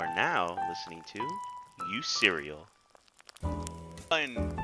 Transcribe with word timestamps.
You 0.00 0.06
are 0.06 0.14
now 0.14 0.56
listening 0.70 1.04
to 1.12 1.18
You 1.92 2.00
Serial. 2.00 2.66
And 4.10 4.58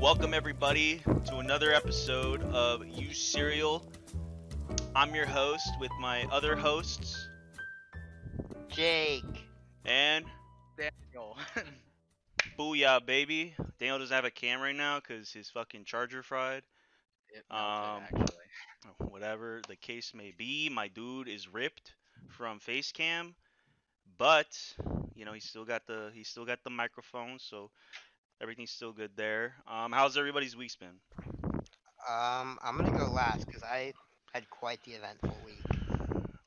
welcome 0.00 0.34
everybody 0.34 1.00
to 1.26 1.36
another 1.36 1.72
episode 1.72 2.42
of 2.42 2.84
You 2.84 3.14
Serial. 3.14 3.88
I'm 4.96 5.14
your 5.14 5.26
host 5.26 5.68
with 5.78 5.92
my 6.00 6.24
other 6.32 6.56
hosts 6.56 7.28
Jake. 8.68 9.22
and 9.84 10.24
Daniel. 10.76 11.36
Booyah 12.58 13.06
baby. 13.06 13.54
Daniel 13.78 14.00
doesn't 14.00 14.12
have 14.14 14.24
a 14.24 14.30
cam 14.32 14.60
right 14.60 14.74
now 14.74 14.98
because 14.98 15.32
his 15.32 15.50
fucking 15.50 15.84
charger 15.84 16.24
fried. 16.24 16.64
it 17.32 17.44
Um, 17.48 18.02
actually. 18.02 18.26
Whatever 18.98 19.60
the 19.68 19.76
case 19.76 20.12
may 20.12 20.32
be, 20.36 20.68
my 20.68 20.88
dude 20.88 21.28
is 21.28 21.46
ripped 21.46 21.92
from 22.28 22.58
face 22.58 22.90
cam, 22.90 23.36
but 24.22 24.46
you 25.16 25.24
know 25.24 25.32
he's 25.32 25.44
still 25.44 25.64
got 25.64 25.86
the 25.88 26.10
he's 26.14 26.28
still 26.28 26.44
got 26.46 26.62
the 26.62 26.70
microphone, 26.70 27.38
so 27.40 27.70
everything's 28.40 28.70
still 28.70 28.92
good 28.92 29.10
there. 29.16 29.54
Um, 29.66 29.92
how's 29.92 30.16
everybody's 30.16 30.56
week's 30.56 30.76
been? 30.76 31.00
Um, 32.08 32.58
I'm 32.62 32.76
gonna 32.76 32.96
go 32.96 33.10
last 33.10 33.46
because 33.46 33.62
I 33.62 33.92
had 34.34 34.48
quite 34.50 34.82
the 34.84 34.92
eventful 34.92 35.36
week. 35.44 35.64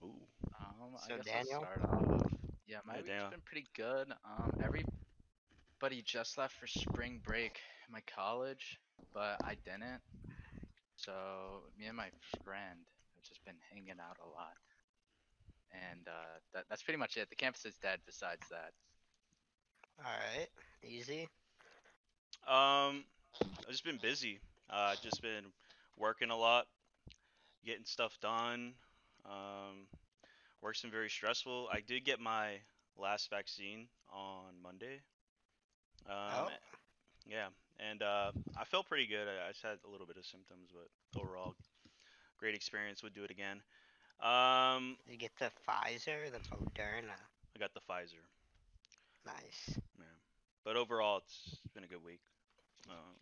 Ooh, 0.03 0.27
Um, 0.59 0.95
so 0.97 1.13
I 1.13 1.17
guess 1.17 1.25
Daniel? 1.25 1.59
I'll 1.61 1.69
start 1.69 1.81
off. 1.83 2.31
Yeah, 2.67 2.79
my 2.85 2.95
Yeah, 2.95 3.01
week's 3.01 3.07
Daniel. 3.07 3.29
been 3.29 3.41
pretty 3.45 3.67
good. 3.75 4.11
Um, 4.25 4.51
everybody 4.63 6.01
just 6.03 6.37
left 6.37 6.55
for 6.55 6.67
spring 6.67 7.21
break 7.23 7.59
in 7.87 7.91
my 7.93 8.01
college, 8.15 8.79
but 9.13 9.37
I 9.43 9.55
didn't. 9.65 10.01
So 10.95 11.13
me 11.77 11.85
and 11.87 11.97
my 11.97 12.09
friend 12.43 12.79
have 13.15 13.23
just 13.23 13.43
been 13.45 13.57
hanging 13.71 13.99
out 13.99 14.17
a 14.23 14.27
lot, 14.29 14.55
and 15.91 16.07
uh, 16.07 16.39
that, 16.53 16.65
that's 16.69 16.83
pretty 16.83 16.97
much 16.99 17.17
it. 17.17 17.29
The 17.29 17.35
campus 17.35 17.65
is 17.65 17.75
dead. 17.81 17.99
Besides 18.05 18.41
that, 18.49 18.71
All 19.99 20.11
right, 20.11 20.47
easy. 20.83 21.27
Um, 22.47 23.03
I've 23.41 23.69
just 23.71 23.83
been 23.83 23.99
busy. 24.01 24.39
Uh, 24.69 24.93
I've 24.93 25.01
just 25.01 25.21
been 25.21 25.45
working 25.97 26.29
a 26.31 26.37
lot, 26.37 26.65
getting 27.65 27.85
stuff 27.85 28.17
done. 28.21 28.73
Um, 29.25 29.87
work's 30.61 30.81
been 30.81 30.91
very 30.91 31.09
stressful. 31.09 31.69
I 31.71 31.81
did 31.85 32.05
get 32.05 32.19
my 32.19 32.59
last 32.97 33.29
vaccine 33.29 33.87
on 34.09 34.53
Monday. 34.61 35.01
Um, 36.07 36.15
Oh. 36.47 36.49
yeah, 37.25 37.47
and 37.79 38.01
uh, 38.03 38.31
I 38.57 38.63
felt 38.65 38.87
pretty 38.87 39.07
good. 39.07 39.27
I, 39.27 39.47
I 39.49 39.51
just 39.51 39.63
had 39.63 39.77
a 39.87 39.89
little 39.89 40.05
bit 40.05 40.17
of 40.17 40.25
symptoms, 40.25 40.69
but 40.71 41.19
overall, 41.19 41.55
great 42.37 42.53
experience. 42.55 43.01
Would 43.01 43.15
do 43.15 43.23
it 43.23 43.31
again. 43.31 43.61
Um, 44.21 44.97
Did 45.05 45.13
you 45.13 45.17
get 45.19 45.35
the 45.37 45.51
Pfizer, 45.67 46.31
the 46.31 46.39
Moderna? 46.55 47.17
I 47.55 47.59
got 47.59 47.73
the 47.73 47.81
Pfizer. 47.81 48.21
Nice. 49.25 49.79
Yeah. 49.97 50.05
But 50.63 50.75
overall, 50.75 51.17
it's 51.19 51.59
been 51.73 51.83
a 51.83 51.87
good 51.87 52.03
week. 52.03 52.21
Um, 52.89 53.17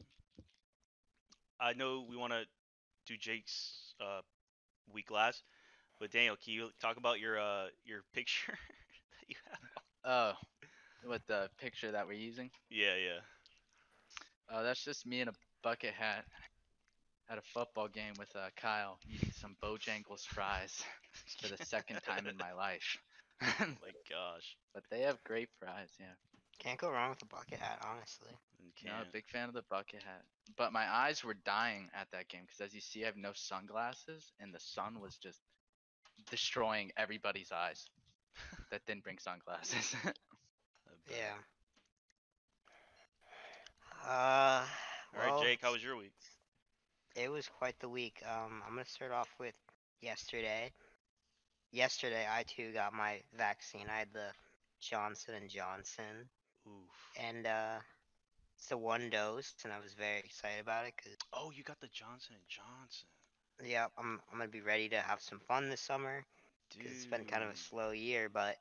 I 1.59 1.73
know 1.73 2.05
we 2.08 2.16
want 2.17 2.33
to 2.33 2.44
do 3.08 3.17
Jake's 3.17 3.94
uh, 4.02 4.21
week 4.94 5.11
last, 5.11 5.44
but 5.99 6.11
Daniel, 6.11 6.36
can 6.44 6.53
you 6.53 6.69
talk 6.81 6.97
about 6.97 7.19
your 7.19 7.39
uh, 7.39 7.67
your 7.86 8.02
picture 8.14 8.53
that 8.58 9.30
you 9.30 9.36
have? 9.49 9.59
oh, 10.05 10.33
with 11.09 11.25
the 11.27 11.49
picture 11.59 11.91
that 11.91 12.08
we're 12.08 12.14
using, 12.14 12.49
Yeah, 12.69 12.95
yeah. 12.95 13.19
uh, 14.49 14.64
that's 14.64 14.83
just 14.83 15.05
me 15.05 15.21
in 15.21 15.27
a 15.27 15.33
bucket 15.64 15.94
hat 15.94 16.25
at 17.30 17.38
a 17.38 17.42
football 17.42 17.88
game 17.88 18.14
with 18.17 18.36
uh, 18.36 18.50
Kyle 18.56 19.00
eating 19.08 19.32
some 19.32 19.56
Bojangles 19.61 20.26
fries 20.26 20.84
for 21.42 21.48
the 21.48 21.58
second 21.58 22.02
time 22.02 22.28
in 22.28 22.38
my 22.38 22.54
life. 22.54 22.98
Oh 23.42 23.67
my 23.82 23.92
gosh, 24.10 24.58
But 24.73 24.84
they 24.89 25.02
have 25.02 25.23
great 25.23 25.50
fries, 25.60 25.89
yeah. 26.00 26.16
Can't 26.60 26.80
go 26.80 26.89
wrong 26.92 27.10
with 27.12 27.22
a 27.22 27.26
bucket 27.26 27.60
hat, 27.60 27.80
honestly. 27.86 28.32
you 28.60 28.72
You 28.82 28.89
know, 28.89 29.04
can't. 29.04 29.08
big 29.12 29.28
fan 29.28 29.48
of 29.48 29.54
the 29.56 29.64
bucket 29.70 30.04
hat. 30.04 30.26
But 30.58 30.72
my 30.73 30.88
eyes 30.89 31.23
were 31.23 31.33
dying 31.33 31.89
at 31.94 32.10
that 32.12 32.28
game 32.30 32.44
because, 32.44 32.62
as 32.62 32.73
you 32.73 32.82
see, 32.82 33.04
I 33.04 33.08
have 33.08 33.17
no 33.17 33.33
sunglasses, 33.33 34.33
and 34.39 34.54
the 34.54 34.60
sun 34.60 35.00
was 35.00 35.17
just 35.17 35.42
destroying 36.30 36.92
everybody's 36.98 37.52
eyes 37.52 37.89
that 38.72 38.86
didn't 38.86 39.04
bring 39.04 39.20
sunglasses. 39.20 39.95
Yeah. 41.10 41.38
Uh. 44.06 44.66
All 45.16 45.22
right, 45.22 45.33
well, 45.33 45.38
Jake, 45.38 45.62
how 45.62 45.72
was 45.73 45.83
your 45.83 45.95
week? 45.98 46.14
It 47.16 47.30
was 47.32 47.48
quite 47.48 47.80
the 47.80 47.90
week. 47.90 48.22
Um, 48.26 48.62
I'm 48.66 48.74
gonna 48.76 48.86
start 48.86 49.12
off 49.12 49.30
with 49.40 49.56
yesterday. 50.02 50.72
Yesterday, 51.72 52.26
I 52.30 52.44
too 52.44 52.72
got 52.74 52.94
my 52.94 53.22
vaccine. 53.38 53.90
I 53.90 54.00
had 54.00 54.14
the 54.14 54.32
Johnson 54.80 55.36
and 55.36 55.50
Johnson, 55.50 56.30
Oof. 56.68 57.20
and 57.20 57.46
uh, 57.48 57.80
it's 58.58 58.68
the 58.68 58.78
one 58.78 59.10
dose, 59.10 59.54
and 59.64 59.74
I 59.74 59.80
was 59.80 59.94
very 59.94 60.20
excited 60.20 60.62
about 60.62 60.86
it 60.88 60.94
because 60.96 61.18
Oh, 61.34 61.52
you 61.52 61.64
got 61.64 61.80
the 61.80 61.88
Johnson 61.88 62.36
and 62.36 62.48
Johnson. 62.48 63.08
yeah, 63.64 63.88
I'm 63.98 64.20
I'm 64.32 64.38
gonna 64.40 64.50
be 64.50 64.62
ready 64.62 64.90
to 64.90 65.00
have 65.02 65.22
some 65.22 65.40
fun 65.40 65.70
this 65.70 65.82
summer. 65.82 66.26
Dude. 66.72 66.84
'cause 66.84 66.92
it's 66.92 67.06
been 67.06 67.26
kind 67.26 67.44
of 67.44 67.50
a 67.52 67.58
slow 67.58 67.92
year, 67.92 68.30
but 68.30 68.58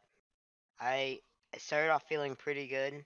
I 0.81 1.21
I 1.55 1.59
started 1.59 1.91
off 1.91 2.05
feeling 2.09 2.37
pretty 2.37 2.69
good. 2.69 3.05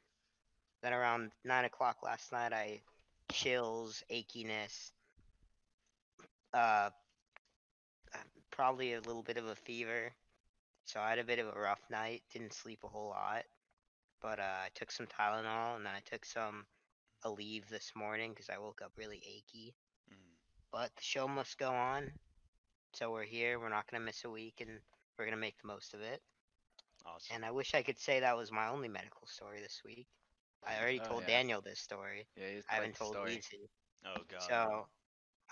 Then 0.82 0.94
around 0.94 1.32
nine 1.44 1.64
o'clock 1.64 2.02
last 2.02 2.32
night, 2.32 2.52
I 2.52 2.80
chills, 3.32 4.02
achiness, 4.10 4.92
uh, 6.56 6.90
probably 8.50 8.94
a 8.94 9.00
little 9.00 9.22
bit 9.22 9.36
of 9.36 9.46
a 9.46 9.54
fever. 9.54 10.12
So 10.84 11.00
I 11.00 11.10
had 11.10 11.18
a 11.18 11.24
bit 11.24 11.38
of 11.38 11.48
a 11.48 11.60
rough 11.60 11.82
night. 11.90 12.22
Didn't 12.32 12.52
sleep 12.52 12.80
a 12.84 12.88
whole 12.88 13.08
lot, 13.08 13.44
but 14.22 14.38
uh, 14.38 14.42
I 14.64 14.68
took 14.74 14.90
some 14.90 15.06
Tylenol 15.06 15.76
and 15.76 15.84
then 15.84 15.92
I 15.94 16.00
took 16.10 16.24
some 16.24 16.64
Aleve 17.24 17.68
this 17.68 17.92
morning 17.96 18.30
because 18.30 18.48
I 18.48 18.58
woke 18.58 18.80
up 18.84 18.92
really 18.96 19.18
achy. 19.26 19.74
Mm. 20.10 20.16
But 20.72 20.90
the 20.96 21.02
show 21.02 21.26
must 21.28 21.58
go 21.58 21.70
on. 21.70 22.10
So 22.94 23.10
we're 23.10 23.24
here. 23.24 23.58
We're 23.58 23.68
not 23.68 23.90
gonna 23.90 24.04
miss 24.04 24.24
a 24.24 24.30
week, 24.30 24.54
and 24.60 24.70
we're 25.18 25.26
gonna 25.26 25.36
make 25.36 25.60
the 25.60 25.66
most 25.68 25.92
of 25.92 26.00
it. 26.00 26.22
Awesome. 27.04 27.36
And 27.36 27.44
I 27.44 27.50
wish 27.50 27.74
I 27.74 27.82
could 27.82 27.98
say 27.98 28.20
that 28.20 28.36
was 28.36 28.50
my 28.50 28.68
only 28.68 28.88
medical 28.88 29.26
story 29.26 29.60
this 29.60 29.82
week. 29.84 30.06
I 30.66 30.80
already 30.80 31.00
Oh, 31.00 31.08
told 31.08 31.20
yeah. 31.22 31.38
Daniel 31.38 31.60
this 31.60 31.78
story. 31.80 32.26
yeah, 32.36 32.48
he's 32.54 32.64
I 32.70 32.76
haven't 32.76 32.96
told. 32.96 33.16
Weezy. 33.16 33.68
oh 34.06 34.22
God. 34.28 34.42
So 34.48 34.86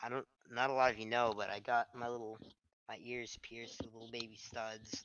I 0.05 0.09
don't. 0.09 0.27
Not 0.51 0.71
a 0.71 0.75
lot 0.75 0.93
of 0.93 0.99
you 0.99 1.07
know, 1.07 1.33
but 1.37 1.49
I 1.51 1.61
got 1.61 1.89
my 1.95 2.09
little 2.09 2.39
my 2.89 2.99
ears 3.03 3.39
pierced 3.43 3.81
with 3.83 3.95
little 3.95 4.11
baby 4.13 4.37
studs. 4.37 5.05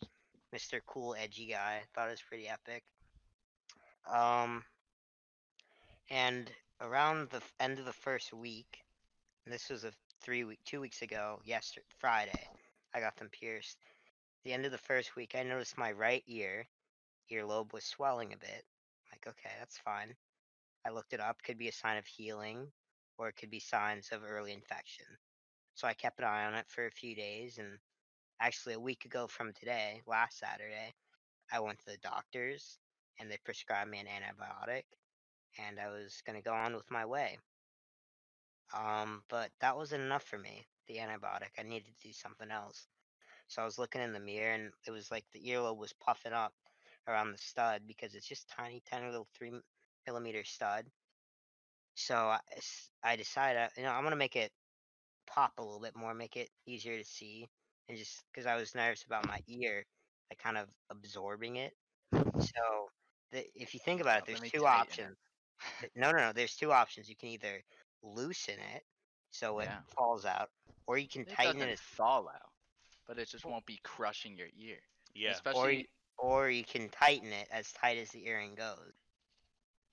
Mr. 0.54 0.82
Cool 0.86 1.16
Edgy 1.18 1.48
guy. 1.48 1.82
Thought 1.94 2.08
it 2.08 2.12
was 2.12 2.22
pretty 2.28 2.48
epic. 2.48 2.84
Um. 4.12 4.64
And 6.12 6.52
around 6.82 7.30
the 7.30 7.42
end 7.59 7.80
of 7.80 7.86
the 7.86 7.94
first 7.94 8.34
week, 8.34 8.80
this 9.46 9.70
was 9.70 9.84
a 9.84 9.92
three 10.22 10.44
week, 10.44 10.59
two 10.66 10.82
weeks 10.82 11.02
ago, 11.02 11.40
yesterday, 11.46 11.86
Friday, 12.00 12.48
I 12.94 13.00
got 13.00 13.16
them 13.18 13.30
pierced. 13.30 13.78
The 14.44 14.54
end 14.54 14.66
of 14.66 14.72
the 14.72 14.78
first 14.78 15.16
week, 15.16 15.36
I 15.36 15.44
noticed 15.44 15.78
my 15.78 15.92
right 15.92 16.24
ear, 16.28 16.66
earlobe 17.32 17.74
was 17.74 17.84
swelling 17.84 18.34
a 18.34 18.38
bit. 18.38 18.66
Like, 19.12 19.28
okay, 19.28 19.52
that's 19.59 19.78
fine. 19.78 20.16
I 20.86 20.90
looked 20.90 21.14
it 21.14 21.20
up. 21.20 21.42
Could 21.44 21.58
be 21.58 21.68
a 21.68 21.74
sign 21.74 21.98
of 21.98 22.06
healing, 22.06 22.68
or 23.19 23.30
it 23.30 23.38
could 23.38 23.52
be 23.52 23.59
signs 23.59 24.09
of 24.12 24.24
early 24.24 24.53
infection. 24.53 25.06
So 25.75 25.88
I 25.88 25.94
kept 25.94 26.19
an 26.19 26.25
eye 26.25 26.46
on 26.46 26.56
it 26.56 26.66
for 26.69 26.88
a 26.88 26.91
few 26.91 27.16
days, 27.16 27.59
and 27.59 27.78
actually 28.41 28.75
a 28.75 28.80
week 28.80 29.06
ago 29.06 29.28
from 29.28 29.53
today, 29.53 30.02
last 30.07 30.40
Saturday, 30.40 30.94
I 31.52 31.59
went 31.59 31.79
to 31.79 31.85
the 31.88 31.97
doctors, 31.97 32.79
and 33.20 33.29
they 33.29 33.38
prescribed 33.46 33.91
me 33.91 33.99
an 33.99 34.08
antibiotic, 34.08 34.85
and 35.59 35.79
I 35.79 35.90
was 35.90 36.22
gonna 36.26 36.41
go 36.41 36.53
on 36.53 36.76
with 36.76 36.90
my 36.91 37.05
way. 37.05 37.40
Um, 38.73 39.23
but 39.29 39.52
that 39.61 39.76
wasn't 39.76 40.03
enough 40.03 40.23
for 40.23 40.38
me. 40.38 40.67
The 40.88 40.97
antibiotic, 40.97 41.52
I 41.59 41.64
needed 41.64 41.96
to 41.96 42.08
do 42.08 42.14
something 42.14 42.52
else. 42.52 42.88
So 43.47 43.61
I 43.61 43.66
was 43.66 43.79
looking 43.79 44.02
in 44.02 44.14
the 44.14 44.20
mirror, 44.20 44.53
and 44.53 44.72
it 44.88 44.91
was 44.91 45.11
like 45.11 45.26
the 45.34 45.41
earlobe 45.41 45.78
was 45.78 45.94
puffing 45.94 46.34
up 46.34 46.53
around 47.08 47.32
the 47.32 47.38
stud 47.38 47.84
because 47.88 48.16
it's 48.16 48.28
just 48.28 48.49
tiny, 48.49 48.82
tiny 48.90 49.08
little 49.08 49.28
three 49.35 49.52
millimeter 50.08 50.44
stud. 50.44 50.85
So 51.99 52.35
I 53.03 53.16
decided, 53.17 53.59
uh, 53.61 53.69
you 53.78 53.84
know, 53.84 53.91
I'm 53.91 54.03
gonna 54.03 54.16
make 54.16 54.35
it 54.37 54.51
pop 55.28 55.53
a 55.57 55.63
little 55.63 55.81
bit 55.81 55.96
more, 55.96 56.13
make 56.13 56.37
it 56.37 56.49
easier 56.66 56.97
to 56.97 57.05
see, 57.05 57.47
and 57.90 57.97
just 57.97 58.23
because 58.31 58.46
I 58.47 58.55
was 58.55 58.75
nervous 58.75 59.03
about 59.05 59.28
my 59.28 59.40
ear, 59.47 59.85
like 60.31 60.40
kind 60.40 60.57
of 60.57 60.67
absorbing 60.90 61.57
it. 61.57 61.73
So 62.40 62.91
the, 63.31 63.46
if 63.55 63.73
you 63.73 63.79
think 63.81 64.01
about 64.01 64.19
it, 64.19 64.25
there's 64.28 64.41
two 64.51 64.66
options. 64.66 65.17
No, 65.96 66.11
no, 66.11 66.17
no. 66.19 66.34
There's 66.34 66.55
two 66.55 66.72
options. 66.72 67.09
You 67.09 67.16
can 67.17 67.29
either 67.29 67.63
loosen 68.03 68.59
it 68.75 68.84
so 69.31 69.59
it 69.59 69.67
Yeah. 69.67 69.79
falls 69.97 70.25
out, 70.25 70.49
or 70.87 70.97
you 70.97 71.07
can 71.09 71.25
It 71.25 71.31
tighten 71.31 71.61
it, 71.61 71.73
as, 71.73 71.81
fall 71.81 72.29
out, 72.29 72.51
but 73.07 73.19
it 73.19 73.29
just 73.29 73.46
won't 73.46 73.66
be 73.66 73.79
crushing 73.84 74.37
your 74.37 74.49
ear. 74.57 74.79
yeah. 75.16 75.31
or 75.53 75.69
Especially, 75.69 75.78
you, 75.79 75.85
or 76.17 76.49
you 76.49 76.63
can 76.63 76.90
tighten 76.90 77.34
it 77.34 77.47
as 77.51 77.72
tight 77.73 77.97
as 77.97 78.09
the 78.11 78.25
earring 78.28 78.55
goes. 78.55 78.93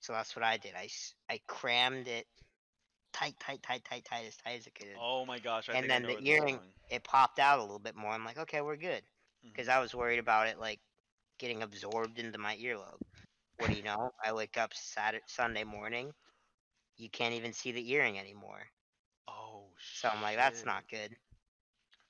So 0.07 0.13
that's 0.13 0.37
what 0.37 0.45
I 0.45 0.55
did. 0.55 0.71
I, 0.73 0.87
I 1.29 1.41
crammed 1.47 2.07
it 2.07 2.27
tight, 3.11 3.35
tight, 3.41 3.61
tight, 3.61 3.83
tight, 3.83 4.05
tight, 4.05 4.23
as 4.25 4.37
tight 4.37 4.59
as 4.59 4.65
it 4.65 4.73
could. 4.73 4.87
Oh 4.97 5.25
my 5.25 5.37
gosh. 5.37 5.67
I 5.67 5.73
and 5.73 5.89
then 5.89 6.03
the 6.03 6.07
where 6.07 6.15
this 6.15 6.23
is 6.23 6.29
earring- 6.29 6.59
It 6.89 7.03
popped 7.03 7.39
out 7.39 7.59
a 7.59 7.61
little 7.61 7.77
bit 7.77 7.93
more. 7.93 8.11
I'm 8.11 8.23
like, 8.23 8.37
okay, 8.37 8.61
we're 8.61 8.77
good. 8.77 9.01
Mm-hmm. 9.01 9.49
Because 9.49 9.67
I 9.67 9.81
was 9.81 9.93
worried 9.93 10.19
about 10.19 10.47
it 10.47 10.59
like 10.61 10.79
getting 11.39 11.61
absorbed 11.61 12.19
into 12.19 12.37
my 12.37 12.55
earlobe. 12.55 13.01
What 13.57 13.69
do 13.69 13.75
you 13.75 13.83
know? 13.83 14.13
I 14.25 14.31
wake 14.31 14.57
up 14.57 14.73
Saturday, 14.73 15.25
Sunday 15.27 15.65
morning. 15.65 16.13
You 16.95 17.09
can't 17.09 17.33
even 17.33 17.51
see 17.51 17.73
the 17.73 17.91
earring 17.91 18.17
anymore. 18.17 18.61
Oh 19.27 19.65
shit. 19.77 20.03
So 20.03 20.15
I'm 20.15 20.21
like, 20.21 20.37
that's 20.37 20.63
not 20.63 20.87
good. 20.89 21.13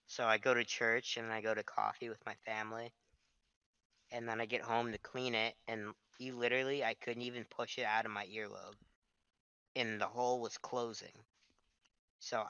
So 0.05 0.23
I 0.23 0.37
go 0.37 0.53
to 0.53 0.63
church 0.63 1.17
and 1.17 1.33
I 1.33 1.41
go 1.41 1.55
to 1.55 1.63
coffee 1.63 2.09
with 2.09 2.23
my 2.27 2.35
family. 2.45 2.93
And 4.11 4.29
then 4.29 4.39
I 4.39 4.45
get 4.45 4.61
home 4.61 4.91
to 4.91 4.97
clean 4.99 5.33
it, 5.35 5.55
and 5.67 5.93
you 6.19 6.35
literally, 6.35 6.83
I 6.83 6.93
couldn't 6.95 7.21
even 7.23 7.45
push 7.45 7.77
it 7.77 7.85
out 7.85 8.05
of 8.05 8.11
my 8.11 8.25
earlobe. 8.25 8.75
And 9.75 10.01
the 10.01 10.05
hole 10.05 10.41
was 10.41 10.57
closing. 10.57 11.11
So 12.19 12.43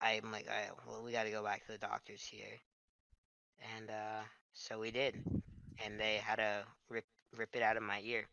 I'm 0.00 0.32
like, 0.32 0.46
all 0.48 0.54
right, 0.56 0.70
well, 0.86 1.04
we 1.04 1.12
got 1.12 1.24
to 1.24 1.30
go 1.30 1.44
back 1.44 1.64
to 1.66 1.72
the 1.72 1.78
doctors 1.78 2.22
here. 2.22 2.58
And 3.76 3.90
uh, 3.90 4.22
so 4.52 4.80
we 4.80 4.90
did. 4.90 5.14
And 5.84 5.98
they 5.98 6.16
had 6.16 6.36
to 6.36 6.64
rip, 6.88 7.04
rip 7.36 7.54
it 7.54 7.62
out 7.62 7.76
of 7.76 7.82
my 7.82 8.00
ear. 8.02 8.24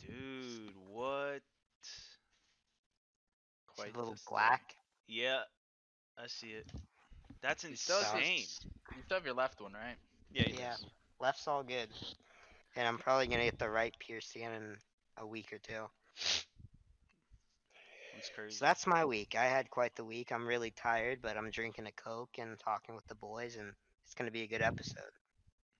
Dude, 0.00 0.72
what? 0.88 1.40
It's 1.80 2.16
Quite 3.76 3.94
a 3.94 3.98
little 3.98 4.12
the 4.14 4.18
story. 4.18 4.38
black. 4.40 4.74
Yeah, 5.06 5.40
I 6.18 6.26
see 6.26 6.48
it. 6.48 6.66
That's 7.42 7.64
You 7.64 7.76
still 7.76 8.02
have 8.02 8.14
your- 8.14 8.22
insane. 8.22 8.46
You 8.96 9.02
still 9.04 9.16
have 9.18 9.24
your 9.26 9.34
left 9.34 9.60
one, 9.60 9.72
right? 9.74 9.96
Yeah, 10.32 10.48
Yeah. 10.48 10.70
does. 10.70 10.86
Left's 11.20 11.46
all 11.48 11.62
good. 11.62 11.88
And 12.76 12.86
I'm 12.86 12.98
probably 12.98 13.26
gonna 13.26 13.44
get 13.44 13.58
the 13.58 13.70
right 13.70 13.94
piercing 13.98 14.42
in 14.42 14.76
a 15.18 15.26
week 15.26 15.52
or 15.52 15.58
two. 15.58 15.86
That's 18.14 18.30
crazy. 18.34 18.56
So 18.56 18.64
that's 18.64 18.86
my 18.86 19.04
week. 19.04 19.34
I 19.38 19.46
had 19.46 19.70
quite 19.70 19.94
the 19.96 20.04
week. 20.04 20.30
I'm 20.32 20.46
really 20.46 20.70
tired, 20.70 21.20
but 21.22 21.36
I'm 21.36 21.50
drinking 21.50 21.86
a 21.86 21.92
Coke 21.92 22.36
and 22.38 22.58
talking 22.58 22.94
with 22.94 23.06
the 23.08 23.14
boys, 23.14 23.56
and 23.56 23.72
it's 24.04 24.14
gonna 24.14 24.30
be 24.30 24.42
a 24.42 24.46
good 24.48 24.62
episode. 24.62 25.12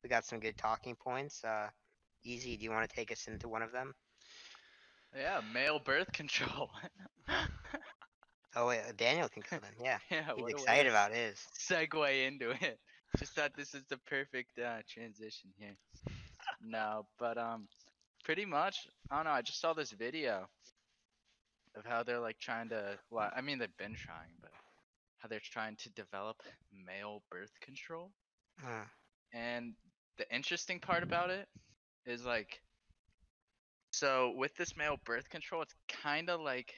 We 0.02 0.08
got 0.08 0.25
some 0.25 0.40
good 0.40 0.56
talking 0.56 0.96
points. 0.96 1.44
Uh, 1.44 1.69
Easy, 2.25 2.56
do 2.56 2.64
you 2.64 2.72
want 2.72 2.88
to 2.88 2.96
take 2.96 3.12
us 3.12 3.28
into 3.28 3.49
one 3.49 3.62
of 3.62 3.70
them? 3.70 3.94
Yeah, 5.16 5.40
male 5.54 5.78
birth 5.78 6.12
control. 6.12 6.70
Oh 8.58 8.69
wait, 8.69 8.81
uh, 8.81 8.92
Daniel 8.96 9.28
can 9.28 9.42
come 9.42 9.60
in. 9.64 9.84
Yeah, 9.84 9.99
yeah, 10.10 10.32
he's 10.34 10.42
what 10.42 10.52
a 10.52 10.56
way 10.56 10.62
excited 10.62 10.87
about 10.87 11.12
his. 11.12 11.38
segue 11.60 12.26
into 12.26 12.50
it. 12.52 12.78
Just 13.19 13.34
thought 13.34 13.52
this 13.54 13.75
is 13.75 13.82
the 13.90 13.99
perfect 13.99 14.58
uh, 14.58 14.78
transition 14.88 15.50
here. 15.58 15.76
No, 16.60 17.06
but 17.18 17.38
um, 17.38 17.68
pretty 18.24 18.44
much. 18.44 18.88
I 19.10 19.16
don't 19.16 19.24
know. 19.24 19.30
I 19.32 19.42
just 19.42 19.60
saw 19.60 19.72
this 19.74 19.92
video 19.92 20.48
of 21.76 21.84
how 21.84 22.02
they're 22.02 22.20
like 22.20 22.38
trying 22.38 22.68
to. 22.70 22.98
Well, 23.10 23.30
I 23.34 23.40
mean 23.40 23.58
they've 23.58 23.76
been 23.76 23.94
trying, 23.94 24.34
but 24.40 24.50
how 25.18 25.28
they're 25.28 25.40
trying 25.40 25.76
to 25.76 25.90
develop 25.90 26.42
male 26.86 27.22
birth 27.30 27.52
control. 27.60 28.10
Uh, 28.64 28.84
And 29.32 29.74
the 30.18 30.34
interesting 30.34 30.80
part 30.80 31.02
about 31.02 31.30
it 31.30 31.48
is 32.06 32.24
like, 32.24 32.60
so 33.90 34.32
with 34.36 34.54
this 34.56 34.76
male 34.76 34.98
birth 35.04 35.28
control, 35.30 35.62
it's 35.62 35.74
kind 35.88 36.30
of 36.30 36.40
like 36.40 36.74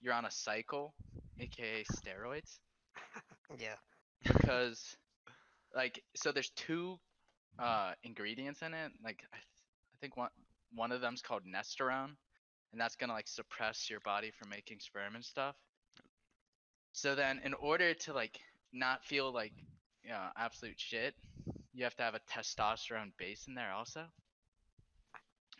you're 0.00 0.14
on 0.14 0.24
a 0.24 0.30
cycle, 0.30 0.94
aka 1.40 1.84
steroids, 1.84 2.58
yeah. 3.58 3.76
because 4.24 4.96
like, 5.74 6.02
so 6.16 6.32
there's 6.32 6.50
two 6.50 6.98
uh 7.58 7.92
ingredients 8.02 8.62
in 8.62 8.74
it. 8.74 8.92
Like, 9.04 9.22
I, 9.32 9.36
th- 9.36 9.46
I 9.94 9.96
think 10.00 10.16
one 10.16 10.30
one 10.74 10.92
of 10.92 11.00
them's 11.00 11.22
called 11.22 11.42
Nestorone, 11.44 12.16
and 12.72 12.80
that's 12.80 12.96
gonna 12.96 13.12
like 13.12 13.28
suppress 13.28 13.90
your 13.90 14.00
body 14.00 14.30
from 14.30 14.48
making 14.48 14.80
sperm 14.80 15.14
and 15.14 15.24
stuff. 15.24 15.54
So 16.92 17.14
then, 17.14 17.40
in 17.44 17.54
order 17.54 17.94
to 17.94 18.12
like 18.12 18.38
not 18.72 19.04
feel 19.04 19.32
like 19.32 19.52
you 20.02 20.10
know 20.10 20.28
absolute 20.36 20.78
shit, 20.78 21.14
you 21.72 21.84
have 21.84 21.96
to 21.96 22.02
have 22.02 22.14
a 22.14 22.20
testosterone 22.30 23.12
base 23.18 23.46
in 23.48 23.54
there 23.54 23.72
also. 23.72 24.04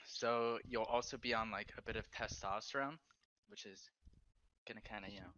So 0.06 0.58
you'll 0.68 0.84
also 0.84 1.16
be 1.16 1.34
on 1.34 1.50
like 1.50 1.72
a 1.78 1.82
bit 1.82 1.96
of 1.96 2.10
testosterone, 2.10 2.98
which 3.48 3.66
is 3.66 3.80
gonna 4.66 4.80
kind 4.82 5.04
of 5.04 5.12
you 5.12 5.20
know 5.20 5.34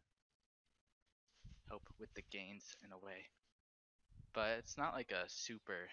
help 1.69 1.83
with 1.99 2.13
the 2.15 2.23
gains 2.31 2.65
in 2.85 2.93
a 2.93 2.99
way. 2.99 3.29
But 4.35 4.59
it's 4.59 4.77
not 4.77 4.95
like 4.95 5.13
a 5.13 5.25
super 5.29 5.89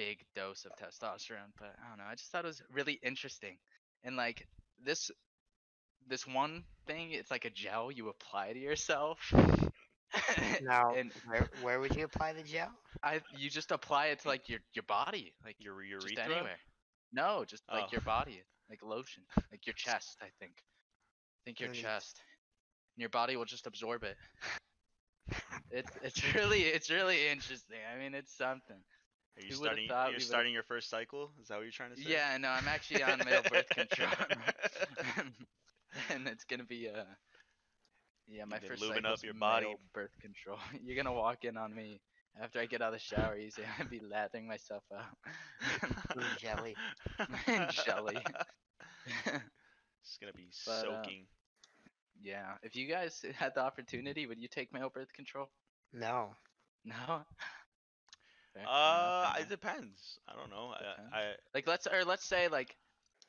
big 0.00 0.24
dose 0.34 0.64
of 0.64 0.72
testosterone. 0.72 1.52
But 1.58 1.74
I 1.84 1.88
don't 1.88 1.98
know. 1.98 2.04
I 2.10 2.14
just 2.14 2.30
thought 2.30 2.44
it 2.44 2.48
was 2.48 2.62
really 2.72 2.98
interesting, 3.02 3.56
and 4.04 4.16
like 4.16 4.46
this 4.84 5.10
this 6.08 6.26
one 6.26 6.64
thing, 6.86 7.12
it's 7.12 7.30
like 7.30 7.44
a 7.44 7.50
gel 7.50 7.90
you 7.92 8.08
apply 8.08 8.52
to 8.52 8.58
yourself. 8.58 9.18
Now, 10.62 10.92
and 10.96 11.12
where 11.24 11.48
where 11.62 11.78
would 11.78 11.94
you 11.94 12.04
apply 12.04 12.32
the 12.32 12.42
gel? 12.42 12.72
I 13.00 13.20
you 13.38 13.48
just 13.48 13.70
apply 13.70 14.06
it 14.06 14.18
to 14.22 14.28
like 14.28 14.48
your 14.48 14.58
your 14.74 14.82
body, 14.88 15.32
like 15.44 15.54
Your 15.60 15.80
just 16.00 16.18
anywhere. 16.18 16.58
No, 17.12 17.44
just 17.46 17.62
like 17.72 17.84
Oh. 17.84 17.88
your 17.92 18.00
body, 18.00 18.42
like 18.68 18.82
lotion, 18.82 19.22
like 19.52 19.66
your 19.66 19.74
chest. 19.74 20.18
I 20.20 20.30
think. 20.40 20.54
I 20.58 21.40
think 21.44 21.60
your 21.60 21.68
mm. 21.68 21.74
chest. 21.74 22.20
And 22.96 23.02
your 23.02 23.10
body 23.10 23.36
will 23.36 23.44
just 23.44 23.68
absorb 23.68 24.02
it. 24.02 24.16
It's 25.70 25.92
it's 26.02 26.34
really 26.34 26.62
it's 26.62 26.90
really 26.90 27.28
interesting. 27.28 27.78
I 27.94 27.96
mean, 27.96 28.12
it's 28.12 28.36
something. 28.36 28.82
Are 29.36 29.42
you 29.42 29.48
Who 29.50 29.54
starting? 29.56 29.86
You're 29.88 30.04
would've- 30.06 30.22
starting 30.22 30.52
your 30.52 30.62
first 30.64 30.90
cycle? 30.90 31.30
Is 31.40 31.48
that 31.48 31.56
what 31.56 31.62
you're 31.62 31.72
trying 31.72 31.94
to 31.94 32.00
say? 32.00 32.10
Yeah, 32.10 32.36
no, 32.38 32.48
I'm 32.48 32.68
actually 32.68 33.02
on 33.02 33.18
male 33.24 33.42
birth 33.50 33.68
control, 33.70 34.10
and 36.10 36.26
it's 36.28 36.44
gonna 36.44 36.64
be 36.64 36.88
uh, 36.88 37.04
yeah, 38.28 38.44
my 38.44 38.58
first 38.58 38.82
lubing 38.82 38.96
cycle's 39.02 39.18
up 39.20 39.24
your 39.24 39.34
body. 39.34 39.66
male 39.66 39.76
birth 39.94 40.12
control. 40.20 40.58
You're 40.84 40.96
gonna 40.96 41.12
walk 41.16 41.44
in 41.44 41.56
on 41.56 41.74
me 41.74 42.00
after 42.40 42.60
I 42.60 42.66
get 42.66 42.82
out 42.82 42.92
of 42.92 42.94
the 42.94 42.98
shower. 43.00 43.36
You 43.38 43.50
say 43.50 43.62
I'd 43.78 43.88
be 43.90 44.00
lathering 44.00 44.46
myself 44.46 44.82
out. 44.94 45.88
Ooh, 46.18 46.22
jelly. 46.38 46.76
Jelly. 47.84 48.18
It's 49.16 50.18
gonna 50.20 50.32
be 50.34 50.48
But, 50.66 50.72
uh, 50.72 51.02
soaking. 51.02 51.26
yeah, 52.22 52.54
if 52.62 52.74
you 52.76 52.86
guys 52.88 53.24
had 53.36 53.54
the 53.54 53.62
opportunity, 53.62 54.26
would 54.26 54.38
you 54.40 54.48
take 54.48 54.72
male 54.72 54.90
birth 54.90 55.12
control? 55.12 55.48
No. 55.92 56.34
No. 56.84 57.24
Fair, 58.54 58.64
fair 58.66 58.96
enough, 58.96 59.14
uh, 59.36 59.40
it 59.40 59.48
depends. 59.48 60.18
I 60.28 60.34
don't 60.34 60.50
know. 60.50 60.74
Depends. 60.78 61.12
I, 61.14 61.18
I 61.18 61.34
like 61.54 61.66
let's 61.66 61.86
or 61.86 62.04
let's 62.04 62.24
say 62.24 62.48
like 62.48 62.76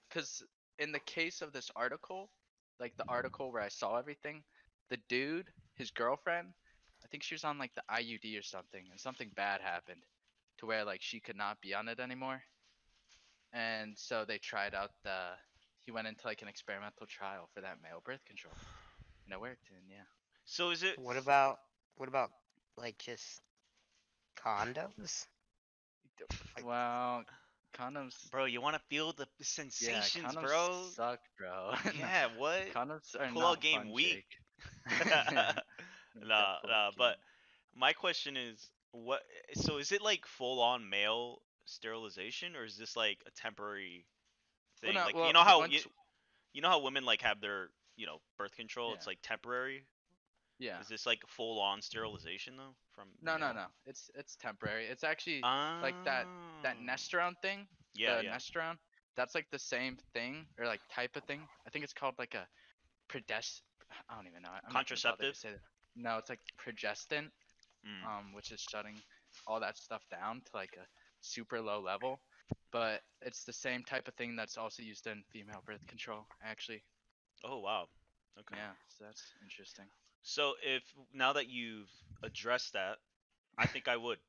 because 0.10 0.43
in 0.79 0.91
the 0.91 1.00
case 1.00 1.41
of 1.41 1.51
this 1.53 1.72
article 1.75 2.31
like 2.79 2.93
the 2.98 3.05
article 3.07 3.51
where 3.51 3.62
i 3.62 3.67
saw 3.67 3.98
everything 3.98 4.43
the 4.89 4.98
dude 5.10 5.48
his 5.75 5.91
girlfriend 5.91 6.48
i 7.03 7.07
think 7.07 7.24
she 7.24 7.36
was 7.36 7.43
on 7.43 7.57
like 7.60 7.74
the 7.75 7.84
iud 7.91 8.39
or 8.39 8.43
something 8.43 8.86
and 8.91 9.00
something 9.00 9.29
bad 9.36 9.62
happened 9.62 10.01
to 10.57 10.65
where 10.65 10.84
like 10.86 11.01
she 11.01 11.19
could 11.19 11.38
not 11.38 11.62
be 11.62 11.74
on 11.74 11.88
it 11.88 12.00
anymore 12.00 12.41
and 13.53 13.98
so 13.98 14.25
they 14.25 14.38
tried 14.38 14.74
out 14.74 14.91
the 15.03 15.31
he 15.86 15.91
went 15.91 16.07
into 16.07 16.27
like 16.27 16.41
an 16.41 16.48
experimental 16.48 17.05
trial 17.07 17.50
for 17.53 17.62
that 17.62 17.77
male 17.81 18.01
birth 18.05 18.24
control 18.25 18.57
and 19.25 19.34
it 19.34 19.41
worked 19.41 19.69
and 19.72 19.84
yeah 19.89 20.05
so 20.45 20.72
is 20.72 20.84
it? 20.84 20.98
What 21.00 21.17
about 21.17 21.60
what 21.98 22.10
about 22.10 22.31
like 22.77 22.98
just 22.98 23.41
condoms? 24.43 25.27
Like- 26.55 26.65
well 26.65 27.24
condoms 27.74 28.31
Bro, 28.31 28.45
you 28.45 28.62
want 28.62 28.75
to 28.75 28.81
feel 28.89 29.13
the 29.13 29.27
yeah, 29.79 30.10
sensations, 30.10 30.21
condoms 30.24 30.50
bro? 30.50 30.93
suck 30.95 31.19
bro 31.38 31.74
Yeah, 31.91 32.27
what? 32.36 32.67
condoms 32.74 33.15
are 33.19 33.31
Pull 33.31 33.45
not 33.45 33.60
out 33.60 33.62
game 33.62 33.89
fun, 33.89 33.91
weak. 33.91 34.25
Nah, 36.21 36.57
nah, 36.67 36.91
but 36.98 37.17
my 37.75 37.93
question 37.93 38.38
is, 38.38 38.69
what? 38.91 39.21
So 39.55 39.77
is 39.77 39.91
it 39.91 40.01
like 40.01 40.25
full 40.25 40.62
on 40.62 40.89
male 40.89 41.41
sterilization, 41.65 42.55
or 42.55 42.65
is 42.65 42.77
this 42.77 42.95
like 42.95 43.24
a 43.25 43.31
temporary 43.31 44.05
Well, 44.86 44.93
thing? 44.93 44.95
no, 44.95 45.05
like 45.05 45.17
well, 45.17 45.24
you 45.24 45.33
know 45.33 45.43
how 45.43 45.63
you, 45.63 45.81
once- 45.81 45.88
you 46.53 46.62
know 46.62 46.69
how 46.69 46.79
women 46.81 47.05
like 47.05 47.21
have 47.21 47.41
their 47.41 47.69
you 47.95 48.05
know 48.05 48.19
birth 48.38 48.55
control? 48.55 48.93
It's 48.93 49.07
like 49.07 49.19
temporary. 49.21 49.86
Yeah 50.62 50.80
Is 50.80 50.88
this 50.88 51.08
like 51.08 51.22
full 51.27 51.60
on 51.60 51.82
sterilization 51.82 52.56
though? 52.56 52.75
From 52.94 53.08
No, 53.22 53.36
no, 53.36 53.51
no. 53.51 53.65
It's 53.88 54.12
it's 54.13 54.36
temporary. 54.36 54.86
It's 54.86 55.03
actually 55.03 55.41
like 55.41 55.96
that 56.06 56.27
that 56.62 56.77
Ah. 56.80 56.84
Nestorone 56.86 57.36
thing. 57.41 57.68
Yeah, 57.96 58.18
the 58.18 58.25
yeah. 58.25 58.36
Nestorone. 58.36 58.77
That's 59.18 59.34
like 59.34 59.48
the 59.51 59.60
same 59.60 59.98
thing 60.13 60.46
or 60.60 60.65
like 60.68 60.82
type 60.94 61.15
of 61.15 61.24
thing. 61.24 61.41
I 61.65 61.72
think 61.72 61.84
it's 61.84 61.94
called 61.94 62.13
like 62.20 62.36
a 62.36 62.46
predest. 63.10 63.63
I 64.08 64.15
don't 64.15 64.27
even 64.27 64.44
know. 64.44 64.50
I'm 64.50 64.72
not 64.72 64.88
gonna 64.88 65.01
bother 65.03 65.34
to 65.34 65.34
Contraceptive? 65.34 65.62
No, 65.96 66.18
it's 66.20 66.30
like 66.30 66.39
progestin, 66.63 67.32
Mm. 67.84 68.06
um, 68.06 68.34
which 68.34 68.51
is 68.51 68.62
shutting 68.62 69.01
all 69.48 69.60
that 69.60 69.75
stuff 69.75 70.03
down 70.12 70.41
to 70.41 70.51
like 70.53 70.77
a 70.77 70.86
super 71.22 71.60
low 71.60 71.82
level. 71.82 72.22
But 72.72 73.01
it's 73.22 73.44
the 73.44 73.53
same 73.53 73.84
type 73.84 74.08
of 74.08 74.13
thing 74.13 74.36
that's 74.36 74.58
also 74.58 74.84
used 74.84 75.08
in 75.08 75.24
female 75.34 75.63
birth 75.65 75.86
control, 75.88 76.27
actually. 76.44 76.84
Oh 77.44 77.60
wow. 77.60 77.89
Okay. 78.39 78.56
Yeah, 78.58 78.74
so 78.88 79.06
that's 79.06 79.34
interesting. 79.44 79.86
So 80.23 80.53
if 80.63 80.83
now 81.13 81.33
that 81.33 81.47
you've 81.49 81.89
addressed 82.23 82.73
that, 82.73 82.97
I 83.57 83.67
think 83.67 83.87
I 83.87 83.97
would. 83.97 84.19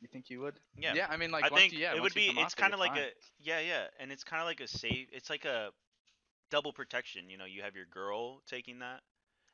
You 0.00 0.08
think 0.08 0.30
you 0.30 0.40
would? 0.40 0.58
Yeah. 0.78 0.94
Yeah, 0.94 1.06
I 1.10 1.16
mean, 1.16 1.30
like 1.30 1.44
I 1.44 1.50
once 1.50 1.62
think 1.62 1.72
you, 1.72 1.80
yeah, 1.80 1.92
it 1.92 2.00
once 2.00 2.02
would 2.02 2.14
you 2.14 2.22
be. 2.22 2.26
come 2.34 2.38
It's 2.38 2.54
off 2.54 2.54
kind 2.54 2.72
of 2.72 2.78
you're 2.78 2.86
like 2.88 2.96
fine. 2.96 3.02
a 3.02 3.08
yeah, 3.38 3.60
yeah, 3.60 3.84
and 3.98 4.10
it's 4.10 4.24
kind 4.24 4.40
of 4.40 4.46
like 4.46 4.60
a 4.60 4.68
safe. 4.68 5.08
It's 5.12 5.28
like 5.30 5.44
a 5.44 5.70
double 6.50 6.72
protection. 6.72 7.30
You 7.30 7.38
know, 7.38 7.44
you 7.44 7.62
have 7.62 7.76
your 7.76 7.86
girl 7.86 8.40
taking 8.46 8.78
that, 8.80 9.00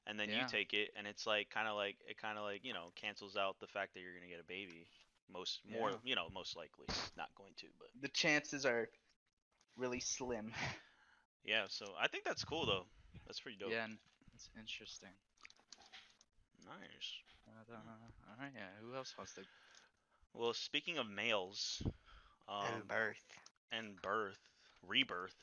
and 0.07 0.19
then 0.19 0.31
Yeah. 0.31 0.41
you 0.41 0.47
take 0.47 0.73
it, 0.73 0.91
and 0.97 1.07
it's 1.07 1.27
like 1.27 1.51
kind 1.51 1.69
of 1.69 1.77
like 1.77 1.97
it 2.09 2.17
kind 2.19 2.39
of 2.39 2.45
like 2.45 2.65
you 2.65 2.75
know 2.75 2.93
cancels 2.97 3.37
out 3.37 3.57
the 3.61 3.67
fact 3.67 3.95
that 3.95 4.01
you're 4.01 4.15
gonna 4.15 4.31
get 4.31 4.41
a 4.41 4.45
baby. 4.45 4.87
Most 5.33 5.61
more, 5.69 5.91
Yeah. 5.91 5.97
you 6.05 6.15
know, 6.15 6.29
most 6.33 6.57
likely 6.57 6.87
not 7.17 7.35
going 7.37 7.55
to, 7.59 7.67
but 7.81 7.89
The 8.01 8.09
chances 8.09 8.65
are 8.65 8.89
really 9.77 10.01
slim. 10.01 10.53
yeah. 11.45 11.65
So 11.69 11.87
I 12.01 12.09
think 12.09 12.25
that's 12.25 12.45
cool 12.45 12.67
though. 12.67 12.87
That's 13.27 13.41
pretty 13.41 13.59
dope. 13.59 13.73
Yeah, 13.73 13.85
and 13.85 13.99
it's 14.35 14.49
interesting. 14.59 15.11
Nice. 16.67 17.23
Uh, 17.49 17.81
all 18.29 18.37
right, 18.41 18.53
yeah. 18.55 18.69
Who 18.81 18.95
else 18.95 19.15
wants 19.19 19.35
to? 19.35 19.43
Well, 20.35 20.55
speaking 20.55 20.99
of 20.99 21.09
males, 21.09 21.83
um, 22.49 22.83
and 22.83 22.87
birth. 22.89 23.25
and 23.73 24.01
birth, 24.03 24.39
rebirth. 24.83 25.37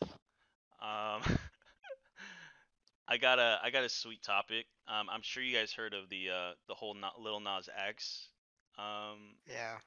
Um, 0.81 1.23
I 3.07 3.17
got 3.17 3.39
a 3.39 3.59
I 3.63 3.71
got 3.71 3.83
a 3.83 3.89
sweet 3.89 4.23
topic. 4.23 4.67
Um, 4.87 5.09
I'm 5.09 5.21
sure 5.23 5.43
you 5.43 5.55
guys 5.57 5.73
heard 5.73 5.93
of 5.93 6.09
the 6.09 6.29
uh 6.29 6.53
the 6.67 6.75
whole 6.75 6.95
Na- 6.95 7.17
Little 7.17 7.41
Nas 7.41 7.69
X 7.75 8.29
um 8.77 9.35
Yeah. 9.47 9.79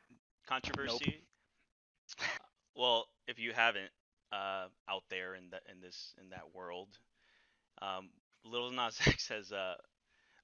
controversy. 0.47 1.23
Nope. 2.07 2.19
Well, 2.77 3.07
if 3.27 3.39
you 3.39 3.53
haven't, 3.53 3.91
uh, 4.33 4.69
out 4.89 5.05
there 5.11 5.35
in 5.35 5.51
that 5.51 5.63
in 5.71 5.81
this 5.81 6.15
in 6.21 6.31
that 6.31 6.55
world, 6.55 6.89
um, 7.83 8.11
Little 8.45 8.71
Nas 8.71 8.99
X 9.07 9.29
has 9.29 9.53
uh, 9.53 9.75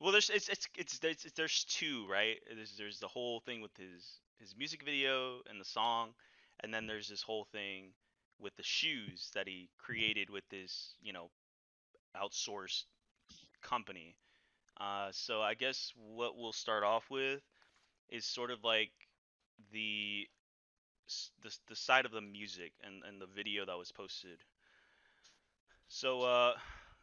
well, 0.03 0.11
there's 0.11 0.31
it's 0.31 0.49
it's 0.49 0.69
it's 0.77 0.99
there's, 0.99 1.27
there's 1.37 1.65
two 1.65 2.07
right. 2.11 2.39
There's 2.53 2.77
there's 2.77 2.99
the 2.99 3.07
whole 3.07 3.41
thing 3.41 3.61
with 3.61 3.77
his 3.77 4.19
his 4.41 4.57
music 4.59 4.83
video 4.85 5.41
and 5.49 5.61
the 5.61 5.65
song, 5.65 6.11
and 6.61 6.75
then 6.75 6.89
there's 6.89 7.09
this 7.09 7.23
whole 7.23 7.47
thing 7.53 7.93
with 8.41 8.57
the 8.57 8.65
shoes 8.65 9.31
that 9.35 9.47
he 9.47 9.69
created 9.79 10.29
with 10.29 10.43
this 10.51 10.95
you 11.01 11.13
know 11.13 11.31
outsourced 12.17 12.85
company. 13.63 14.17
Uh, 14.81 15.09
so 15.13 15.41
I 15.41 15.55
guess 15.55 15.93
what 15.97 16.37
we'll 16.37 16.53
start 16.53 16.83
off 16.83 17.09
with 17.09 17.41
is 18.11 18.25
sort 18.25 18.51
of 18.51 18.65
like 18.65 18.91
the 19.73 20.27
the, 21.43 21.57
the 21.69 21.77
side 21.77 22.07
of 22.07 22.11
the 22.11 22.21
music 22.21 22.73
and, 22.85 23.03
and 23.07 23.21
the 23.21 23.27
video 23.27 23.65
that 23.67 23.79
was 23.79 23.93
posted. 23.93 24.39
So 25.89 26.23
uh, 26.23 26.55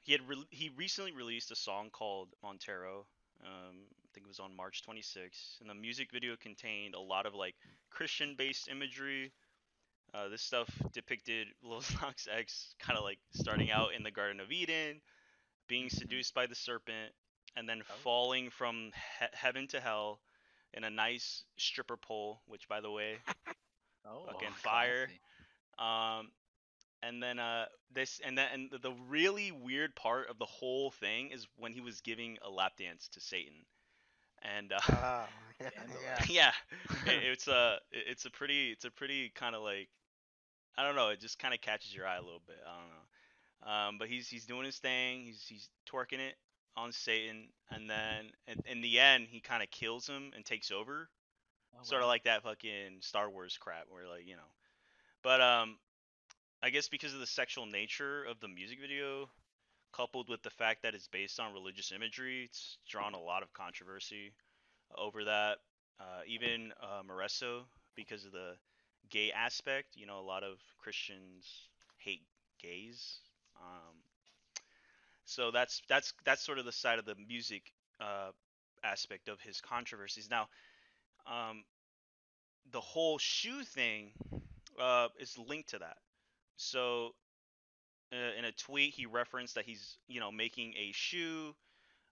he 0.10 0.14
had 0.14 0.28
re- 0.28 0.48
he 0.50 0.72
recently 0.76 1.12
released 1.12 1.52
a 1.52 1.56
song 1.56 1.90
called 1.92 2.30
Montero. 2.42 3.06
Um, 3.46 3.76
I 4.04 4.08
think 4.14 4.26
it 4.26 4.28
was 4.28 4.40
on 4.40 4.56
March 4.56 4.82
26th, 4.84 5.60
and 5.62 5.70
the 5.70 5.76
music 5.76 6.10
video 6.12 6.36
contained 6.36 6.96
a 6.96 7.00
lot 7.00 7.28
of 7.28 7.36
like 7.36 7.56
Christian-based 7.92 8.70
imagery. 8.70 9.32
Uh, 10.14 10.30
this 10.30 10.42
stuff 10.42 10.70
depicted 10.94 11.48
Lil 11.64 11.84
Nas 12.02 12.28
X 12.32 12.76
kind 12.80 12.98
of 12.98 13.04
like 13.04 13.20
starting 13.34 13.72
out 13.72 13.94
in 13.96 14.04
the 14.04 14.12
Garden 14.12 14.40
of 14.40 14.52
Eden, 14.52 15.02
being 15.68 15.90
seduced 15.90 16.34
by 16.34 16.48
the 16.48 16.56
serpent, 16.56 17.14
and 17.56 17.70
then 17.70 17.84
Oh. 17.90 17.94
falling 18.04 18.50
from 18.50 18.92
he- 19.20 19.26
heaven 19.34 19.68
to 19.68 19.80
hell 19.80 20.20
in 20.74 20.84
a 20.84 20.90
nice 20.90 21.44
stripper 21.58 21.98
pole, 21.98 22.42
which 22.48 22.68
by 22.68 22.82
the 22.82 22.92
way, 22.92 23.18
Oh, 24.06 24.26
Fucking 24.26 24.54
fire. 24.54 25.10
um, 25.80 26.32
and 27.04 27.22
then 27.22 27.40
uh 27.40 27.66
this 27.94 28.20
and 28.24 28.38
then 28.38 28.48
and 28.54 28.72
the- 28.72 28.80
the 28.80 28.94
really 29.08 29.52
weird 29.52 29.96
part 29.96 30.30
of 30.30 30.38
the 30.40 30.46
whole 30.46 30.92
thing 30.92 31.32
is 31.32 31.48
when 31.58 31.74
he 31.74 31.82
was 31.82 32.02
giving 32.02 32.38
a 32.44 32.50
lap 32.50 32.74
dance 32.78 33.08
to 33.10 33.20
Satan, 33.22 33.66
and 34.42 34.72
uh, 34.74 34.80
Oh, 34.92 35.28
yeah. 36.02 36.26
Scandalous. 36.26 36.30
yeah, 36.30 36.52
it, 37.06 37.24
it's 37.24 37.48
a 37.48 37.78
it's 37.92 38.26
a 38.26 38.30
pretty 38.32 38.72
it's 38.72 38.86
a 38.86 38.92
pretty 38.92 39.30
kind 39.36 39.56
of 39.56 39.62
like 39.64 39.90
I 40.78 40.84
don't 40.84 40.96
know 40.96 41.10
it 41.10 41.20
just 41.20 41.40
kind 41.40 41.54
of 41.54 41.62
catches 41.62 41.94
your 41.96 42.08
eye 42.08 42.18
a 42.18 42.22
little 42.24 42.42
bit 42.48 42.58
I 42.66 42.72
don't 42.80 42.90
know, 42.90 43.72
um, 43.72 43.98
but 44.00 44.08
he's 44.08 44.28
he's 44.28 44.46
doing 44.46 44.66
his 44.66 44.78
thing 44.78 45.24
he's 45.26 45.46
he's 45.48 45.70
twerking 45.92 46.20
it 46.20 46.36
on 46.76 46.92
Satan 46.92 47.50
and 47.72 47.90
then 47.90 48.32
in, 48.48 48.62
in 48.66 48.82
the 48.82 49.00
end 49.00 49.28
he 49.30 49.40
kind 49.42 49.64
of 49.64 49.70
kills 49.72 50.08
him 50.08 50.32
and 50.36 50.46
takes 50.46 50.72
over 50.72 51.10
Oh, 51.74 51.84
sort 51.84 52.02
of 52.02 52.08
wow. 52.08 52.10
like 52.10 52.24
that 52.24 52.44
fucking 52.44 53.00
Star 53.02 53.30
Wars 53.30 53.58
crap 53.60 53.86
where 53.90 54.08
like 54.08 54.26
you 54.28 54.36
know 54.36 54.50
but 55.24 55.42
um 55.42 55.78
I 56.62 56.70
guess 56.70 56.90
because 56.90 57.14
of 57.14 57.20
the 57.20 57.28
sexual 57.28 57.66
nature 57.66 58.24
of 58.26 58.40
the 58.40 58.48
music 58.48 58.80
video 58.82 59.30
coupled 59.94 60.30
with 60.30 60.42
the 60.44 60.50
fact 60.50 60.84
that 60.84 60.94
it's 60.96 61.08
based 61.08 61.40
on 61.40 61.54
religious 61.54 61.92
imagery 61.92 62.44
it's 62.46 62.78
drawn 62.88 63.14
a 63.14 63.20
lot 63.20 63.44
of 63.44 63.54
controversy 63.54 64.34
over 64.98 65.26
that. 65.26 65.58
Uh, 66.00 66.22
even 66.28 66.74
uh, 66.82 67.02
Moresso 67.04 67.64
because 67.96 68.26
of 68.26 68.32
the 68.32 68.54
gay 69.10 69.32
aspect 69.32 69.88
you 69.96 70.06
know 70.06 70.20
a 70.20 70.28
lot 70.28 70.44
of 70.44 70.58
Christians 70.80 71.70
hate 71.98 72.24
gays. 72.62 73.20
Um 73.58 73.96
so 75.26 75.52
that's 75.52 75.82
that's 75.88 76.14
that's 76.26 76.44
sort 76.44 76.60
of 76.60 76.66
the 76.66 76.72
side 76.72 77.00
of 77.00 77.06
the 77.06 77.16
music 77.28 77.72
uh, 78.02 78.32
aspect 78.84 79.30
of 79.30 79.40
his 79.42 79.62
controversies. 79.62 80.30
Now 80.30 80.48
um, 81.28 81.64
the 82.72 82.82
whole 82.82 83.18
shoe 83.18 83.64
thing 83.64 84.12
uh, 84.80 85.10
is 85.20 85.38
linked 85.38 85.70
to 85.70 85.80
that. 85.80 85.98
So, 86.60 87.16
uh, 88.12 88.38
in 88.38 88.44
a 88.44 88.52
tweet, 88.52 88.94
he 88.94 89.06
referenced 89.06 89.56
that 89.56 89.66
he's, 89.66 89.98
you 90.08 90.20
know, 90.20 90.30
making 90.32 90.74
a 90.78 90.92
shoe 90.92 91.56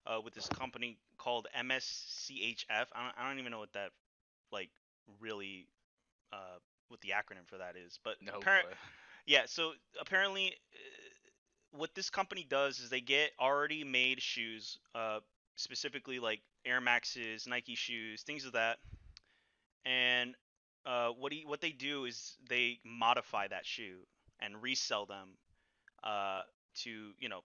uh, 0.06 0.22
with 0.24 0.34
this 0.34 0.48
company 0.48 0.98
called 1.18 1.48
MSCHF. 1.58 2.66
I 2.70 3.04
don't, 3.04 3.14
I 3.20 3.30
don't 3.30 3.40
even 3.40 3.52
know 3.52 3.60
what 3.60 3.74
that, 3.74 3.92
like, 4.52 4.70
really, 5.20 5.68
uh, 6.32 6.60
what 6.88 7.02
the 7.02 7.10
acronym 7.10 7.46
for 7.46 7.58
that 7.58 7.76
is. 7.76 8.00
But 8.06 8.16
No, 8.22 8.40
appar- 8.40 8.64
but 8.64 8.74
yeah, 9.26 9.44
so 9.48 9.74
apparently, 10.00 10.54
uh, 10.74 11.78
what 11.78 11.94
this 11.94 12.10
company 12.10 12.46
does 12.50 12.80
is 12.80 12.90
they 12.90 13.02
get 13.02 13.32
already 13.38 13.84
made 13.84 14.22
shoes, 14.22 14.80
uh, 14.96 15.20
specifically 15.58 16.20
like 16.20 16.40
Air 16.66 16.80
Maxes, 16.80 17.48
Nike 17.48 17.76
shoes, 17.76 18.24
things 18.24 18.46
of 18.46 18.54
that. 18.54 18.78
And 19.86 20.36
uh, 20.86 21.10
what 21.10 21.34
he 21.34 21.44
what 21.46 21.60
they 21.60 21.72
do 21.72 22.06
is 22.06 22.38
they 22.48 22.80
modify 22.86 23.50
that 23.50 23.66
shoe 23.66 23.98
and 24.40 24.62
resell 24.62 25.06
them 25.06 25.30
uh, 26.04 26.42
to 26.84 27.14
you 27.20 27.30
know 27.30 27.42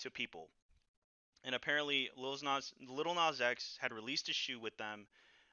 to 0.00 0.10
people. 0.10 0.48
And 1.44 1.54
apparently, 1.54 2.10
Lil 2.16 2.38
Nas, 2.42 2.72
Little 2.88 3.14
Nas 3.14 3.40
X 3.40 3.76
had 3.80 3.92
released 3.92 4.28
a 4.28 4.32
shoe 4.32 4.60
with 4.60 4.76
them, 4.76 5.06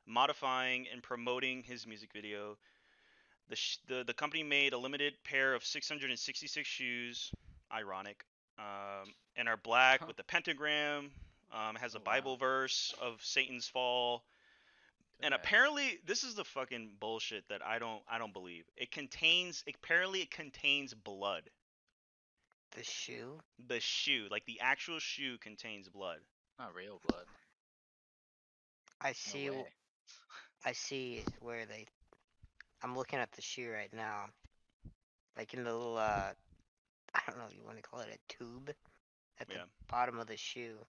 modifying 0.06 0.88
and 0.92 1.02
promoting 1.04 1.64
his 1.64 1.88
music 1.88 2.12
video. 2.14 2.58
The, 3.50 3.56
sh- 3.56 3.78
the 3.88 4.04
the 4.06 4.14
company 4.14 4.44
made 4.44 4.74
a 4.74 4.78
limited 4.78 5.14
pair 5.24 5.54
of 5.56 5.66
666 5.66 6.68
shoes, 6.68 7.32
ironic, 7.72 8.26
um, 8.60 9.14
and 9.36 9.48
are 9.50 9.58
black 9.58 10.02
Huh. 10.02 10.08
with 10.08 10.18
the 10.18 10.24
pentagram. 10.24 11.12
Um, 11.52 11.76
has 11.76 11.96
a 11.96 12.00
Oh, 12.00 12.04
wow. 12.06 12.12
Bible 12.14 12.38
verse 12.38 12.94
of 13.02 13.24
Satan's 13.24 13.68
fall, 13.68 14.24
and 15.20 15.34
bet. 15.34 15.34
apparently 15.34 16.00
this 16.06 16.24
is 16.24 16.36
the 16.36 16.46
fucking 16.46 16.98
bullshit 17.00 17.48
that 17.50 17.66
I 17.66 17.80
don't 17.80 18.04
I 18.08 18.18
don't 18.20 18.34
believe. 18.34 18.70
It 18.76 18.92
contains 18.92 19.64
apparently 19.68 20.22
it 20.22 20.32
contains 20.32 20.94
blood. 20.94 21.52
The 22.72 22.84
shoe. 22.84 23.42
The 23.60 23.80
shoe, 23.80 24.28
like 24.30 24.46
the 24.46 24.60
actual 24.62 25.00
shoe, 25.00 25.38
contains 25.38 25.90
blood. 25.90 26.26
not 26.58 26.74
real 26.74 27.00
blood. 27.00 27.28
I 29.02 29.14
see. 29.14 29.46
w- 29.48 29.64
way. 29.64 29.74
I 30.64 30.74
see 30.74 31.24
where 31.40 31.66
they. 31.66 31.88
I'm 32.82 32.96
looking 32.96 33.20
at 33.20 33.32
the 33.32 33.42
shoe 33.42 33.70
right 33.72 33.92
now. 33.94 34.28
Like 35.36 35.54
in 35.54 35.64
the 35.64 35.74
little, 35.74 35.98
uh, 35.98 36.34
I 37.14 37.22
don't 37.28 37.38
know 37.38 37.48
if 37.48 37.56
you 37.56 37.64
want 37.64 37.78
to 37.78 37.84
call 37.84 38.02
it 38.02 38.10
a 38.14 38.34
tube. 38.34 38.76
At 39.40 39.50
the 39.50 39.56
Yeah. 39.56 39.66
bottom 39.88 40.20
of 40.20 40.28
the 40.28 40.38
shoe, 40.38 40.88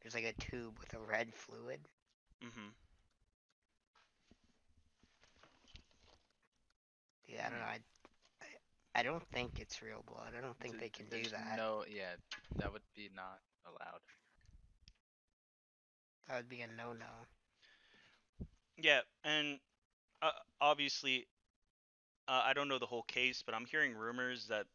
there's 0.00 0.14
like 0.14 0.24
a 0.24 0.32
tube 0.34 0.78
with 0.78 0.92
a 0.94 1.00
red 1.00 1.34
fluid. 1.34 1.88
Mm-hmm. 2.42 2.68
Yeah, 7.32 7.46
I 7.46 7.50
don't 7.50 7.58
know. 7.58 7.64
I, 7.66 7.78
I, 8.42 9.00
I 9.00 9.02
don't 9.02 9.22
think 9.32 9.58
it's 9.60 9.82
real 9.82 10.04
blood. 10.06 10.32
I 10.36 10.40
don't 10.40 10.58
think 10.60 10.78
Th- 10.78 10.82
they 10.82 10.88
can 10.90 11.06
do 11.06 11.16
there's 11.16 11.32
that. 11.32 11.56
No, 11.56 11.84
yeah, 11.88 12.14
that 12.56 12.72
would 12.72 12.82
be 12.94 13.10
not 13.14 13.40
allowed. 13.66 14.00
That 16.28 16.36
would 16.36 16.48
be 16.48 16.60
a 16.62 16.66
no-no. 16.66 17.26
Yeah, 18.76 19.00
and 19.24 19.58
uh, 20.22 20.30
obviously, 20.60 21.26
uh, 22.28 22.42
I 22.44 22.52
don't 22.52 22.68
know 22.68 22.78
the 22.78 22.86
whole 22.86 23.02
case, 23.02 23.42
but 23.44 23.54
I'm 23.54 23.66
hearing 23.66 23.94
rumors 23.94 24.46
that 24.48 24.66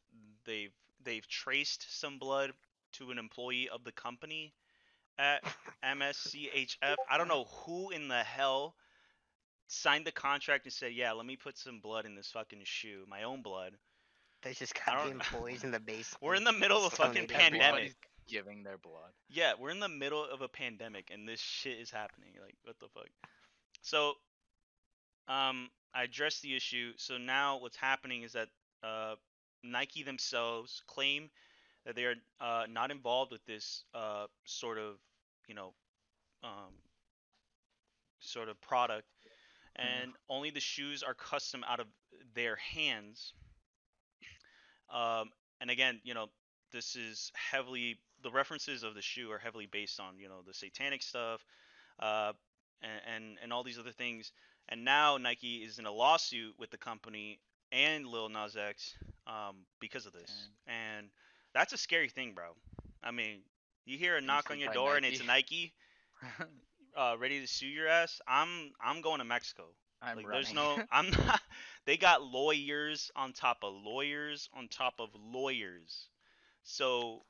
they've 0.46 0.74
they've 1.04 1.28
traced 1.28 1.86
some 2.00 2.20
blood 2.20 2.52
to 2.94 3.12
an 3.12 3.18
employee 3.18 3.70
of 3.70 3.84
the 3.84 3.92
company 3.92 4.54
at 5.20 5.44
MSCHF. 5.84 6.96
I 7.10 7.18
don't 7.18 7.28
know 7.28 7.46
who 7.66 7.92
in 7.92 8.08
the 8.08 8.24
hell 8.24 8.76
signed 9.68 10.06
the 10.06 10.12
contract 10.12 10.66
and 10.66 10.74
said, 10.74 10.94
"Yeah, 10.94 11.12
let 11.14 11.26
me 11.26 11.36
put 11.36 11.58
some 11.58 11.80
blood 11.80 12.06
in 12.06 12.16
this 12.16 12.32
fucking 12.32 12.62
shoe, 12.64 13.06
my 13.08 13.24
own 13.24 13.42
blood." 13.42 13.74
They 14.44 14.54
just 14.54 14.76
got 14.86 15.06
the 15.06 15.12
employees 15.12 15.64
in 15.64 15.72
the 15.72 15.80
basement. 15.80 16.18
We're 16.22 16.36
in 16.36 16.44
the 16.44 16.54
middle 16.54 16.78
of 16.78 16.94
a 16.94 16.96
fucking 16.96 17.28
pandemic. 17.28 17.62
Everybody's 17.62 17.96
giving 18.28 18.64
their 18.64 18.78
blood. 18.78 19.12
Yeah, 19.30 19.54
we're 19.60 19.72
in 19.72 19.80
the 19.80 19.90
middle 19.90 20.24
of 20.24 20.42
a 20.42 20.48
pandemic 20.48 21.10
and 21.12 21.28
this 21.28 21.40
shit 21.40 21.80
is 21.80 21.90
happening. 21.90 22.30
Like, 22.42 22.56
what 22.64 22.78
the 22.80 22.88
fuck? 22.94 23.08
So, 23.82 24.14
um, 25.28 25.70
I 25.94 26.04
addressed 26.04 26.42
the 26.42 26.56
issue. 26.56 26.92
So 26.98 27.18
now 27.18 27.58
what's 27.58 27.78
happening 27.78 28.24
is 28.24 28.34
that 28.34 28.50
uh, 28.84 29.16
Nike 29.64 30.04
themselves 30.04 30.82
claim 30.88 31.30
that 31.86 31.96
they 31.96 32.04
are 32.04 32.16
uh, 32.42 32.66
not 32.70 32.92
involved 32.92 33.32
with 33.32 33.46
this 33.46 33.84
uh, 33.96 34.28
sort 34.46 34.78
of, 34.78 34.96
you 35.48 35.56
know, 35.56 35.74
um, 36.44 36.74
sort 38.20 38.50
of 38.50 38.60
product, 38.62 39.08
and 39.78 40.12
only 40.30 40.50
the 40.50 40.60
shoes 40.60 41.04
are 41.04 41.14
custom 41.14 41.64
out 41.68 41.80
of 41.80 41.88
their 42.34 42.56
hands. 42.56 43.34
Um, 44.94 45.30
and 45.62 45.70
again, 45.70 46.00
you 46.04 46.14
know, 46.14 46.28
this 46.72 46.96
is 46.96 47.32
heavily 47.34 48.00
the 48.24 48.32
references 48.32 48.84
of 48.84 48.96
the 48.96 49.02
shoe 49.02 49.32
are 49.32 49.38
heavily 49.38 49.68
based 49.72 50.00
on 50.00 50.18
you 50.20 50.28
know 50.28 50.42
the 50.46 50.54
satanic 50.54 51.04
stuff, 51.04 51.46
uh, 52.00 52.34
and, 52.82 53.02
and 53.16 53.38
and 53.44 53.54
all 53.54 53.64
these 53.64 53.80
other 53.80 53.92
things. 53.92 54.32
And 54.70 54.84
now 54.84 55.18
Nike 55.18 55.58
is 55.58 55.80
in 55.80 55.86
a 55.86 55.92
lawsuit 55.92 56.56
with 56.60 56.72
the 56.72 56.78
company 56.78 57.40
and 57.72 58.06
Lil 58.06 58.30
Nas 58.30 58.58
X 58.58 58.96
um, 59.26 59.66
because 59.80 60.06
of 60.06 60.14
this, 60.14 60.50
and 60.68 61.08
that's 61.54 61.74
a 61.74 61.78
scary 61.78 62.10
thing, 62.10 62.34
bro. 62.34 62.48
I 63.04 63.12
mean, 63.12 63.40
you 63.86 63.98
hear 63.98 64.18
a 64.18 64.22
knock 64.22 64.52
on 64.52 64.60
your 64.60 64.74
door 64.74 64.98
and 64.98 65.06
it's 65.06 65.26
Nike 65.26 65.74
uh, 66.98 67.16
ready 67.20 67.40
to 67.40 67.48
sue 67.48 67.68
your 67.68 67.88
ass. 67.88 68.20
I'm 68.28 68.72
I'm 68.84 69.02
going 69.02 69.20
to 69.20 69.26
Mexico. 69.26 69.64
I'm 70.02 70.18
like 70.18 70.28
running. 70.28 70.44
there's 70.44 70.54
no 70.54 70.78
I'm 70.92 71.10
not 71.12 71.42
they 71.86 71.98
got 71.98 72.24
lawyers 72.24 73.12
on 73.16 73.34
top 73.34 73.60
of 73.64 73.74
lawyers 73.86 74.50
on 74.54 74.68
top 74.68 74.96
of 75.00 75.10
lawyers. 75.16 76.08
So 76.64 77.22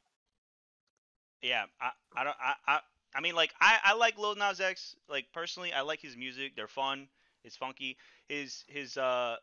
yeah, 1.42 1.66
I 1.82 1.92
I 2.16 2.24
don't 2.24 2.36
I 2.42 2.54
I, 2.68 2.80
I 3.14 3.22
mean 3.22 3.36
like 3.36 3.54
I 3.62 3.78
I 3.84 3.94
like 3.96 4.18
Lil 4.18 4.36
Nas 4.36 4.60
X 4.60 4.96
like 5.10 5.26
personally 5.34 5.74
I 5.74 5.82
like 5.82 6.02
his 6.02 6.16
music. 6.18 6.56
They're 6.56 6.68
fun. 6.68 7.08
It's 7.44 7.56
funky. 7.56 7.98
His 8.28 8.64
his 8.68 8.98
uh 8.98 9.36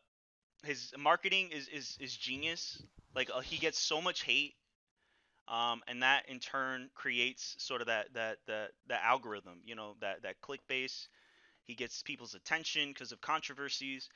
his 0.63 0.93
marketing 0.97 1.49
is 1.51 1.67
is 1.67 1.97
is 1.99 2.15
genius. 2.15 2.81
Like 3.15 3.29
uh, 3.33 3.39
he 3.39 3.57
gets 3.57 3.79
so 3.79 4.01
much 4.01 4.23
hate 4.23 4.55
um, 5.47 5.83
and 5.87 6.03
that 6.03 6.27
in 6.29 6.39
turn 6.39 6.89
creates 6.95 7.55
sort 7.59 7.81
of 7.81 7.87
that 7.87 8.13
that 8.13 8.37
that 8.47 8.71
that 8.87 9.01
algorithm, 9.03 9.59
you 9.65 9.75
know, 9.75 9.95
that 10.01 10.23
that 10.23 10.41
click 10.41 10.61
base. 10.67 11.07
He 11.65 11.75
gets 11.75 12.03
people's 12.03 12.35
attention 12.35 12.89
because 12.89 13.11
of 13.11 13.21
controversies. 13.21 14.09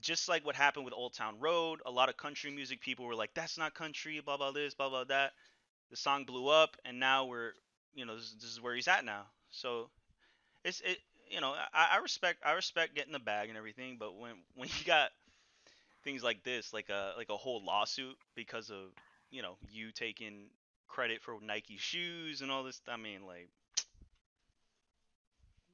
Just 0.00 0.28
like 0.28 0.44
what 0.46 0.56
happened 0.56 0.84
with 0.84 0.94
Old 0.94 1.14
Town 1.14 1.40
Road, 1.40 1.80
a 1.86 1.90
lot 1.90 2.08
of 2.08 2.16
country 2.16 2.50
music 2.50 2.80
people 2.80 3.06
were 3.06 3.14
like, 3.16 3.34
"That's 3.34 3.58
not 3.58 3.74
country," 3.74 4.20
blah 4.20 4.36
blah 4.36 4.52
this, 4.52 4.74
blah 4.74 4.88
blah 4.88 5.04
that. 5.04 5.32
The 5.90 5.96
song 5.96 6.24
blew 6.24 6.48
up, 6.48 6.76
and 6.84 7.00
now 7.00 7.26
we're, 7.26 7.52
you 7.94 8.06
know, 8.06 8.16
this, 8.16 8.32
this 8.34 8.50
is 8.50 8.60
where 8.60 8.74
he's 8.74 8.88
at 8.88 9.04
now. 9.04 9.26
So, 9.50 9.90
it's 10.64 10.80
it, 10.82 10.98
you 11.30 11.40
know, 11.40 11.54
I, 11.74 11.90
I 11.94 11.98
respect 11.98 12.42
I 12.44 12.52
respect 12.52 12.94
getting 12.96 13.12
the 13.12 13.18
bag 13.20 13.48
and 13.50 13.58
everything, 13.58 13.96
but 13.98 14.16
when 14.16 14.32
when 14.56 14.68
you 14.78 14.84
got 14.84 15.10
things 16.04 16.22
like 16.22 16.42
this, 16.44 16.72
like 16.72 16.88
a 16.88 17.14
like 17.16 17.30
a 17.30 17.36
whole 17.36 17.64
lawsuit 17.64 18.16
because 18.34 18.70
of 18.70 18.92
you 19.30 19.42
know 19.42 19.56
you 19.70 19.92
taking 19.92 20.50
credit 20.88 21.22
for 21.22 21.36
Nike 21.42 21.76
shoes 21.78 22.42
and 22.42 22.50
all 22.50 22.64
this. 22.64 22.80
I 22.88 22.96
mean, 22.96 23.26
like 23.26 23.48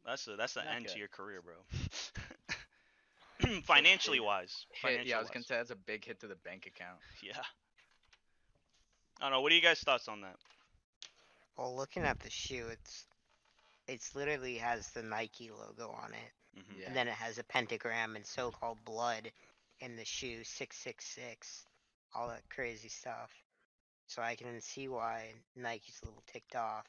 that's 0.04 0.26
a 0.28 0.36
that's 0.36 0.54
the 0.54 0.62
Not 0.62 0.74
end 0.76 0.88
to 0.88 0.98
your 0.98 1.08
career, 1.08 1.40
bro. 1.42 1.54
Financially 3.64 4.20
wise. 4.20 4.66
Hit, 4.70 5.02
yeah, 5.04 5.16
I 5.16 5.20
was 5.20 5.30
financial-wise. 5.30 5.30
gonna 5.30 5.44
say 5.44 5.56
that's 5.56 5.70
a 5.70 5.76
big 5.76 6.04
hit 6.04 6.20
to 6.20 6.26
the 6.28 6.36
bank 6.36 6.66
account. 6.66 7.00
Yeah. 7.22 7.42
I 9.20 9.24
don't 9.24 9.32
know. 9.32 9.40
What 9.42 9.52
are 9.52 9.54
you 9.56 9.62
guys' 9.62 9.80
thoughts 9.80 10.08
on 10.08 10.20
that? 10.22 10.36
Well, 11.56 11.76
looking 11.76 12.04
at 12.04 12.20
the 12.20 12.30
shoe, 12.30 12.68
it's 12.68 13.06
it's 13.86 14.14
literally 14.14 14.58
has 14.58 14.90
the 14.92 15.02
Nike 15.02 15.50
logo 15.50 15.90
on 15.90 16.14
it, 16.14 16.32
hmm 16.60 16.80
Yeah. 16.80 16.86
and 16.86 16.96
then 16.96 17.08
it 17.08 17.14
has 17.14 17.38
a 17.38 17.44
pentagram 17.44 18.16
and 18.16 18.26
so-called 18.26 18.84
blood 18.84 19.32
in 19.80 19.96
the 19.96 20.04
shoe, 20.04 20.44
six 20.44 20.76
six 20.78 21.04
six, 21.06 21.66
all 22.14 22.28
that 22.28 22.48
crazy 22.48 22.88
stuff. 22.88 23.30
So 24.06 24.22
I 24.22 24.36
can 24.36 24.60
see 24.60 24.88
why 24.88 25.32
Nike's 25.56 26.00
a 26.02 26.06
little 26.06 26.22
ticked 26.26 26.54
off, 26.56 26.86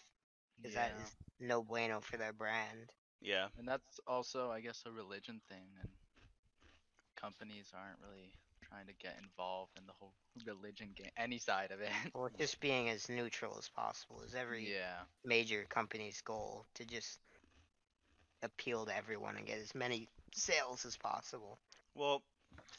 because 0.58 0.76
that 0.76 0.92
Yeah. 0.96 1.04
is 1.04 1.16
no 1.40 1.64
bueno 1.64 2.02
for 2.02 2.18
their 2.18 2.34
brand. 2.34 2.92
Yeah. 3.22 3.48
And 3.58 3.68
that's 3.68 4.00
also, 4.08 4.52
I 4.52 4.62
guess, 4.62 4.84
a 4.86 4.92
religion 4.92 5.42
thing, 5.50 5.68
and 5.82 5.90
companies 7.16 7.72
aren't 7.74 8.00
really 8.02 8.34
trying 8.62 8.88
to 8.88 8.94
get 8.94 9.18
involved 9.22 9.72
in 9.78 9.86
the 9.86 9.94
whole 9.94 10.14
religion 10.46 10.90
game, 10.96 11.12
any 11.18 11.38
side 11.40 11.72
of 11.72 11.82
it. 11.82 11.92
Well, 12.14 12.30
just 12.38 12.60
being 12.60 12.90
as 12.90 13.10
neutral 13.10 13.58
as 13.58 13.70
possible 13.70 14.22
is 14.22 14.36
every 14.36 14.72
yeah, 14.72 15.04
major 15.24 15.66
company's 15.70 16.22
goal 16.22 16.66
to 16.76 16.86
just 16.86 17.20
appeal 18.44 18.86
to 18.86 18.96
everyone 18.96 19.38
and 19.38 19.46
get 19.48 19.60
as 19.60 19.74
many 19.76 20.08
sales 20.34 20.86
as 20.86 20.98
possible. 20.98 21.60
Well, 21.96 22.24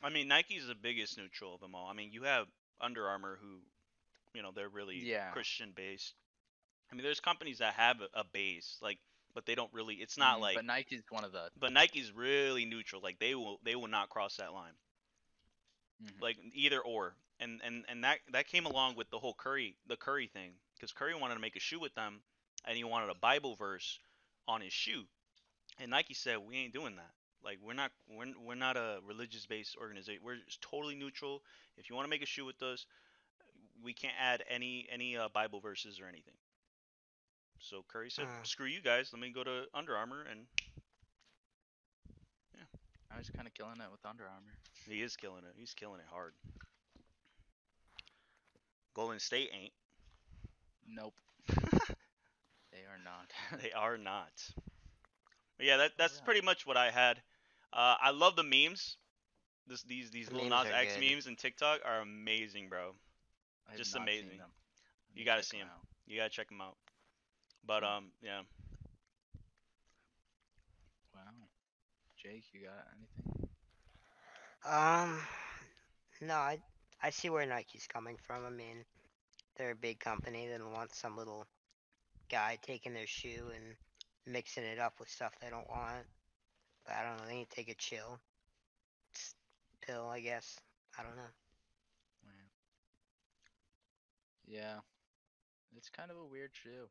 I 0.02 0.10
mean, 0.10 0.28
Nike's 0.28 0.66
the 0.66 0.74
biggest 0.74 1.16
neutral 1.18 1.54
of 1.54 1.60
them 1.60 1.74
all. 1.74 1.88
I 1.88 1.92
mean, 1.94 2.12
you 2.12 2.22
have 2.24 2.46
Under 2.80 3.06
Armour, 3.08 3.38
who, 3.40 3.60
you 4.36 4.42
know, 4.42 4.52
they're 4.54 4.70
really 4.70 5.04
Yeah. 5.04 5.32
Christian 5.32 5.72
based. 5.76 6.14
I 6.92 6.96
mean, 6.96 7.04
there's 7.04 7.20
companies 7.20 7.58
that 7.58 7.74
have 7.74 8.00
a, 8.02 8.08
a 8.20 8.24
base, 8.24 8.78
like, 8.82 9.00
but 9.34 9.46
they 9.46 9.54
don't 9.56 9.72
really. 9.74 9.96
It's 9.96 10.18
not 10.18 10.38
mm, 10.38 10.42
like. 10.42 10.56
But 10.56 10.66
Nike's 10.66 11.02
one 11.10 11.24
of 11.24 11.32
the. 11.32 11.50
but 11.58 11.72
Nike's 11.72 12.12
really 12.12 12.66
neutral. 12.66 13.02
Like 13.02 13.18
they 13.20 13.34
will, 13.34 13.60
they 13.64 13.76
will 13.76 13.88
not 13.88 14.10
cross 14.10 14.36
that 14.38 14.52
line. 14.54 14.74
mhm. 16.02 16.20
Like 16.20 16.38
either 16.54 16.80
or. 16.80 17.16
And 17.40 17.60
and 17.64 17.84
and 17.88 18.04
that 18.04 18.20
that 18.32 18.48
came 18.48 18.66
along 18.66 18.96
with 18.96 19.10
the 19.10 19.18
whole 19.18 19.34
Curry, 19.34 19.76
the 19.86 19.96
Curry 19.96 20.26
thing, 20.28 20.52
because 20.74 20.92
Curry 20.92 21.14
wanted 21.14 21.34
to 21.34 21.40
make 21.40 21.56
a 21.56 21.60
shoe 21.60 21.78
with 21.80 21.94
them, 21.94 22.22
and 22.64 22.76
he 22.76 22.84
wanted 22.84 23.10
a 23.10 23.14
Bible 23.14 23.56
verse 23.56 23.98
on 24.48 24.62
his 24.62 24.72
shoe, 24.72 25.06
and 25.78 25.90
Nike 25.90 26.14
said 26.14 26.38
we 26.38 26.56
ain't 26.56 26.72
doing 26.74 26.96
that. 26.96 27.12
Like 27.44 27.58
we're 27.62 27.74
not 27.74 27.92
we're, 28.08 28.32
we're 28.42 28.54
not 28.54 28.76
a 28.78 29.00
religious 29.06 29.46
based 29.46 29.76
organization. 29.76 30.22
We're 30.24 30.36
just 30.46 30.62
totally 30.62 30.94
neutral. 30.96 31.42
If 31.76 31.90
you 31.90 31.96
want 31.96 32.06
to 32.06 32.10
make 32.10 32.22
a 32.22 32.26
shoe 32.26 32.46
with 32.46 32.62
us, 32.62 32.86
we 33.82 33.94
can't 33.94 34.14
add 34.20 34.42
any 34.48 34.86
any 34.90 35.16
uh, 35.16 35.28
Bible 35.28 35.60
verses 35.60 36.00
or 36.00 36.06
anything. 36.08 36.34
So 37.58 37.84
Curry 37.88 38.10
said, 38.10 38.26
Uh. 38.26 38.42
"Screw 38.42 38.66
you 38.66 38.80
guys. 38.80 39.12
Let 39.12 39.20
me 39.20 39.30
go 39.30 39.42
to 39.44 39.64
Under 39.74 39.96
Armour 39.96 40.22
And 40.30 40.46
Yeah, 42.54 42.64
I 43.10 43.18
was 43.18 43.30
kind 43.30 43.46
of 43.46 43.54
killing 43.54 43.80
it 43.80 43.90
with 43.90 44.04
Under 44.04 44.24
Armour. 44.24 44.54
he 44.88 45.02
is 45.02 45.16
killing 45.16 45.44
it. 45.44 45.54
He's 45.56 45.74
killing 45.74 46.00
it 46.00 46.06
hard. 46.10 46.34
Golden 48.94 49.18
State 49.20 49.50
ain't. 49.52 49.72
Nope. 50.88 51.14
they 51.48 52.84
are 52.84 52.98
not. 53.04 53.32
They 53.62 53.72
are 53.72 53.98
not. 53.98 54.32
But 55.56 55.66
yeah, 55.66 55.76
that 55.78 55.92
that's 55.98 56.18
yeah. 56.18 56.24
pretty 56.24 56.40
much 56.42 56.66
what 56.66 56.76
I 56.76 56.90
had. 56.90 57.22
Uh, 57.72 57.96
I 58.00 58.10
love 58.10 58.36
the 58.36 58.42
memes. 58.44 58.96
This 59.66 59.82
these 59.82 60.10
these 60.10 60.28
The 60.28 60.34
little 60.34 60.50
memes 60.50 60.64
Nas 60.66 60.74
X 60.74 60.96
good. 60.96 61.00
memes 61.10 61.26
and 61.26 61.38
TikTok 61.38 61.80
are 61.84 62.00
amazing, 62.00 62.68
bro. 62.68 62.94
I 63.70 63.76
just 63.76 63.94
not 63.94 64.12
seen 64.12 64.30
amazing. 64.30 64.38
them. 64.38 64.50
You 65.14 65.24
gotta 65.24 65.42
see 65.42 65.58
see 65.58 65.60
'em. 65.60 65.70
out. 65.70 65.86
You 66.06 66.16
gotta 66.16 66.30
check 66.30 66.48
them 66.48 66.60
out. 66.60 66.76
But 67.64 67.82
Hmm. 67.82 67.84
um, 67.84 68.12
yeah. 68.22 68.42
Wow. 71.14 71.48
Jake, 72.16 72.44
you 72.52 72.60
got 72.62 72.86
anything? 72.96 73.48
Um, 74.64 75.20
no, 76.20 76.34
I 76.34 76.60
I 77.02 77.10
see 77.10 77.28
where 77.30 77.46
Nike's 77.46 77.86
coming 77.86 78.16
from. 78.26 78.44
I 78.46 78.50
mean, 78.50 78.84
they're 79.56 79.72
a 79.72 79.76
big 79.76 79.98
company. 80.00 80.46
They 80.48 80.58
don't 80.58 80.72
want 80.72 80.94
some 80.94 81.16
little 81.16 81.46
guy 82.30 82.58
taking 82.62 82.94
their 82.94 83.06
shoe 83.06 83.50
and 83.54 83.76
mixing 84.26 84.64
it 84.64 84.78
up 84.78 84.98
with 85.00 85.08
stuff 85.10 85.34
they 85.40 85.50
don't 85.50 85.68
want. 85.70 86.06
But 86.84 86.94
I 86.96 87.04
don't 87.04 87.18
know. 87.18 87.26
They 87.26 87.36
need 87.36 87.50
to 87.50 87.56
take 87.56 87.68
a 87.70 87.74
chill 87.74 88.20
s- 89.14 89.34
pill, 89.82 90.08
I 90.08 90.20
guess. 90.20 90.58
I 90.98 91.02
don't 91.02 91.16
know. 91.16 91.30
Wow. 92.24 92.50
Yeah. 94.46 94.80
It's 95.76 95.90
kind 95.90 96.10
of 96.10 96.16
a 96.16 96.24
weird 96.24 96.50
shoe. 96.54 96.88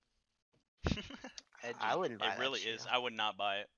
Edgy. 1.64 1.78
I 1.82 1.96
wouldn't 1.96 2.20
buy 2.20 2.28
it 2.28 2.30
that 2.32 2.40
really 2.40 2.60
shoe. 2.60 2.70
is. 2.72 2.86
I 2.92 2.98
would 2.98 3.14
not 3.14 3.38
buy 3.38 3.58
it. 3.58 3.70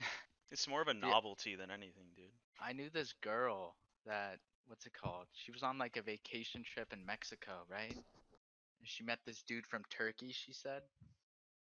It's 0.50 0.66
more 0.66 0.80
of 0.80 0.88
a 0.88 0.94
Yeah. 0.94 1.00
novelty 1.10 1.56
than 1.56 1.70
anything, 1.70 2.06
dude. 2.16 2.32
I 2.60 2.72
knew 2.72 2.88
this 2.90 3.12
girl 3.22 3.76
that 4.06 4.40
what's 4.66 4.86
it 4.86 4.92
called? 4.94 5.26
She 5.32 5.50
was 5.50 5.62
on 5.62 5.78
like 5.78 5.96
a 5.96 6.02
vacation 6.02 6.62
trip 6.64 6.92
in 6.92 7.04
Mexico, 7.04 7.64
right? 7.68 7.92
And 7.92 8.88
she 8.88 9.02
met 9.04 9.20
this 9.24 9.42
dude 9.42 9.66
from 9.66 9.84
Turkey, 9.90 10.32
she 10.32 10.52
said. 10.52 10.82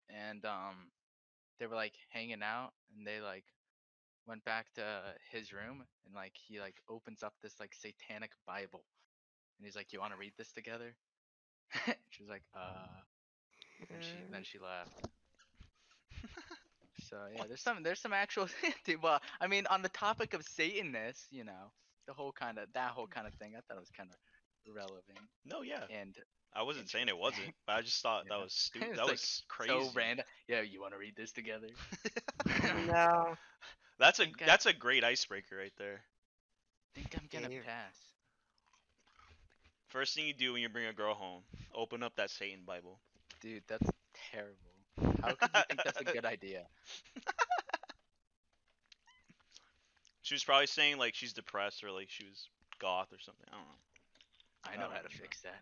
And 0.09 0.45
um 0.45 0.91
they 1.59 1.67
were 1.67 1.75
like 1.75 1.93
hanging 2.09 2.43
out 2.43 2.71
and 2.95 3.05
they 3.05 3.21
like 3.21 3.45
went 4.27 4.43
back 4.45 4.71
to 4.75 5.03
his 5.31 5.51
room 5.53 5.83
and 6.05 6.15
like 6.15 6.33
he 6.47 6.59
like 6.59 6.75
opens 6.89 7.23
up 7.23 7.33
this 7.41 7.59
like 7.59 7.73
satanic 7.73 8.31
Bible. 8.47 8.83
And 9.61 9.67
he's 9.67 9.75
like, 9.75 9.93
"You 9.93 9.99
want 9.99 10.11
to 10.13 10.17
read 10.17 10.33
this 10.39 10.51
together?" 10.51 10.95
she 12.09 12.23
was 12.23 12.29
like, 12.29 12.41
"Uh." 12.55 12.87
And 13.93 14.03
she 14.03 14.15
then 14.31 14.43
she 14.43 14.57
left. 14.59 15.07
So 17.09 17.17
yeah, 17.35 17.43
there's 17.47 17.61
some 17.61 17.83
there's 17.83 17.99
some 17.99 18.13
actual 18.13 18.47
dude, 18.85 19.01
well, 19.01 19.19
I 19.41 19.47
mean 19.47 19.65
on 19.67 19.81
the 19.81 19.89
topic 19.89 20.33
of 20.33 20.43
Satanists, 20.43 21.27
you 21.31 21.43
know, 21.43 21.71
the 22.07 22.13
whole 22.13 22.31
kind 22.31 22.57
of 22.57 22.67
that 22.73 22.91
whole 22.91 23.07
kind 23.07 23.27
of 23.27 23.33
thing, 23.33 23.53
I 23.57 23.59
thought 23.61 23.75
it 23.75 23.81
was 23.81 23.89
kind 23.89 24.09
of 24.09 24.73
relevant 24.73 25.17
No, 25.45 25.61
yeah. 25.61 25.83
and 25.89 26.15
I 26.55 26.63
wasn't 26.63 26.89
saying 26.89 27.09
it 27.09 27.17
wasn't, 27.17 27.53
but 27.67 27.73
I 27.73 27.81
just 27.81 28.01
thought 28.01 28.25
that 28.29 28.39
was 28.39 28.53
stupid. 28.53 28.91
That 28.95 29.03
like 29.03 29.11
was 29.13 29.43
crazy. 29.49 29.71
so 29.73 29.89
random. 29.93 30.25
Yeah, 30.47 30.61
you 30.61 30.79
want 30.79 30.93
to 30.93 30.99
read 30.99 31.15
this 31.17 31.31
together? 31.33 31.67
no. 32.87 33.35
That's 33.99 34.19
a 34.19 34.23
think 34.25 34.41
I- 34.43 34.45
that's 34.45 34.65
a 34.67 34.73
great 34.73 35.03
icebreaker 35.03 35.57
right 35.57 35.73
there. 35.77 36.01
I 36.95 36.99
think 36.99 37.15
I'm 37.19 37.27
gonna 37.31 37.53
you're- 37.53 37.65
pass. 37.65 37.95
First 39.91 40.15
thing 40.15 40.25
you 40.27 40.33
do 40.33 40.53
when 40.53 40.61
you 40.61 40.69
bring 40.69 40.85
a 40.87 40.93
girl 40.93 41.13
home, 41.13 41.43
open 41.75 42.03
up 42.03 42.15
that 42.15 42.29
Satan 42.31 42.61
Bible. 42.65 42.99
Dude, 43.41 43.63
that's 43.67 43.89
terrible. 44.31 44.57
How 45.21 45.35
could 45.35 45.49
you 45.53 45.61
think 45.69 45.83
that's 45.83 46.01
a 46.01 46.05
good 46.05 46.25
idea? 46.25 46.67
She 50.21 50.33
was 50.35 50.43
probably 50.43 50.67
saying 50.67 50.97
like 50.97 51.15
she's 51.15 51.33
depressed 51.33 51.83
or 51.83 51.91
like 51.91 52.09
she 52.09 52.25
was 52.25 52.49
goth 52.79 53.11
or 53.13 53.19
something. 53.19 53.45
I 53.51 53.55
don't 53.55 53.65
know. 53.67 53.75
I 54.65 54.75
know 54.77 54.93
how 54.93 55.01
to 55.01 55.09
fix 55.09 55.41
that. 55.41 55.61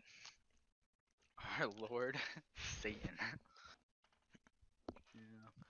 Our 1.60 1.68
Lord 1.90 2.18
Satan. 2.82 3.18
yeah. 5.14 5.64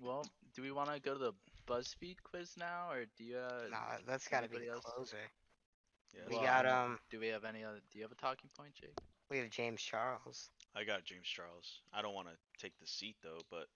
Well, 0.00 0.26
do 0.54 0.62
we 0.62 0.72
want 0.72 0.92
to 0.92 1.00
go 1.00 1.14
to 1.14 1.18
the 1.18 1.32
BuzzFeed 1.72 2.16
quiz 2.22 2.54
now, 2.58 2.90
or 2.90 3.04
do 3.16 3.24
you? 3.24 3.36
Uh, 3.38 3.68
No, 3.70 3.78
that's 4.06 4.28
got 4.28 4.42
to 4.42 4.48
be 4.48 4.58
the 4.58 4.68
else? 4.68 4.84
closer. 4.84 5.16
Yeah, 6.14 6.20
We 6.28 6.36
well, 6.36 6.44
got, 6.44 6.66
I 6.66 6.84
um, 6.84 6.98
Do 7.10 7.20
we 7.20 7.28
have 7.28 7.44
any 7.44 7.64
other? 7.64 7.80
Do 7.90 7.98
you 7.98 8.04
have 8.04 8.12
a 8.12 8.16
talking 8.16 8.50
point, 8.56 8.74
Jake? 8.74 8.96
We 9.30 9.38
have 9.38 9.50
James 9.50 9.80
Charles. 9.80 10.50
I 10.74 10.84
got 10.84 11.04
James 11.04 11.26
Charles. 11.26 11.80
I 11.92 12.02
don't 12.02 12.14
want 12.14 12.28
to 12.28 12.34
take 12.60 12.78
the 12.80 12.86
seat 12.86 13.16
though, 13.22 13.40
but 13.50 13.66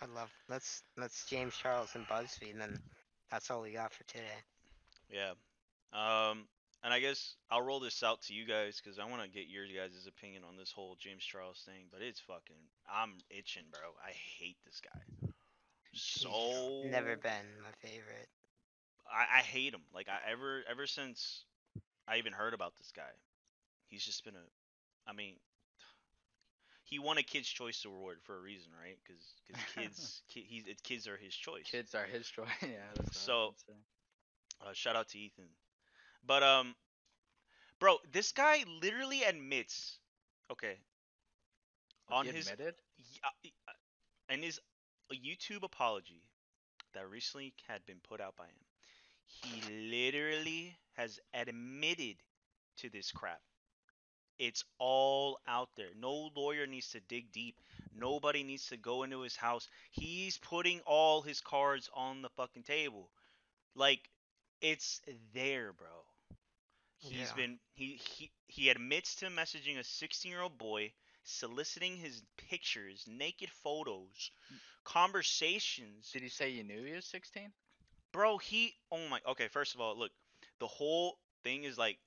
I 0.00 0.06
love 0.06 0.30
let's 0.48 0.82
let's 0.96 1.24
James 1.26 1.54
Charles 1.56 1.94
and 1.94 2.06
BuzzFeed, 2.08 2.52
and 2.52 2.60
then 2.60 2.76
that's 3.30 3.50
all 3.50 3.62
we 3.62 3.72
got 3.72 3.92
for 3.92 4.04
today. 4.04 4.42
yeah. 5.10 5.32
Um, 5.92 6.48
and 6.82 6.92
I 6.92 6.98
guess 7.00 7.36
I'll 7.50 7.62
roll 7.62 7.78
this 7.80 8.02
out 8.02 8.20
to 8.22 8.34
you 8.34 8.44
guys 8.46 8.80
because 8.82 8.98
I 8.98 9.04
want 9.04 9.22
to 9.22 9.28
get 9.28 9.48
your 9.48 9.64
guys' 9.66 10.06
opinion 10.08 10.42
on 10.48 10.56
this 10.56 10.72
whole 10.72 10.96
James 10.98 11.22
Charles 11.24 11.62
thing. 11.64 11.86
But 11.92 12.02
it's 12.02 12.20
fucking, 12.20 12.56
I'm 12.92 13.12
itching, 13.30 13.62
bro. 13.70 13.80
I 14.04 14.10
hate 14.10 14.56
this 14.66 14.80
guy. 14.82 15.30
So 15.94 16.88
never 16.90 17.16
been 17.16 17.46
my 17.62 17.72
favorite. 17.80 18.28
I, 19.10 19.38
I 19.38 19.42
hate 19.42 19.74
him. 19.74 19.82
Like 19.94 20.08
I 20.08 20.30
ever 20.30 20.62
ever 20.68 20.86
since 20.86 21.44
I 22.08 22.18
even 22.18 22.32
heard 22.32 22.54
about 22.54 22.76
this 22.76 22.92
guy, 22.94 23.10
he's 23.88 24.04
just 24.04 24.24
been 24.24 24.34
a. 24.36 25.10
I 25.10 25.12
mean, 25.12 25.36
he 26.84 26.98
won 26.98 27.18
a 27.18 27.22
Kids 27.22 27.48
Choice 27.48 27.84
Award 27.84 28.18
for 28.22 28.36
a 28.36 28.40
reason, 28.40 28.70
right? 28.80 28.98
Because 29.06 29.34
kids, 29.74 30.22
ki- 30.28 30.46
he's 30.48 30.66
it, 30.66 30.82
kids 30.82 31.06
are 31.06 31.16
his 31.16 31.34
choice. 31.34 31.64
Kids 31.70 31.94
are 31.94 32.06
his 32.06 32.28
choice. 32.28 32.48
yeah. 32.62 32.68
That's 32.96 33.18
So- 33.18 33.54
Uh, 34.64 34.72
shout 34.72 34.96
out 34.96 35.08
to 35.08 35.18
Ethan. 35.18 35.48
But 36.26 36.42
um, 36.42 36.74
bro, 37.78 37.98
this 38.12 38.32
guy 38.32 38.64
literally 38.80 39.22
admits, 39.24 39.98
okay, 40.50 40.78
on 42.10 42.24
he 42.26 42.32
his 42.32 42.48
admitted. 42.50 42.74
y- 42.98 43.04
uh, 43.24 43.48
uh, 43.68 43.72
his 45.10 45.14
YouTube 45.16 45.62
apology 45.62 46.22
that 46.94 47.08
recently 47.08 47.54
had 47.66 47.84
been 47.86 48.00
put 48.00 48.20
out 48.20 48.36
by 48.36 48.46
him, 48.46 48.64
he 49.26 49.62
literally 49.62 50.76
has 50.94 51.20
admitted 51.34 52.16
to 52.78 52.88
this 52.90 53.10
crap. 53.12 53.40
It's 54.38 54.64
all 54.78 55.40
out 55.46 55.70
there. 55.76 55.94
No 55.94 56.30
lawyer 56.34 56.66
needs 56.66 56.90
to 56.90 57.00
dig 57.00 57.32
deep. 57.32 57.60
Nobody 57.94 58.42
needs 58.42 58.66
to 58.68 58.76
go 58.76 59.02
into 59.04 59.20
his 59.20 59.36
house. 59.36 59.68
He's 59.90 60.38
putting 60.38 60.80
all 60.80 61.22
his 61.22 61.40
cards 61.40 61.88
on 61.94 62.22
the 62.22 62.30
fucking 62.30 62.64
table. 62.64 63.10
Like 63.74 64.10
it's 64.60 65.00
there, 65.32 65.72
bro. 65.72 66.04
He's 66.98 67.30
Yeah. 67.30 67.32
been 67.32 67.60
he 67.74 67.96
he 67.96 68.32
he 68.48 68.68
admits 68.70 69.14
to 69.16 69.26
messaging 69.26 69.78
a 69.78 69.84
16-year-old 69.84 70.58
boy, 70.58 70.92
soliciting 71.24 71.96
his 71.96 72.22
pictures, 72.36 73.06
naked 73.08 73.50
photos, 73.50 74.30
conversations. 74.84 76.10
Did 76.12 76.22
he 76.22 76.28
say 76.30 76.50
you 76.50 76.64
knew 76.64 76.84
he 76.84 76.92
was 76.94 77.06
16? 77.06 77.52
Bro, 78.12 78.38
he 78.38 78.74
oh 78.92 79.08
my 79.08 79.20
okay, 79.26 79.48
first 79.48 79.74
of 79.74 79.80
all, 79.80 79.96
look, 79.98 80.12
the 80.60 80.66
whole 80.68 81.18
thing 81.42 81.64
is 81.64 81.78
like 81.78 81.98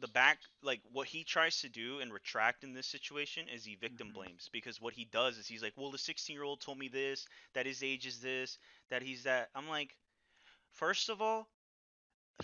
the 0.00 0.08
back 0.08 0.38
like 0.62 0.80
what 0.92 1.08
he 1.08 1.24
tries 1.24 1.60
to 1.62 1.68
do 1.68 2.00
and 2.00 2.12
retract 2.12 2.64
in 2.64 2.72
this 2.74 2.86
situation 2.86 3.48
is 3.48 3.64
he 3.64 3.76
victim 3.76 4.08
Mhm. 4.08 4.14
blames 4.14 4.48
because 4.52 4.80
what 4.80 4.94
he 4.94 5.04
does 5.06 5.38
is 5.38 5.46
he's 5.48 5.62
like, 5.62 5.74
"Well, 5.76 5.90
the 5.90 5.98
16-year-old 5.98 6.60
told 6.60 6.78
me 6.78 6.88
this, 6.88 7.26
that 7.54 7.66
his 7.66 7.82
age 7.82 8.06
is 8.06 8.20
this, 8.20 8.58
that 8.90 9.02
he's 9.02 9.24
that." 9.24 9.50
I'm 9.54 9.68
like, 9.68 9.96
first 10.72 11.08
of 11.10 11.22
all, 11.22 11.48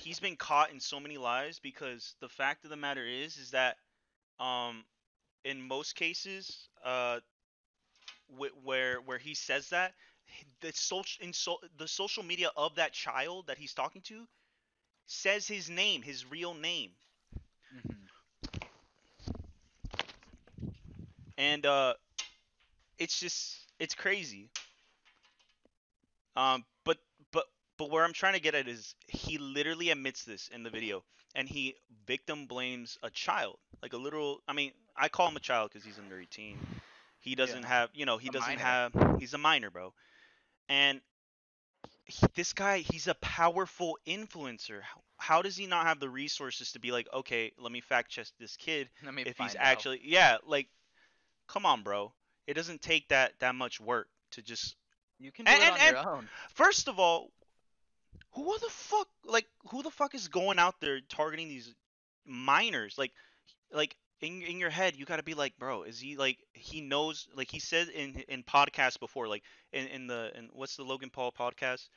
he's 0.01 0.21
been 0.21 0.37
caught 0.37 0.71
in 0.71 0.81
so 0.81 1.01
many 1.01 1.19
lies 1.19 1.59
because 1.59 2.15
the 2.21 2.29
fact 2.29 2.65
of 2.65 2.71
the 2.71 2.77
matter 2.77 3.05
is 3.07 3.37
is 3.39 3.51
that 3.53 3.77
um 4.41 4.85
in 5.45 5.61
most 5.63 5.95
cases 5.97 6.69
uh 6.85 7.21
wh- 8.39 8.65
where 8.65 9.01
where 9.01 9.19
he 9.19 9.35
says 9.35 9.69
that 9.71 9.95
the 10.61 10.73
social 10.73 11.25
in 11.25 11.33
so, 11.33 11.59
the 11.79 11.89
social 11.89 12.23
media 12.23 12.51
of 12.57 12.77
that 12.77 12.93
child 12.93 13.47
that 13.49 13.59
he's 13.59 13.75
talking 13.75 14.03
to 14.03 14.27
says 15.07 15.47
his 15.49 15.71
name 15.71 16.03
his 16.03 16.27
real 16.31 16.55
name. 16.55 16.93
Mm-hmm. 17.75 18.07
and 21.39 21.67
uh 21.67 21.95
it's 22.99 23.19
just 23.21 23.57
it's 23.79 23.95
crazy. 23.95 24.51
Um 26.37 26.65
but 26.85 26.99
but 27.33 27.47
but 27.79 27.91
where 27.91 28.05
i'm 28.05 28.13
trying 28.13 28.35
to 28.35 28.41
get 28.41 28.55
at 28.55 28.69
is 28.69 28.95
he 29.09 29.39
literally 29.39 29.91
admits 29.91 30.25
this 30.25 30.49
in 30.49 30.63
the 30.63 30.71
video 30.71 31.03
and 31.35 31.49
he 31.49 31.75
victim 32.07 32.47
blames 32.47 32.99
a 33.03 33.11
child 33.11 33.59
like 33.83 33.93
a 33.93 33.97
literal 33.97 34.41
i 34.49 34.53
mean 34.53 34.73
i 34.97 35.09
call 35.09 35.29
him 35.29 35.37
a 35.37 35.41
child 35.41 35.71
because 35.71 35.85
he's 35.85 35.99
under 35.99 36.19
18 36.21 36.59
he 37.21 37.35
doesn't 37.35 37.63
Yeah. 37.63 37.69
have 37.69 37.91
you 37.95 38.07
know 38.07 38.19
he 38.19 38.29
A 38.29 38.33
doesn't 38.33 38.49
minor. 38.59 38.61
have 38.61 39.17
he's 39.19 39.35
a 39.35 39.39
minor 39.39 39.71
bro 39.71 39.93
and 40.69 41.01
he, 42.05 42.27
this 42.35 42.53
guy 42.53 42.79
he's 42.79 43.07
a 43.09 43.15
powerful 43.15 43.99
influencer 44.07 44.81
how, 44.83 45.01
how 45.19 45.43
does 45.43 45.57
he 45.57 45.67
not 45.67 45.87
have 45.87 46.01
the 46.01 46.09
resources 46.09 46.73
to 46.73 46.79
be 46.81 46.93
like 46.93 47.07
okay 47.15 47.53
let 47.59 47.73
me 47.73 47.81
fact 47.81 48.11
check 48.11 48.27
this 48.41 48.57
kid 48.57 48.89
Let 49.05 49.15
me 49.15 49.23
if 49.27 49.37
he's 49.39 49.55
out. 49.57 49.63
actually 49.63 50.01
yeah 50.05 50.37
like 50.47 50.69
come 51.49 51.67
on 51.67 51.83
bro 51.83 52.13
it 52.47 52.55
doesn't 52.55 52.83
take 52.83 53.09
that 53.09 53.33
that 53.41 53.55
much 53.55 53.81
work 53.81 54.09
to 54.33 54.43
just 54.43 54.75
You 55.19 55.31
can 55.33 55.45
do 55.45 55.53
and- 55.53 55.63
it 55.63 55.71
on 55.73 55.79
and- 55.81 55.97
your 55.97 56.17
own. 56.17 56.29
first 56.55 56.89
of 56.89 56.99
all 56.99 57.31
who 58.35 58.59
the 58.59 58.69
fuck 58.71 59.09
like 59.27 59.47
who 59.71 59.83
the 59.83 59.91
fuck 59.91 60.15
is 60.15 60.29
going 60.29 60.59
out 60.59 60.77
there 60.81 61.01
targeting 61.09 61.49
these 61.49 61.73
minors 62.27 62.97
like 62.99 63.13
like 63.73 63.97
in 64.21 64.43
in 64.43 64.59
your 64.59 64.71
head 64.71 64.97
you 64.97 65.05
got 65.05 65.17
to 65.17 65.23
be 65.23 65.35
like 65.35 65.57
bro 65.59 65.83
is 65.83 65.99
he 66.01 66.17
like 66.17 66.39
he 66.53 66.81
knows 66.81 67.29
like 67.35 67.51
he 67.51 67.59
said 67.61 67.89
in 67.89 68.23
in 68.29 68.43
podcasts 68.43 68.99
before 68.99 69.29
like 69.29 69.43
in 69.73 69.87
in 69.89 70.07
the 70.07 70.31
in 70.37 70.49
what's 70.53 70.77
the 70.77 70.85
Logan 70.85 71.11
Paul 71.11 71.33
podcast 71.33 71.89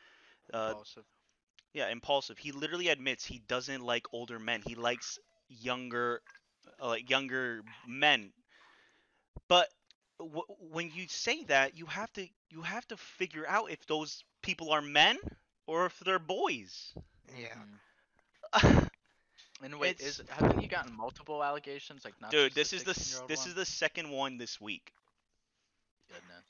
uh 0.54 0.74
Impulsive. 0.74 1.06
yeah, 1.74 1.90
impulsive. 1.90 2.38
He 2.38 2.52
literally 2.52 2.88
admits 2.90 3.26
he 3.26 3.40
doesn't 3.40 3.82
like 3.82 4.06
older 4.12 4.40
men. 4.40 4.62
He 4.62 4.76
likes 4.76 5.20
younger, 5.48 6.22
uh, 6.82 6.88
like 6.88 7.10
younger 7.10 7.62
men. 7.86 8.32
But 9.48 9.70
w- 10.20 10.46
when 10.60 10.92
you 10.92 11.08
say 11.08 11.44
that, 11.46 11.76
you 11.78 11.86
have 11.86 12.12
to 12.14 12.28
you 12.50 12.62
have 12.64 12.88
to 12.88 12.98
figure 12.98 13.46
out 13.48 13.72
if 13.72 13.86
those 13.86 14.24
people 14.42 14.72
are 14.72 14.82
men 14.82 15.18
or 15.66 15.86
if 15.86 16.00
they're 16.00 16.20
boys. 16.20 16.94
Yeah. 17.36 17.64
And 19.64 19.80
wait, 19.80 19.92
It's- 20.02 20.20
is 20.20 20.30
hasn't 20.30 20.60
he 20.62 20.68
gotten 20.68 20.96
multiple 20.96 21.44
allegations? 21.44 22.04
Like 22.04 22.20
not 22.22 22.32
Dude, 22.32 22.54
just 22.54 22.72
this 22.72 22.74
is 22.74 22.84
the 22.84 22.94
this 23.28 23.40
one? 23.40 23.50
is 23.50 23.56
the 23.56 23.66
second 23.66 24.10
one 24.10 24.38
this 24.38 24.60
week. 24.60 24.94
goodness. 26.08 26.44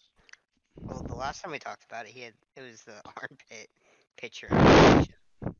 Well, 0.82 1.02
the 1.08 1.15
last 1.15 1.41
time 1.41 1.52
we 1.52 1.60
talked 1.60 1.86
about 1.86 2.06
it, 2.06 2.12
he 2.12 2.22
had 2.22 2.34
it 2.56 2.62
was 2.62 2.82
the 2.84 2.94
armpit 3.22 3.70
picture. 4.18 4.48
allegation. 4.52 5.13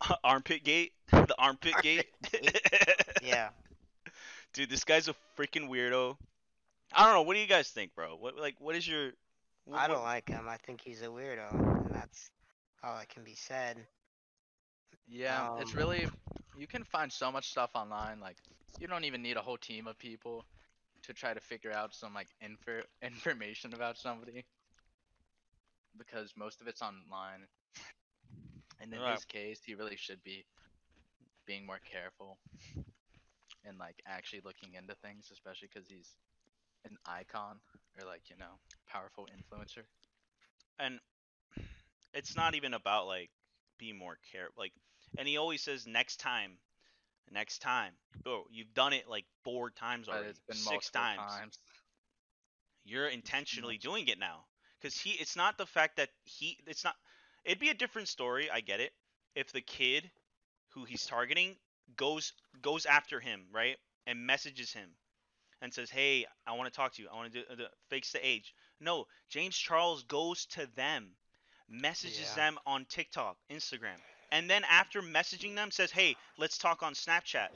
armpit 0.24 0.64
gate, 0.64 0.92
the 1.10 1.34
armpit 1.38 1.74
gate. 1.82 2.06
yeah. 3.22 3.50
Dude, 4.52 4.70
this 4.70 4.84
guy's 4.84 5.08
a 5.08 5.14
freaking 5.36 5.68
weirdo. 5.68 6.16
I 6.92 7.04
don't 7.04 7.14
know. 7.14 7.22
What 7.22 7.34
do 7.34 7.40
you 7.40 7.46
guys 7.46 7.68
think, 7.68 7.94
bro? 7.94 8.16
What 8.16 8.36
like 8.38 8.56
what 8.60 8.74
is 8.74 8.86
your? 8.86 9.10
wh- 9.70 9.74
I 9.74 9.86
don't 9.88 10.02
like 10.02 10.28
him. 10.28 10.46
I 10.48 10.56
think 10.56 10.80
he's 10.80 11.02
a 11.02 11.06
weirdo, 11.06 11.52
and 11.86 11.94
that's 11.94 12.30
all 12.82 12.96
that 12.96 13.08
can 13.08 13.24
be 13.24 13.34
said. 13.34 13.76
Yeah, 15.08 15.44
it's 15.56 15.74
Um, 15.74 15.76
really 15.76 16.08
you 16.54 16.66
can 16.68 16.84
find 16.84 17.12
so 17.12 17.32
much 17.32 17.48
stuff 17.50 17.70
online. 17.74 18.20
Like 18.20 18.38
you 18.78 18.88
don't 18.88 19.04
even 19.04 19.22
need 19.22 19.36
a 19.36 19.42
whole 19.42 19.58
team 19.58 19.86
of 19.88 19.98
people 19.98 20.46
to 21.04 21.14
try 21.14 21.34
to 21.34 21.40
figure 21.40 21.72
out 21.72 21.94
some 21.94 22.14
like 22.14 22.28
info 22.40 22.82
information 23.02 23.74
about 23.74 23.98
somebody 23.98 24.44
because 25.96 26.34
most 26.36 26.60
of 26.60 26.68
it's 26.68 26.82
online. 26.82 27.46
And 28.80 28.94
in 28.94 29.02
Right. 29.02 29.04
his 29.04 29.24
case, 29.24 29.62
he 29.64 29.74
really 29.74 29.96
should 29.96 30.22
be 30.22 30.46
being 31.46 31.66
more 31.66 31.80
careful 31.80 32.38
and 33.64 33.78
like 33.78 34.00
actually 34.06 34.40
looking 34.44 34.74
into 34.74 34.94
things, 34.96 35.28
especially 35.32 35.68
because 35.72 35.88
he's 35.88 36.16
an 36.84 36.96
icon 37.06 37.60
or 37.98 38.06
like 38.06 38.30
you 38.30 38.36
know 38.36 38.58
powerful 38.88 39.28
influencer. 39.28 39.84
and 40.78 41.00
it's 42.12 42.34
not 42.36 42.54
even 42.54 42.74
about 42.74 43.06
like 43.06 43.30
be 43.78 43.92
more 43.92 44.16
care 44.32 44.48
like 44.56 44.72
and 45.16 45.26
he 45.26 45.36
always 45.36 45.62
says 45.62 45.86
next 45.86 46.16
time 46.18 46.52
next 47.30 47.58
time 47.60 47.92
bro 48.22 48.44
you've 48.50 48.72
done 48.74 48.92
it 48.92 49.08
like 49.08 49.24
four 49.44 49.70
times 49.70 50.08
already 50.08 50.30
it's 50.30 50.40
been 50.48 50.56
six 50.56 50.90
times. 50.90 51.22
times. 51.28 51.58
you're 52.84 53.08
intentionally 53.08 53.76
doing 53.78 54.06
it 54.08 54.18
now 54.18 54.44
because 54.80 54.96
he 54.98 55.10
it's 55.10 55.36
not 55.36 55.56
the 55.58 55.66
fact 55.66 55.96
that 55.96 56.08
he 56.24 56.58
it's 56.66 56.84
not 56.84 56.94
it'd 57.44 57.58
be 57.58 57.68
a 57.70 57.74
different 57.74 58.08
story 58.08 58.48
i 58.50 58.60
get 58.60 58.80
it 58.80 58.92
if 59.34 59.52
the 59.52 59.60
kid 59.60 60.10
who 60.70 60.84
he's 60.84 61.04
targeting 61.04 61.56
goes 61.96 62.32
goes 62.62 62.86
after 62.86 63.20
him 63.20 63.44
right 63.52 63.76
and 64.06 64.26
messages 64.26 64.72
him 64.72 64.90
and 65.62 65.72
says 65.72 65.90
hey 65.90 66.26
i 66.46 66.52
want 66.52 66.70
to 66.72 66.76
talk 66.76 66.92
to 66.94 67.02
you 67.02 67.08
i 67.12 67.16
want 67.16 67.32
to 67.32 67.38
do 67.40 67.44
uh, 67.50 67.54
the 67.56 67.68
fakes 67.88 68.12
the 68.12 68.26
age 68.26 68.54
No, 68.80 69.06
James 69.30 69.56
Charles 69.56 70.02
goes 70.04 70.46
to 70.56 70.66
them, 70.76 71.16
messages 71.68 72.30
Yeah. 72.30 72.34
them 72.34 72.58
on 72.66 72.84
TikTok, 72.86 73.36
Instagram, 73.50 74.00
and 74.32 74.48
then 74.48 74.64
after 74.68 75.02
messaging 75.02 75.54
them 75.54 75.70
says, 75.70 75.90
"Hey, 75.90 76.16
let's 76.38 76.58
talk 76.58 76.82
on 76.82 76.94
Snapchat." 76.94 77.48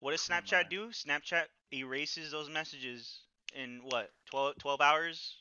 What 0.00 0.12
does. 0.12 0.22
Snapchat 0.22 0.70
do? 0.70 0.88
Snapchat 0.88 1.44
erases 1.72 2.32
those 2.32 2.48
messages 2.48 3.20
in 3.54 3.80
what 3.84 4.10
12, 4.30 4.58
12 4.58 4.80
hours? 4.80 5.36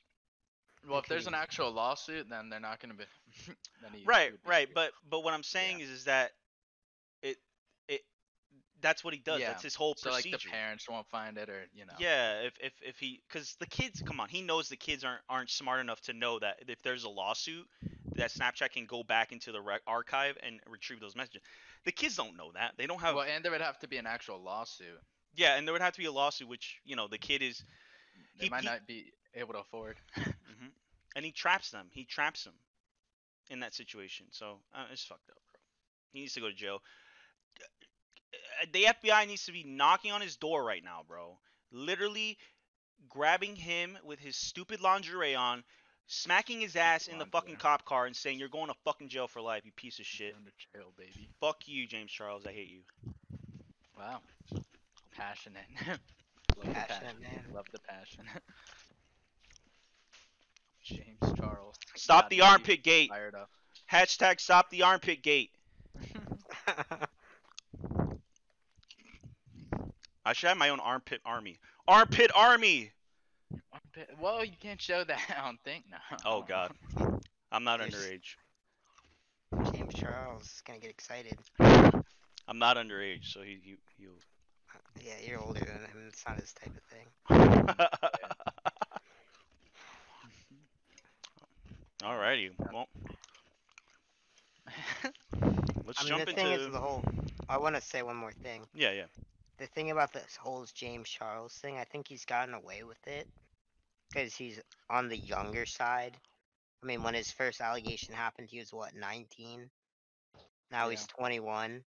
Well, 0.87 0.99
if 0.99 1.07
there's 1.07 1.27
an 1.27 1.33
actual 1.33 1.71
lawsuit, 1.71 2.29
then 2.29 2.49
they're 2.49 2.59
not 2.59 2.79
be. 2.81 2.87
then 3.81 3.91
he- 3.93 3.99
he 3.99 4.05
Right, 4.05 4.31
be 4.31 4.49
right. 4.49 4.69
But 4.73 4.91
but 5.09 5.23
what 5.23 5.33
I'm 5.33 5.43
saying 5.43 5.79
is 5.81 5.89
is 5.89 6.03
that 6.05 6.31
it 7.21 7.37
it 7.87 8.01
that's 8.81 9.03
what 9.03 9.13
he 9.13 9.19
does. 9.19 9.41
Yeah, 9.41 9.49
That's 9.49 9.63
his 9.63 9.75
whole 9.75 9.95
so 9.95 10.11
like 10.11 10.23
the 10.23 10.37
parents 10.37 10.87
won't 10.89 11.07
find 11.07 11.37
it, 11.37 11.49
or 11.49 11.65
you 11.73 11.85
know. 11.85 11.93
Yeah, 11.99 12.41
if 12.41 12.53
if 12.61 12.73
if 12.81 12.99
he, 12.99 13.21
because 13.27 13.55
the 13.59 13.65
kids, 13.67 14.01
come 14.01 14.19
on, 14.19 14.29
he 14.29 14.41
knows 14.41 14.69
the 14.69 14.77
kids 14.77 15.03
aren't 15.03 15.21
aren't 15.29 15.49
smart 15.49 15.79
enough 15.81 16.01
to 16.01 16.13
know 16.13 16.39
that 16.39 16.57
if 16.67 16.81
there's 16.81 17.03
a 17.03 17.09
lawsuit, 17.09 17.67
that 18.15 18.31
Snapchat 18.31 18.71
can 18.71 18.85
go 18.85 19.03
back 19.03 19.31
into 19.31 19.51
the 19.51 19.61
rec- 19.61 19.81
archive 19.87 20.37
and 20.43 20.59
retrieve 20.69 20.99
those 20.99 21.15
messages. 21.15 21.41
The 21.85 21.91
kids 21.91 22.15
don't 22.15 22.35
know 22.37 22.51
that. 22.53 22.73
They 22.77 22.87
don't 22.87 23.01
have. 23.01 23.15
Well, 23.15 23.25
and 23.27 23.43
there 23.43 23.51
would 23.51 23.61
have 23.61 23.79
to 23.79 23.87
be 23.87 23.97
an 23.97 24.05
actual 24.07 24.41
lawsuit. 24.41 24.87
yeah, 25.35 25.55
and 25.57 25.67
there 25.67 25.73
would 25.73 25.81
have 25.81 25.93
to 25.93 25.99
be 25.99 26.05
a 26.05 26.11
lawsuit, 26.11 26.47
which 26.47 26.79
you 26.85 26.95
know 26.95 27.07
the 27.07 27.17
kid 27.17 27.41
is, 27.41 27.63
They 28.39 28.45
He- 28.45 28.49
might 28.49 28.61
he- 28.61 28.67
not 28.67 28.87
be 28.87 29.13
able 29.35 29.53
to 29.53 29.59
afford. 29.59 29.97
mhm, 30.17 30.71
and 31.15 31.25
he 31.25 31.31
traps 31.31 31.71
them. 31.71 31.89
He 31.93 32.05
traps 32.05 32.43
them 32.43 32.53
in 33.49 33.59
that 33.61 33.73
situation. 33.73 34.27
So 34.31 34.59
uh, 34.73 34.85
it's 34.91 35.03
fucked 35.05 35.29
up, 35.29 35.37
bro. 35.51 35.59
He 36.11 36.21
needs 36.21 36.33
to 36.33 36.41
go 36.41 36.47
to 36.49 36.53
jail. 36.55 36.81
Uh, 38.61 38.65
The 38.73 38.85
FBI 38.85 39.27
needs 39.27 39.45
to 39.45 39.51
be 39.51 39.63
knocking 39.63 40.11
on 40.11 40.21
his 40.21 40.35
door 40.37 40.63
right 40.63 40.83
now, 40.83 41.03
bro. 41.07 41.37
Literally 41.71 42.37
grabbing 43.07 43.55
him 43.55 43.97
with 44.03 44.19
his 44.19 44.35
stupid 44.35 44.81
lingerie 44.81 45.35
on, 45.35 45.63
smacking 46.09 46.59
his 46.59 46.75
ass 46.75 47.07
in 47.07 47.17
the 47.19 47.25
fucking 47.25 47.51
Lingerie. 47.51 47.61
cop 47.61 47.85
car, 47.85 48.05
and 48.05 48.15
saying, 48.15 48.37
"You're 48.39 48.49
going 48.49 48.67
to 48.67 48.75
fucking 48.83 49.07
jail 49.07 49.27
for 49.27 49.39
life, 49.41 49.63
you 49.65 49.71
piece 49.71 49.99
of 49.99 50.05
shit." 50.05 50.35
Under 50.35 50.51
jail, 50.73 50.91
baby. 50.97 51.29
Fuck 51.39 51.67
you, 51.67 51.87
James 51.87 52.11
Charles. 52.11 52.45
I 52.45 52.51
hate 52.51 52.69
you. 52.69 52.81
Wow. 53.97 54.19
Passionate. 55.15 55.63
Love 55.87 55.99
the 56.57 56.71
Passionate 56.71 57.01
passion. 57.01 57.21
man. 57.21 57.45
Love 57.53 57.65
the 57.71 57.79
passion. 57.79 58.25
James 60.83 61.33
Charles. 61.37 61.75
Stop 61.95 62.23
got 62.23 62.29
the 62.29 62.41
armpit 62.41 62.83
gate. 62.83 63.09
Fired 63.09 63.35
up. 63.35 63.49
Hashtag 63.91 64.39
stop 64.39 64.69
the 64.69 64.83
armpit 64.83 65.21
gate. 65.21 65.51
I 70.25 70.33
should 70.33 70.49
have 70.49 70.57
my 70.57 70.69
own 70.69 70.79
armpit 70.79 71.21
army. 71.25 71.59
Armpit 71.87 72.31
army. 72.35 72.91
Whoa, 74.19 74.41
you 74.41 74.53
can't 74.59 74.81
show 74.81 75.03
that. 75.03 75.19
I 75.37 75.45
don't 75.45 75.59
think 75.63 75.85
no. 75.89 75.97
Oh 76.25 76.41
God. 76.41 76.71
I'm 77.51 77.63
not 77.63 77.79
Yes. 77.79 77.81
underage. 77.81 78.35
James 79.63 79.93
Charles 79.93 80.43
is 80.43 80.61
gonna 80.65 80.79
get 80.79 80.89
excited. 80.89 81.37
I'm 82.47 82.59
not 82.59 82.77
underage, 82.77 83.25
so 83.31 83.41
he 83.41 83.59
he 83.63 83.75
he'll. 83.97 84.21
Uh, 84.73 84.79
yeah, 85.03 85.13
you're 85.25 85.39
older 85.39 85.59
than 85.61 85.81
him. 85.85 86.05
It's 86.07 86.25
not 86.25 86.39
his 86.39 86.53
type 86.53 86.73
of 86.75 86.83
thing. 86.83 87.07
Alrighty. 92.03 92.51
Well, 92.71 92.87
let's 95.85 95.99
I 95.99 96.03
mean, 96.03 96.15
jump 96.15 96.19
the 96.19 96.27
into. 96.27 96.41
thing 96.41 96.51
is, 96.51 96.65
the 96.71 96.79
whole. 96.79 97.03
I 97.49 97.57
want 97.57 97.75
to 97.75 97.81
say 97.81 98.01
one 98.01 98.15
more 98.17 98.31
thing. 98.31 98.67
Yeah, 98.73 98.91
yeah. 98.91 99.05
The 99.57 99.67
thing 99.67 99.91
about 99.91 100.13
this 100.13 100.35
whole 100.35 100.65
James 100.73 101.09
Charles 101.09 101.53
thing, 101.53 101.77
I 101.77 101.83
think 101.85 102.07
he's 102.07 102.25
gotten 102.25 102.53
away 102.53 102.83
with 102.83 103.05
it 103.07 103.27
because 104.09 104.35
he's 104.35 104.59
on 104.89 105.09
the 105.09 105.17
younger 105.17 105.65
side. 105.65 106.17
I 106.83 106.87
mean, 106.87 107.03
when 107.03 107.15
his 107.15 107.31
first 107.31 107.61
allegation 107.61 108.13
happened, 108.15 108.49
he 108.49 108.59
was 108.59 108.73
what 108.73 108.95
19. 108.95 109.69
Now 110.71 110.89
he's 110.89 111.05
21. 111.07 111.83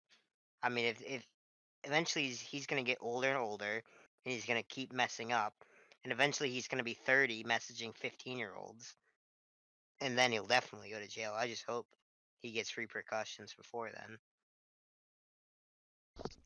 I 0.62 0.68
mean, 0.68 0.86
if 0.86 1.02
if 1.02 1.26
eventually 1.84 2.26
he's, 2.26 2.40
he's 2.40 2.66
gonna 2.66 2.82
get 2.82 2.98
older 3.00 3.28
and 3.28 3.38
older, 3.38 3.82
and 4.24 4.32
he's 4.34 4.46
gonna 4.46 4.62
keep 4.62 4.92
messing 4.92 5.32
up, 5.32 5.54
and 6.04 6.12
eventually 6.12 6.50
he's 6.50 6.68
gonna 6.68 6.84
be 6.84 6.94
30 6.94 7.44
messaging 7.44 7.96
15 7.96 8.38
year 8.38 8.54
olds, 8.54 8.96
and 10.00 10.16
then 10.18 10.32
he'll 10.32 10.46
definitely 10.46 10.90
go 10.90 10.98
to 11.00 11.08
jail. 11.08 11.32
I 11.36 11.48
just 11.48 11.64
hope 11.64 11.86
he 12.40 12.52
gets 12.52 12.76
repercussions 12.76 13.54
before 13.54 13.90
then. 13.92 14.18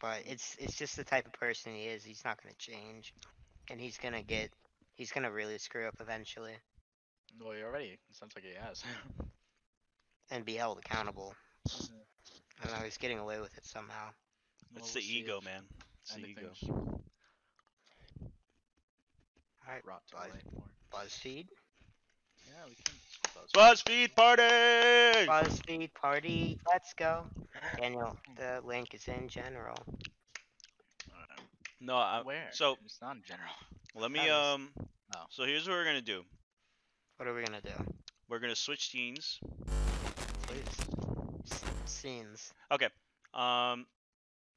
But 0.01 0.23
it's 0.27 0.57
it's 0.59 0.77
just 0.77 0.97
the 0.97 1.05
type 1.05 1.27
of 1.27 1.33
person 1.33 1.75
he 1.75 1.85
is. 1.87 2.05
He's 2.05 2.25
not 2.25 2.43
gonna 2.43 2.55
change, 2.59 3.15
and 3.71 3.81
he's 3.81 3.99
gonna 3.99 4.23
get 4.23 4.51
he's 4.95 5.13
gonna 5.13 5.31
really 5.33 5.59
screw 5.59 5.87
up 5.87 5.97
eventually 6.01 6.55
well, 7.41 7.53
he 7.53 7.63
already. 7.63 7.87
It 7.87 7.99
sounds 8.13 8.33
like 8.37 8.45
he 8.45 8.53
has. 8.55 8.83
and 10.31 10.45
be 10.45 10.55
held 10.55 10.79
accountable. 10.79 11.35
And 12.63 12.71
I 12.73 12.85
He's 12.85 12.99
getting 12.99 13.19
away 13.19 13.41
with 13.41 13.57
it 13.57 13.67
somehow. 13.67 14.09
It's 14.09 14.65
Well, 14.73 14.75
the 14.75 14.81
we'll 14.81 15.03
see 15.03 15.19
ego, 15.19 15.39
if 15.39 15.45
man. 15.45 15.63
It's 16.03 16.15
the 16.15 16.27
ego. 16.27 16.51
All 19.67 19.73
right, 19.73 19.83
Brought 19.83 20.07
to 20.09 20.17
Buzz- 20.93 21.11
BuzzFeed, 21.11 21.47
Yeah, 22.47 22.65
we 22.69 22.75
can. 22.75 22.95
Buzz. 23.35 23.83
BuzzFeed 23.83 24.15
party. 24.15 25.27
BuzzFeed 25.27 25.95
party, 25.95 26.59
let's 26.71 26.93
go. 26.95 27.25
Daniel, 27.81 28.17
the 28.37 28.61
link 28.65 28.95
is 28.95 29.09
in 29.09 29.29
general. 29.29 29.77
No, 31.81 31.97
I, 31.97 32.21
Where? 32.23 32.49
so 32.53 32.77
it's 32.85 33.01
not 33.03 33.17
in 33.17 33.23
general. 33.27 33.53
Let 33.95 34.11
me 34.11 34.29
um. 34.29 34.71
Oh. 35.17 35.25
So 35.31 35.45
here's 35.45 35.69
what 35.69 35.75
we're 35.75 35.85
gonna 35.85 36.01
do. 36.01 36.23
What 37.17 37.29
are 37.29 37.35
we 37.35 37.45
gonna 37.45 37.61
do? 37.61 37.95
We're 38.29 38.41
gonna 38.41 38.57
switch 38.57 38.91
scenes. 38.91 39.39
Please. 40.47 41.55
Scenes. 41.85 42.53
Okay. 42.73 42.89
Um, 43.33 43.87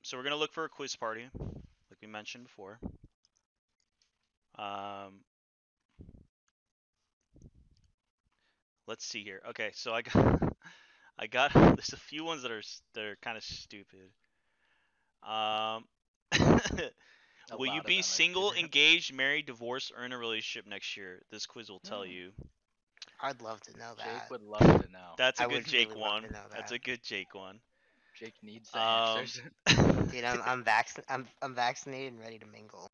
so 0.02 0.17
we're 0.17 0.23
gonna 0.23 0.36
look 0.36 0.54
for 0.54 0.65
a 0.65 0.69
quiz 0.69 0.95
party, 0.95 1.30
like 1.39 2.00
we 2.02 2.08
mentioned 2.08 2.45
before. 2.45 2.80
Um, 4.58 5.21
let's 8.88 9.06
see 9.06 9.23
here. 9.23 9.41
Okay, 9.50 9.71
so 9.73 9.93
I 9.93 10.02
got, 10.02 10.41
I 11.19 11.28
got. 11.28 11.54
There's 11.54 11.93
a 11.93 11.97
few 11.97 12.23
ones 12.23 12.41
that 12.43 12.52
are 12.52 12.63
that 12.93 13.04
are 13.04 13.17
kind 13.21 13.38
of 13.38 13.43
stupid. 13.43 14.10
Um, 15.23 15.86
A 17.51 17.57
will 17.57 17.67
you 17.67 17.81
be 17.81 18.01
single, 18.01 18.53
engaged, 18.53 19.13
married, 19.13 19.45
divorced, 19.45 19.91
or 19.95 20.03
in 20.05 20.12
a 20.13 20.17
relationship 20.17 20.65
next 20.67 20.95
year? 20.97 21.23
This 21.29 21.45
quiz 21.45 21.69
will 21.69 21.79
tell 21.79 22.05
Hmm. 22.05 22.07
you. 22.07 22.33
I'd 23.21 23.41
love 23.41 23.62
to 23.62 23.77
know 23.77 23.93
that. 23.97 23.97
Jake 23.97 24.29
would 24.29 24.41
love 24.41 24.75
to 24.77 24.88
know. 24.88 25.17
That's 25.17 25.39
a 25.39 25.45
I 25.45 25.47
good 25.47 25.65
Jake 25.65 25.95
really 25.95 25.95
one. 25.95 26.25
to 26.25 26.31
know 26.31 26.43
That's 26.51 26.71
a 26.71 26.79
good 26.79 27.01
Jake 27.03 27.33
one. 27.33 27.62
Jake 28.13 28.36
needs 28.41 28.71
the 28.71 28.79
Um, 28.79 28.88
answers. 28.88 29.41
Dude, 30.12 30.23
I'm 30.23 30.41
I'm 30.43 30.63
vaccinated. 30.63 31.10
I'm 31.10 31.27
I'm 31.41 31.55
vaccinated 31.55 32.13
and 32.13 32.21
ready 32.21 32.39
to 32.39 32.45
mingle. 32.45 32.88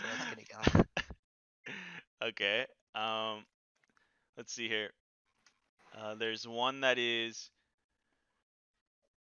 So 0.00 0.08
let's 0.08 0.24
get 0.24 0.38
it 0.38 0.48
going. 0.48 0.84
okay. 2.22 2.66
Um, 2.94 3.44
let's 4.36 4.52
see 4.52 4.68
here. 4.68 4.90
Uh, 5.96 6.14
there's 6.14 6.46
one 6.46 6.80
that 6.80 6.98
is. 6.98 7.50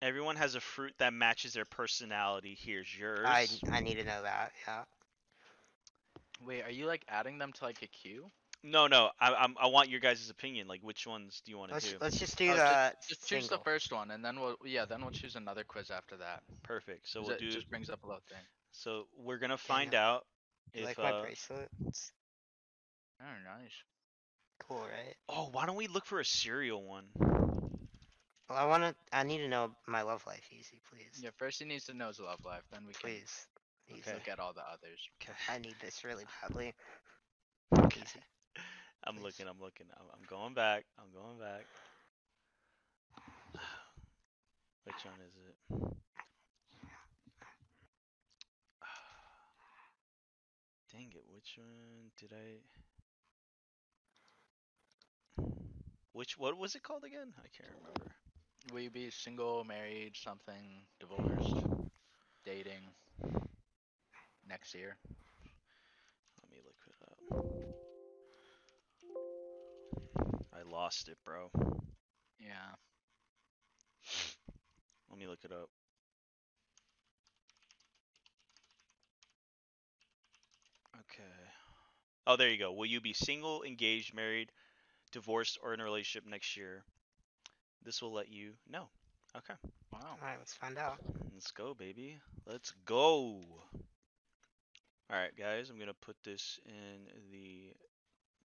Everyone 0.05 0.37
has 0.37 0.55
a 0.55 0.61
fruit 0.61 0.95
that 0.99 1.13
matches 1.15 1.55
their 1.55 1.65
personality. 1.65 2.57
Here's 2.61 2.95
yours. 2.97 3.27
I 3.27 3.49
I 3.73 3.81
need 3.81 3.97
to 3.97 4.05
know 4.05 4.23
that. 4.23 4.53
Yeah. 4.69 4.85
Wait, 6.41 6.63
are 6.63 6.71
you 6.71 6.87
like 6.87 7.05
adding 7.09 7.39
them 7.39 7.53
to 7.53 7.65
like 7.65 7.83
a 7.83 7.89
queue? 7.89 8.31
No, 8.63 8.87
no. 8.89 9.11
I 9.21 9.35
I'm, 9.35 9.57
I 9.61 9.67
want 9.67 9.91
your 9.91 10.01
guys' 10.01 10.31
opinion. 10.31 10.69
Like, 10.69 10.83
which 10.83 11.07
ones 11.07 11.43
do 11.45 11.53
you 11.53 11.59
want 11.59 11.71
to 11.73 11.75
Let's 11.75 11.91
do? 11.91 11.99
let's 12.01 12.19
just 12.19 12.37
do 12.39 12.51
Oh, 12.51 12.55
the 12.55 12.95
just, 13.01 13.09
just 13.09 13.29
choose 13.29 13.49
the 13.49 13.59
first 13.59 13.93
one, 13.93 14.11
and 14.11 14.25
then 14.25 14.41
we'll 14.41 14.57
yeah, 14.65 14.85
then 14.87 15.03
we'll 15.03 15.11
choose 15.11 15.37
another 15.37 15.65
quiz 15.65 15.91
after 15.91 16.17
that. 16.19 16.43
Perfect. 16.63 17.09
So 17.09 17.23
we'll 17.23 17.33
it 17.33 17.39
do. 17.39 17.51
just 17.51 17.69
brings 17.71 17.91
up 17.91 18.03
a 18.05 18.07
little 18.07 18.23
thing. 18.29 18.45
So 18.73 19.07
we're 19.17 19.39
gonna 19.39 19.59
find 19.59 19.93
know. 19.93 19.99
out 19.99 20.27
You 20.75 20.83
if. 20.83 20.85
like 20.85 20.99
my 20.99 21.11
uh, 21.11 21.23
bracelet? 21.23 21.69
It's 21.87 22.13
Oh, 23.21 23.25
nice. 23.45 23.73
cool, 24.61 24.81
right? 24.81 25.17
oh, 25.29 25.49
why 25.53 25.67
don't 25.67 25.77
we 25.77 25.87
look 25.87 26.07
for 26.07 26.21
a 26.21 26.25
cereal 26.25 26.83
one? 26.83 27.05
Well, 28.49 28.59
I 28.59 28.65
wanna. 28.67 28.95
I 29.13 29.23
need 29.23 29.39
to 29.39 29.49
know 29.49 29.71
my 29.87 30.03
love 30.03 30.27
life 30.27 30.51
easy, 30.53 30.79
please. 30.91 31.23
Yeah, 31.23 31.31
first 31.37 31.61
he 31.61 31.65
needs 31.65 31.85
to 31.87 31.95
know 31.95 32.09
his 32.09 32.21
love 32.21 32.45
life, 32.45 32.63
then 32.71 32.83
we 32.87 32.93
can 32.93 33.09
Please. 33.11 33.47
Easy. 33.89 34.01
Okay. 34.01 34.13
look 34.15 34.29
at 34.29 34.39
all 34.39 34.53
the 34.53 34.61
others. 34.63 35.09
I 35.49 35.59
need 35.59 35.75
this 35.81 36.05
really 36.05 36.25
badly. 36.43 36.75
Okay. 37.79 38.01
Easy. 38.03 38.21
I'm 39.05 39.15
Please. 39.17 39.25
looking. 39.25 39.47
I'm 39.49 39.61
looking. 39.61 39.87
I'm, 39.99 40.07
I'm 40.13 40.23
going 40.29 40.53
back. 40.55 40.85
I'm 40.99 41.11
going 41.13 41.39
back. 41.39 41.67
Which 44.85 45.05
one 45.05 45.21
is 45.27 45.35
it? 45.37 45.57
Dang 50.93 51.13
it! 51.15 51.25
Which 51.31 51.57
one 51.59 52.11
did 52.19 52.33
I? 52.33 52.61
Which 56.13 56.39
what 56.39 56.57
was 56.59 56.75
it 56.75 56.83
called 56.83 57.05
again? 57.05 57.33
I 57.39 57.49
can't 57.57 57.71
remember. 57.81 58.15
Will 58.73 58.81
you 58.81 58.91
be 58.91 59.11
single, 59.11 59.65
married, 59.65 60.17
something, 60.17 60.87
divorced, 61.01 61.55
dating 62.45 62.83
next 64.49 64.75
year? 64.75 64.97
Let 66.41 66.51
me 66.51 66.59
look 66.65 66.77
it 66.87 66.97
up. 67.03 67.45
I 70.53 70.63
lost 70.71 71.09
it, 71.09 71.19
bro. 71.25 71.51
Yeah. 72.39 72.77
Let 75.11 75.19
me 75.19 75.27
look 75.27 75.45
it 75.45 75.53
up. 75.53 75.71
Okay. 80.97 81.51
Oh, 82.27 82.37
there 82.37 82.51
you 82.51 82.59
go. 82.59 82.73
Will 82.73 82.87
you 82.87 83.01
be 83.01 83.15
single, 83.15 83.63
engaged, 83.63 84.15
married, 84.15 84.53
divorced, 85.13 85.59
or 85.63 85.75
in 85.75 85.81
a 85.81 85.85
relationship 85.85 86.29
next 86.29 86.57
year? 86.57 86.85
This 87.85 88.01
will 88.01 88.13
let 88.13 88.33
you 88.33 88.53
know. 88.71 88.89
Okay. 89.37 89.55
Wow. 89.93 90.17
Alright, 90.21 90.39
let's 90.39 90.55
find 90.55 90.79
out. 90.79 90.99
Let's 91.35 91.51
go, 91.51 91.75
baby. 91.75 92.19
Let's 92.47 92.73
go. 92.87 93.43
Alright, 95.13 95.37
guys. 95.37 95.71
I'm 95.71 95.77
going 95.77 95.89
to 95.89 95.95
put 95.95 96.17
this 96.25 96.59
in 96.67 97.07
the 97.31 97.75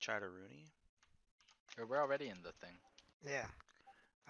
chatteroonie. 0.01 0.71
Or 1.77 1.85
We're 1.85 2.01
already 2.01 2.29
in 2.29 2.37
the 2.43 2.53
thing. 2.65 2.75
Yeah. 3.25 3.45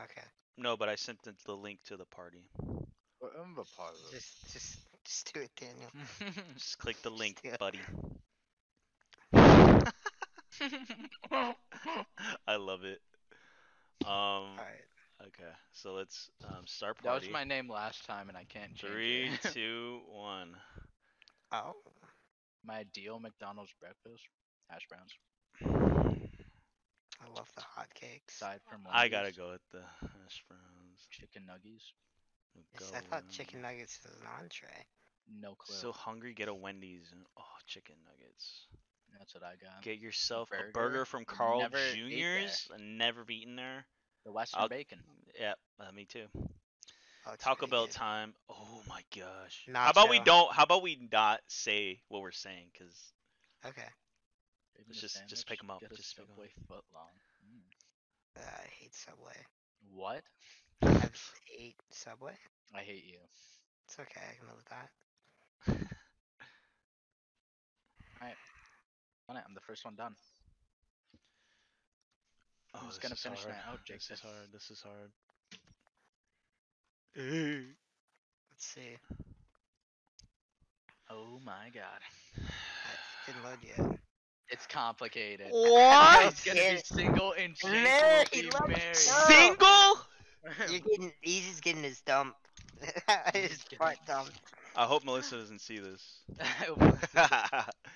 Okay. 0.01 0.27
No, 0.57 0.75
but 0.75 0.89
I 0.89 0.95
sent 0.95 1.21
the, 1.23 1.33
the 1.45 1.53
link 1.53 1.79
to 1.85 1.95
the 1.97 2.05
party. 2.05 2.49
We're 3.21 3.29
in 3.43 3.55
the 3.55 3.63
part 3.77 3.93
of 3.93 4.11
it. 4.11 4.15
Just 4.15 4.53
just 4.53 4.77
just 5.05 5.33
do 5.33 5.39
it, 5.39 5.51
Daniel. 5.55 5.89
Just 6.57 6.77
click 6.79 7.01
the 7.01 7.09
link, 7.09 7.41
buddy. 7.59 7.79
I 12.47 12.55
love 12.57 12.83
it. 12.83 12.99
Um. 14.05 14.57
Alright. 14.57 14.86
Okay, 15.21 15.49
so 15.73 15.93
let's 15.93 16.29
um, 16.45 16.65
start 16.65 16.97
that 17.03 17.13
was 17.13 17.29
my 17.29 17.43
name 17.43 17.69
last 17.69 18.05
time, 18.05 18.29
and 18.29 18.37
I 18.37 18.43
can't 18.43 18.75
change 18.75 18.91
Three, 18.93 19.29
it. 19.29 19.39
two, 19.53 20.01
one. 20.11 20.55
Oh. 21.51 21.73
my 22.63 22.77
ideal 22.77 23.19
McDonald's 23.19 23.73
breakfast: 23.79 24.23
hash 24.69 24.85
browns, 24.87 25.11
I 27.21 27.35
love 27.35 27.49
the 27.55 27.61
hotcakes. 27.61 28.35
aside 28.35 28.59
from 28.69 28.81
I 28.91 29.07
gotta 29.07 29.31
go 29.31 29.51
with 29.51 29.61
the 29.71 29.81
hash 30.01 30.43
browns. 30.47 31.07
chicken 31.09 31.45
nuggets. 31.47 31.93
Yes, 32.73 32.91
I 32.95 32.99
thought 32.99 33.27
chicken 33.29 33.61
nuggets 33.61 33.99
was 34.03 34.13
an 34.21 34.27
entree. 34.39 34.85
No 35.41 35.55
clue. 35.55 35.75
So 35.75 35.91
hungry, 35.91 36.33
get 36.33 36.47
a 36.47 36.53
Wendy's 36.53 37.09
and 37.11 37.21
oh, 37.37 37.43
chicken 37.65 37.95
nuggets. 38.05 38.67
That's 39.17 39.33
what 39.33 39.43
I 39.43 39.55
got. 39.61 39.81
Get 39.81 39.99
yourself 39.99 40.49
a 40.51 40.57
burger? 40.57 40.71
burger 40.73 41.05
from 41.05 41.25
Carl 41.25 41.59
Never 41.59 41.77
ate 41.77 42.09
there. 42.09 42.41
Jr.'s. 42.41 42.69
I 42.73 42.81
never 42.81 43.25
eaten 43.29 43.55
there. 43.55 43.85
The 44.27 44.33
Western 44.33 44.59
I'll- 44.59 44.67
bacon. 44.67 44.99
Yeah, 45.39 45.53
uh, 45.79 45.89
me 45.93 46.03
too. 46.03 46.27
Oh, 46.35 47.31
it's 47.31 47.45
Taco 47.45 47.61
really 47.61 47.71
Bell 47.71 47.87
time. 47.87 48.35
Oh 48.49 48.83
my 48.89 49.01
gosh. 49.15 49.65
How 49.73 49.89
about 49.89 50.09
we 50.09 50.19
don't? 50.19 50.51
How 50.51 50.63
about 50.63 50.81
we 50.81 50.97
not 51.13 51.39
say 51.47 52.01
what 52.09 52.21
we're 52.21 52.31
saying? 52.33 52.69
Cause 52.77 53.13
Okay. 53.63 53.87
Let's 54.85 54.99
to 54.99 55.07
just- 55.07 55.27
just 55.29 55.47
pick 55.47 55.59
them 55.59 55.71
up, 55.71 55.79
Get 55.79 55.93
a 55.93 55.95
just 55.95 56.17
pick 56.17 56.23
'em 56.25 56.27
Subway 56.31 56.49
foot 56.67 56.83
long. 56.93 57.09
Mm. 57.45 57.71
Uh, 58.35 58.61
I 58.63 58.67
hate 58.67 58.93
Subway. 58.93 59.45
What? 59.91 60.25
I 60.81 61.09
hate 61.45 61.77
Subway. 61.89 62.37
I 62.73 62.83
hate 62.83 63.05
you. 63.05 63.19
It's 63.85 63.97
okay. 63.97 64.21
I 64.29 64.33
can 64.35 64.47
live 64.47 64.57
with 64.57 64.65
that. 64.65 64.91
On 69.29 69.37
it, 69.37 69.43
I'm 69.47 69.53
the 69.53 69.61
first 69.61 69.85
one 69.85 69.95
done. 69.95 70.15
Oh, 72.77 72.85
Who's 72.85 72.97
this 72.97 73.03
gonna 73.03 73.15
finish 73.15 73.43
hard. 73.43 73.55
that 73.55 73.63
out, 73.71 73.79
This 73.87 74.09
is 74.11 74.19
hard. 74.19 74.47
This 74.53 74.69
is 74.71 74.81
hard. 74.81 75.11
Let's 77.15 78.65
see. 78.65 78.97
Oh 81.09 81.39
my 81.45 81.71
god. 81.73 82.01
I 82.37 83.31
didn't 83.31 83.43
load 83.43 83.57
yet. 83.61 83.99
It's 84.49 84.67
complicated. 84.67 85.47
What? 85.51 86.25
It's 86.33 86.43
gonna 86.43 86.59
be 86.59 86.77
single 86.83 87.33
and 87.37 87.55
Jake 87.55 87.63
will 87.63 87.83
Married, 87.83 88.31
be 88.31 88.49
married. 88.67 88.95
Single? 88.95 89.99
You're 90.69 90.79
getting. 90.79 91.11
He's 91.21 91.47
just 91.47 91.63
getting 91.63 91.83
his 91.83 92.01
dump. 92.01 92.35
his 93.33 93.51
He's 93.51 93.63
getting 93.63 93.77
part 93.79 93.97
dumped. 94.07 94.39
I 94.77 94.85
hope 94.85 95.03
Melissa 95.03 95.37
doesn't 95.37 95.59
see 95.59 95.79
this. 95.79 96.19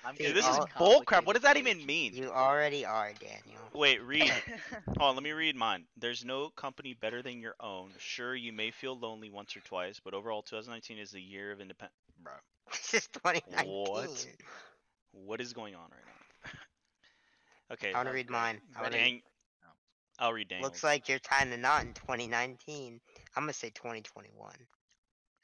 I'm 0.04 0.16
Dude, 0.16 0.26
Dude, 0.26 0.36
this 0.36 0.48
is 0.48 0.56
all- 0.56 0.68
bull 0.78 1.02
crap. 1.02 1.24
What 1.24 1.34
does 1.34 1.44
that 1.44 1.56
even 1.56 1.86
mean? 1.86 2.12
You 2.12 2.30
already 2.30 2.84
are, 2.84 3.12
Daniel. 3.20 3.62
Wait, 3.72 4.02
read. 4.02 4.32
oh, 5.00 5.12
let 5.12 5.22
me 5.22 5.30
read 5.30 5.54
mine. 5.54 5.84
There's 5.96 6.24
no 6.24 6.50
company 6.50 6.94
better 7.00 7.22
than 7.22 7.40
your 7.40 7.54
own. 7.60 7.90
Sure, 7.98 8.34
you 8.34 8.52
may 8.52 8.72
feel 8.72 8.98
lonely 8.98 9.30
once 9.30 9.56
or 9.56 9.60
twice, 9.60 10.00
but 10.04 10.12
overall, 10.12 10.42
2019 10.42 10.98
is 10.98 11.12
the 11.12 11.20
year 11.20 11.52
of 11.52 11.60
independence. 11.60 11.94
Bro, 12.20 12.32
This 12.72 12.94
is 12.94 13.08
2019. 13.08 13.72
What? 13.72 14.26
what 15.12 15.40
is 15.40 15.52
going 15.52 15.76
on 15.76 15.82
right 15.82 16.00
now? 16.44 17.74
Okay, 17.74 17.92
I 17.92 17.96
want 17.96 18.08
to 18.08 18.14
read 18.14 18.28
mine. 18.28 18.60
I 18.76 18.82
wanna, 18.82 18.96
Dang. 18.96 19.22
No. 19.62 19.68
I'll 20.18 20.32
read 20.32 20.48
Daniel. 20.48 20.66
looks 20.66 20.82
like 20.82 21.08
you're 21.08 21.20
tying 21.20 21.48
the 21.48 21.56
knot 21.56 21.82
in 21.82 21.94
2019. 21.94 23.00
I'm 23.36 23.42
gonna 23.44 23.52
say 23.52 23.70
2021. 23.70 24.52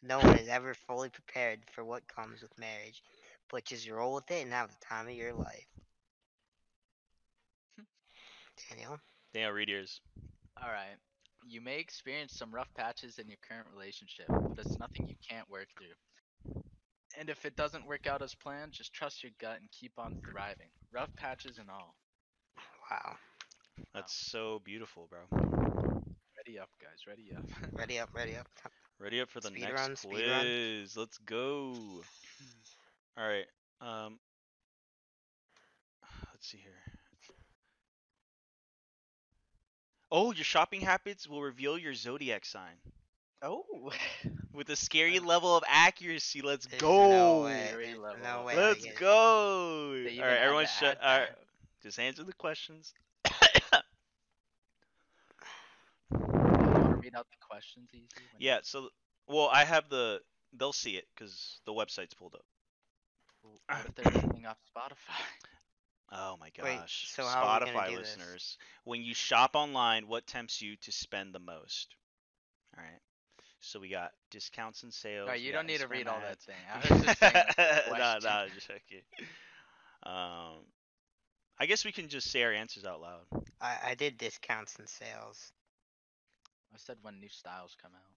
No 0.02 0.18
one 0.18 0.38
is 0.38 0.48
ever 0.48 0.74
fully 0.74 1.08
prepared 1.08 1.60
for 1.74 1.84
what 1.84 2.06
comes 2.06 2.40
with 2.40 2.56
marriage, 2.58 3.02
but 3.50 3.64
just 3.64 3.88
roll 3.90 4.14
with 4.14 4.30
it 4.30 4.42
and 4.42 4.52
have 4.52 4.70
the 4.70 4.84
time 4.84 5.08
of 5.08 5.14
your 5.14 5.32
life. 5.34 5.66
Daniel, 8.70 8.98
Daniel, 9.34 9.52
read 9.52 9.68
yours. 9.68 10.00
Alright. 10.62 10.96
You 11.46 11.60
may 11.60 11.78
experience 11.78 12.34
some 12.36 12.54
rough 12.54 12.68
patches 12.76 13.18
in 13.18 13.26
your 13.28 13.38
current 13.48 13.66
relationship, 13.72 14.26
but 14.28 14.66
it's 14.66 14.78
nothing 14.78 15.08
you 15.08 15.16
can't 15.28 15.48
work 15.50 15.68
through. 15.78 16.62
And 17.18 17.30
if 17.30 17.44
it 17.44 17.56
doesn't 17.56 17.86
work 17.86 18.06
out 18.06 18.22
as 18.22 18.34
planned, 18.34 18.72
just 18.72 18.92
trust 18.92 19.22
your 19.22 19.32
gut 19.40 19.58
and 19.60 19.70
keep 19.70 19.92
on 19.98 20.20
thriving. 20.30 20.68
Rough 20.92 21.14
patches 21.16 21.58
and 21.58 21.68
all. 21.70 21.94
wow. 22.90 23.16
That's 23.94 24.14
so 24.14 24.60
beautiful, 24.64 25.08
bro. 25.08 25.40
Ready 26.36 26.58
up, 26.58 26.68
guys. 26.80 27.06
Ready 27.06 27.32
up. 27.36 27.44
Ready 27.72 27.98
up, 27.98 28.10
ready 28.14 28.36
up. 28.36 28.46
Time- 28.98 29.04
Ready 29.04 29.20
up 29.20 29.30
for 29.30 29.40
the 29.40 29.48
Speed 29.48 29.62
next 29.62 29.80
run, 29.80 29.96
speed 29.96 30.28
run. 30.28 30.40
quiz. 30.40 30.96
Let's 30.96 31.18
go. 31.18 31.74
All 33.16 33.26
right. 33.28 33.46
Um. 33.80 34.18
Let's 36.32 36.48
see 36.48 36.58
here. 36.58 36.72
Oh, 40.10 40.32
your 40.32 40.44
shopping 40.44 40.80
habits 40.80 41.28
will 41.28 41.42
reveal 41.42 41.76
your 41.78 41.92
zodiac 41.94 42.44
sign 42.46 42.74
Oh. 43.42 43.92
with 44.54 44.68
a 44.70 44.76
scary 44.76 45.18
level 45.20 45.54
of 45.56 45.62
accuracy. 45.68 46.40
Let's 46.42 46.66
There's 46.66 46.80
go. 46.80 47.10
No 47.10 47.42
way. 47.44 47.68
Very 47.70 47.94
level 47.94 48.18
no 48.24 48.42
way. 48.44 48.56
Let's 48.56 48.86
go. 48.98 49.90
All 49.90 49.92
right, 49.92 49.98
All 50.00 50.06
even 50.08 50.20
right, 50.24 50.30
had 50.30 50.38
everyone, 50.42 50.66
shut. 50.80 50.98
All 51.02 51.18
right, 51.18 51.28
just 51.82 51.98
answer 51.98 52.24
the 52.24 52.32
questions. 52.32 52.94
You 56.10 56.18
want 56.18 56.97
to 56.97 56.97
read 57.12 57.18
out 57.18 57.26
the 57.30 57.36
questions 57.40 57.88
easy? 57.92 58.06
when 58.32 58.40
you- 58.40 58.48
yeah. 58.48 58.58
So, 58.62 58.88
well, 59.26 59.48
I 59.52 59.64
have 59.64 59.88
the. 59.88 60.20
They'll 60.52 60.72
see 60.72 60.96
it 60.96 61.06
because 61.14 61.60
the 61.66 61.72
website's 61.72 62.14
pulled 62.14 62.34
up. 62.34 62.44
What 63.42 63.86
if 63.86 63.94
they're 63.94 64.12
listening 64.12 64.46
off 64.46 64.58
Spotify? 64.76 65.20
Oh 66.10 66.38
my 66.40 66.48
gosh. 66.56 66.64
Wait, 66.64 66.76
gosh. 66.78 67.12
so 67.14 67.22
how 67.26 67.42
are 67.42 67.60
we 67.60 67.66
gonna 67.66 67.78
Spotify 67.78 67.90
do 67.90 67.98
this? 67.98 68.16
listeners. 68.16 68.56
When 68.84 69.02
you 69.02 69.12
shop 69.12 69.50
online, 69.54 70.08
what 70.08 70.26
tempts 70.26 70.62
you 70.62 70.76
to 70.76 70.90
spend 70.90 71.34
the 71.34 71.38
most? 71.38 71.94
Alright. 72.74 73.02
So 73.60 73.78
we 73.78 73.90
got 73.90 74.12
discounts 74.30 74.84
and 74.84 74.94
sales. 74.94 75.26
Alright, 75.26 75.42
you 75.42 75.52
don't 75.52 75.66
need 75.66 75.80
to 75.80 75.86
Instagram 75.86 75.90
read 75.90 76.06
all 76.08 76.20
that 76.20 76.40
thing. 76.40 76.54
I 76.72 76.78
was 76.94 77.04
just 77.04 77.18
saying 77.20 77.34
no, 77.92 78.18
no, 78.22 78.46
just 78.54 78.70
okay. 78.70 79.02
Um 80.02 80.64
I 81.60 81.66
guess 81.66 81.84
we 81.84 81.92
can 81.92 82.08
just 82.08 82.30
say 82.30 82.42
our 82.42 82.52
answers 82.52 82.86
out 82.86 83.02
loud. 83.02 83.26
I, 83.60 83.76
I 83.88 83.94
did 83.94 84.16
discounts 84.16 84.76
and 84.78 84.88
sales. 84.88 85.52
I 86.72 86.76
said 86.78 86.96
when 87.02 87.20
new 87.20 87.28
styles 87.28 87.76
come 87.80 87.92
out. 87.94 88.12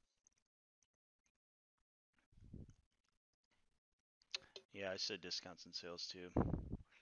Yeah, 4.73 4.91
I 4.91 4.97
said 4.97 5.21
discounts 5.21 5.65
and 5.65 5.75
sales 5.75 6.07
too. 6.11 6.29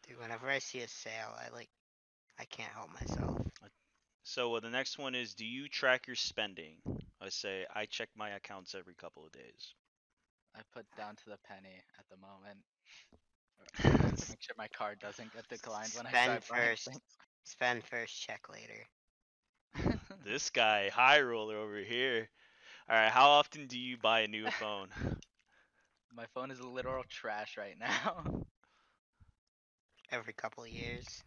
Dude, 0.07 0.19
whenever 0.19 0.49
I 0.49 0.59
see 0.59 0.79
a 0.79 0.87
sale, 0.87 1.33
I 1.37 1.53
like, 1.53 1.69
I 2.39 2.45
can't 2.45 2.71
help 2.73 2.89
myself. 2.99 3.37
So 4.23 4.55
uh, 4.55 4.59
the 4.59 4.69
next 4.69 4.97
one 4.97 5.15
is 5.15 5.33
do 5.33 5.45
you 5.45 5.67
track 5.67 6.07
your 6.07 6.15
spending? 6.15 6.77
I 7.21 7.29
say 7.29 7.65
I 7.73 7.85
check 7.85 8.09
my 8.15 8.29
accounts 8.31 8.75
every 8.75 8.93
couple 8.95 9.25
of 9.25 9.31
days. 9.31 9.73
I 10.55 10.61
put 10.73 10.85
down 10.97 11.15
to 11.15 11.29
the 11.29 11.37
penny 11.47 11.81
at 11.97 12.05
the 12.09 12.17
moment. 12.17 12.59
Make 14.29 14.41
sure 14.41 14.55
my 14.57 14.67
card 14.67 14.99
doesn't 14.99 15.33
get 15.33 15.47
declined 15.49 15.91
when 15.95 16.05
I 16.05 16.09
Spend 16.09 16.43
start 16.43 16.49
buying 16.49 16.75
first. 16.75 16.89
Spend 17.43 17.83
first, 17.83 18.21
check 18.21 18.49
later. 18.49 18.85
Things. 19.75 19.95
This 20.25 20.49
guy, 20.49 20.89
high 20.89 21.21
roller 21.21 21.57
over 21.57 21.77
here. 21.77 22.29
Alright, 22.89 23.11
how 23.11 23.29
often 23.29 23.67
do 23.67 23.79
you 23.79 23.97
buy 23.97 24.21
a 24.21 24.27
new 24.27 24.49
phone? 24.51 24.89
my 26.15 26.25
phone 26.33 26.51
is 26.51 26.59
literal 26.61 27.03
trash 27.09 27.57
right 27.57 27.75
now. 27.79 28.45
Every 30.11 30.33
couple 30.33 30.63
of 30.63 30.69
years. 30.69 31.23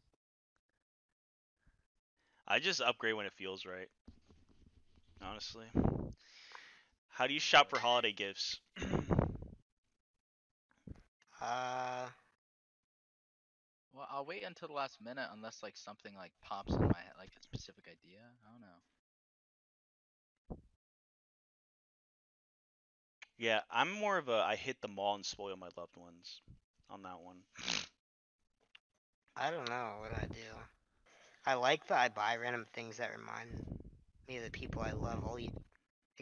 I 2.47 2.59
just 2.59 2.81
upgrade 2.81 3.15
when 3.15 3.27
it 3.27 3.33
feels 3.33 3.65
right. 3.65 3.89
Honestly. 5.23 5.67
How 7.09 7.27
do 7.29 7.35
you 7.35 7.41
shop 7.41 7.71
for 7.71 7.79
holiday 7.79 8.13
gifts? 8.13 8.61
Uh, 11.41 12.09
Well, 13.93 14.09
I'll 14.11 14.25
wait 14.25 14.45
until 14.45 14.69
the 14.69 14.75
last 14.75 15.01
minute 15.01 15.29
unless 15.33 15.63
like 15.63 15.77
something 15.77 16.15
like 16.17 16.33
pops 16.43 16.73
in 16.75 16.81
my 16.81 16.99
head, 17.01 17.15
like 17.19 17.31
a 17.37 17.43
specific 17.43 17.63
specific 17.63 17.87
idea. 17.87 18.19
I 18.45 18.51
don't 18.51 18.61
know. 18.61 18.81
Yeah, 23.39 23.61
I'm 23.71 23.91
more 23.93 24.19
of 24.19 24.29
a 24.29 24.35
I 24.35 24.57
hit 24.57 24.81
the 24.81 24.89
mall 24.89 25.15
and 25.15 25.25
spoil 25.27 25.57
my 25.57 25.69
loved 25.77 25.97
ones 25.97 26.41
on 26.91 27.03
that 27.03 27.21
one. 27.21 27.39
I 29.37 29.51
don't 29.51 29.69
know 29.69 29.97
what 30.01 30.13
I 30.23 30.27
do. 30.27 30.41
I 31.47 31.55
like 31.55 31.87
that 31.89 31.99
I 31.99 32.09
buy 32.09 32.37
random 32.37 32.67
things 32.73 32.99
that 32.99 33.11
remind 33.17 33.49
me 34.29 34.39
of 34.39 34.45
the 34.45 34.51
people 34.51 34.83
I 34.83 34.93
love. 34.93 35.25
All 35.25 35.39
you, 35.39 35.51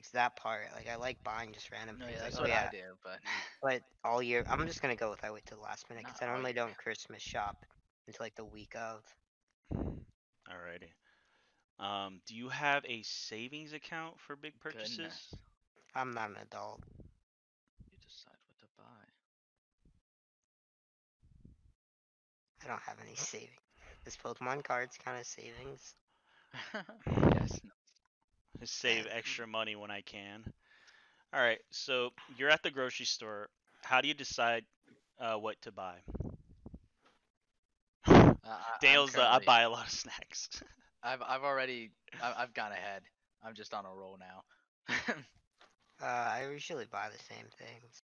it's 0.01 0.11
that 0.13 0.37
part. 0.37 0.67
Like 0.77 0.89
I 0.89 0.97
like 0.97 1.23
buying 1.25 1.53
just 1.53 1.71
random 1.73 1.99
No, 1.99 2.07
things. 2.07 2.19
yeah, 2.19 2.23
like, 2.23 2.33
that's 2.33 2.41
oh 2.41 2.43
what 2.43 2.51
yeah, 2.51 2.65
I 2.65 2.69
do, 2.69 2.83
but 3.05 3.21
but 3.63 3.83
all 4.05 4.23
year 4.23 4.45
I'm 4.51 4.67
just 4.67 4.83
gonna 4.83 4.97
go 4.97 5.11
with 5.11 5.25
I 5.25 5.31
wait 5.31 5.47
till 5.47 5.59
the 5.59 5.65
last 5.65 5.89
minute 5.91 6.07
because 6.07 6.23
I 6.23 6.27
Not 6.27 6.33
normally 6.33 6.53
don't 6.55 6.77
Christmas 6.77 7.23
shop 7.23 7.67
until 8.07 8.25
like 8.25 8.37
the 8.37 8.45
week 8.45 8.75
of. 8.77 9.03
Alrighty. 10.49 10.93
Um, 11.79 12.21
do 12.27 12.35
you 12.35 12.49
have 12.49 12.85
a 12.87 13.03
savings 13.03 13.73
account 13.73 14.21
for 14.21 14.37
big 14.37 14.59
purchases? 14.61 15.15
goodness, 15.19 15.35
I'm 15.95 16.13
not 16.13 16.31
an 16.31 16.37
adult. 16.43 16.83
you 17.91 17.99
decide 17.99 18.39
what 18.47 18.59
to 18.61 18.67
buy. 18.77 19.07
I 22.65 22.69
don't 22.69 22.83
have 22.83 22.99
any 23.01 23.17
savings. 23.17 23.59
This 24.05 24.17
Pokemon 24.17 24.65
cards 24.65 24.97
kind 24.99 25.19
of 25.21 25.27
savings. 25.27 25.95
yes. 27.35 27.61
no. 27.65 27.71
Just 28.61 28.75
save 28.79 29.07
extra 29.11 29.47
money 29.47 29.77
when 29.77 29.91
I 29.91 30.03
can. 30.03 30.45
All 31.33 31.41
right, 31.41 31.61
so 31.71 32.11
you're 32.37 32.51
at 32.51 32.63
the 32.63 32.71
grocery 32.71 33.07
store. 33.07 33.49
How 33.83 34.01
do 34.01 34.09
you 34.09 34.15
decide 34.15 34.65
uh, 35.21 35.37
what 35.37 35.61
to 35.63 35.73
buy? 35.73 35.97
Uh, 38.07 38.35
I- 38.45 38.79
Dale's, 38.81 39.17
uh, 39.19 39.23
I 39.23 39.41
buy 39.41 39.63
a 39.63 39.71
lot 39.71 39.87
of 39.87 39.93
snacks. 39.93 40.49
I've 41.03 41.23
I've 41.23 41.45
already 41.45 41.93
I, 42.21 42.35
I've 42.39 42.55
gone 42.55 42.73
ahead. 42.73 43.03
I'm 43.43 43.55
just 43.55 43.75
on 43.75 43.85
a 43.87 43.95
roll 43.95 44.19
now. 44.19 44.45
Uh, 46.01 46.05
I 46.07 46.49
usually 46.51 46.87
buy 46.87 47.09
the 47.11 47.19
same 47.19 47.47
things. 47.59 48.03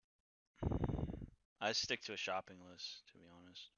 I 1.61 1.73
stick 1.73 2.03
to 2.03 2.13
a 2.13 2.17
shopping 2.17 2.59
list, 2.71 3.07
to 3.09 3.19
be 3.19 3.25
honest. 3.29 3.71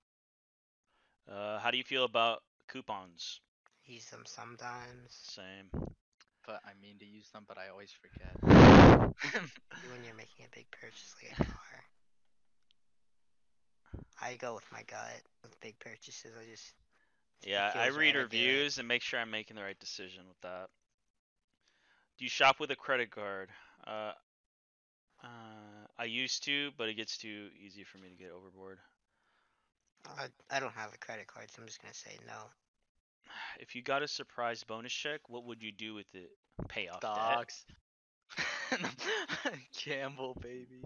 Uh, 1.29 1.59
how 1.59 1.71
do 1.71 1.77
you 1.79 1.85
feel 1.85 2.05
about 2.05 2.43
coupons? 2.69 3.41
Use 3.85 4.11
them 4.11 4.25
sometimes. 4.27 5.23
Same. 5.23 5.71
But 6.47 6.61
I 6.65 6.73
mean 6.81 6.99
to 6.99 7.07
use 7.07 7.29
them, 7.31 7.45
but 7.49 7.59
I 7.59 7.69
always 7.69 7.91
forget. 7.93 8.35
when 9.91 10.05
you're 10.05 10.17
making 10.17 10.47
a 10.47 10.55
big 10.55 10.67
purchase 10.71 11.15
like 11.23 11.33
a 11.33 11.45
car. 11.45 11.85
I 14.23 14.35
go 14.37 14.55
with 14.55 14.65
my 14.73 14.83
gut 14.83 15.21
with 15.43 15.59
big 15.61 15.79
purchases. 15.79 16.33
I 16.41 16.51
just 16.51 16.73
Yeah, 17.47 17.73
I 17.75 17.89
read 17.89 17.97
right 17.97 18.13
to 18.15 18.19
reviews 18.21 18.79
and 18.79 18.89
make 18.89 19.03
sure 19.03 19.21
I'm 19.21 19.31
making 19.31 19.57
the 19.57 19.63
right 19.63 19.79
decision 19.79 20.25
with 20.29 20.41
that. 20.43 20.69
Do 22.19 22.25
you 22.25 22.31
shop 22.31 22.61
with 22.61 22.71
a 22.71 22.77
credit 22.77 23.11
card? 23.11 23.51
Uh, 23.87 24.13
uh, 25.23 25.87
I 25.99 26.05
used 26.05 26.45
to, 26.45 26.71
but 26.77 26.89
it 26.89 26.95
gets 26.95 27.19
too 27.19 27.49
easy 27.65 27.85
for 27.85 27.99
me 27.99 28.09
to 28.09 28.15
get 28.15 28.31
overboard. 28.31 28.79
I, 30.07 30.27
I 30.51 30.61
don't 30.61 30.75
have 30.75 30.93
a 30.95 30.99
credit 30.99 31.27
card, 31.27 31.51
so 31.51 31.61
I'm 31.61 31.67
just 31.67 31.81
gonna 31.83 31.95
say 31.95 32.19
no. 32.27 32.51
If 33.61 33.75
you 33.75 33.83
got 33.83 34.03
a 34.03 34.09
surprise 34.09 34.65
bonus 34.65 34.93
check, 34.93 35.21
what 35.29 35.45
would 35.45 35.63
you 35.63 35.73
do 35.73 35.95
with 35.95 36.13
it? 36.15 36.31
Pay 36.69 36.89
off? 36.89 37.01
Dogs. 37.01 37.65
Gamble, 39.85 40.37
baby. 40.41 40.83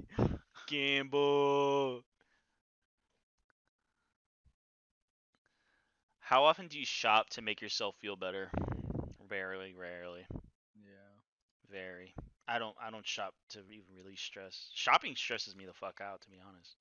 Gamble. 0.67 2.05
How 6.21 6.45
often 6.45 6.69
do 6.69 6.79
you 6.79 6.85
shop 6.85 7.31
to 7.31 7.43
make 7.43 7.63
yourself 7.63 7.97
feel 8.01 8.17
better? 8.17 8.51
Rarely, 9.31 9.75
rarely. 9.75 10.27
Yeah. 10.77 11.71
Very. 11.71 12.13
I 12.47 12.59
don't 12.59 12.77
I 12.83 12.91
don't 12.91 13.07
shop 13.07 13.35
to 13.51 13.61
even 13.61 13.95
release 13.97 14.21
stress. 14.21 14.71
Shopping 14.75 15.17
stresses 15.17 15.57
me 15.57 15.65
the 15.65 15.73
fuck 15.73 16.01
out 16.03 16.21
to 16.23 16.31
be 16.31 16.37
honest. 16.47 16.77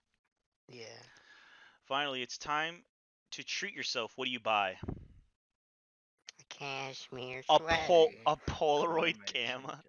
Yeah. 0.68 1.02
Finally, 1.86 2.22
it's 2.22 2.38
time 2.38 2.84
to 3.32 3.44
treat 3.44 3.74
yourself. 3.74 4.12
What 4.16 4.26
do 4.26 4.32
you 4.32 4.40
buy? 4.40 4.76
A 6.58 6.64
cashmere 6.64 7.44
A 7.50 7.60
pol 7.60 8.10
a 8.26 8.36
Polaroid 8.36 9.26
camera. 9.26 9.84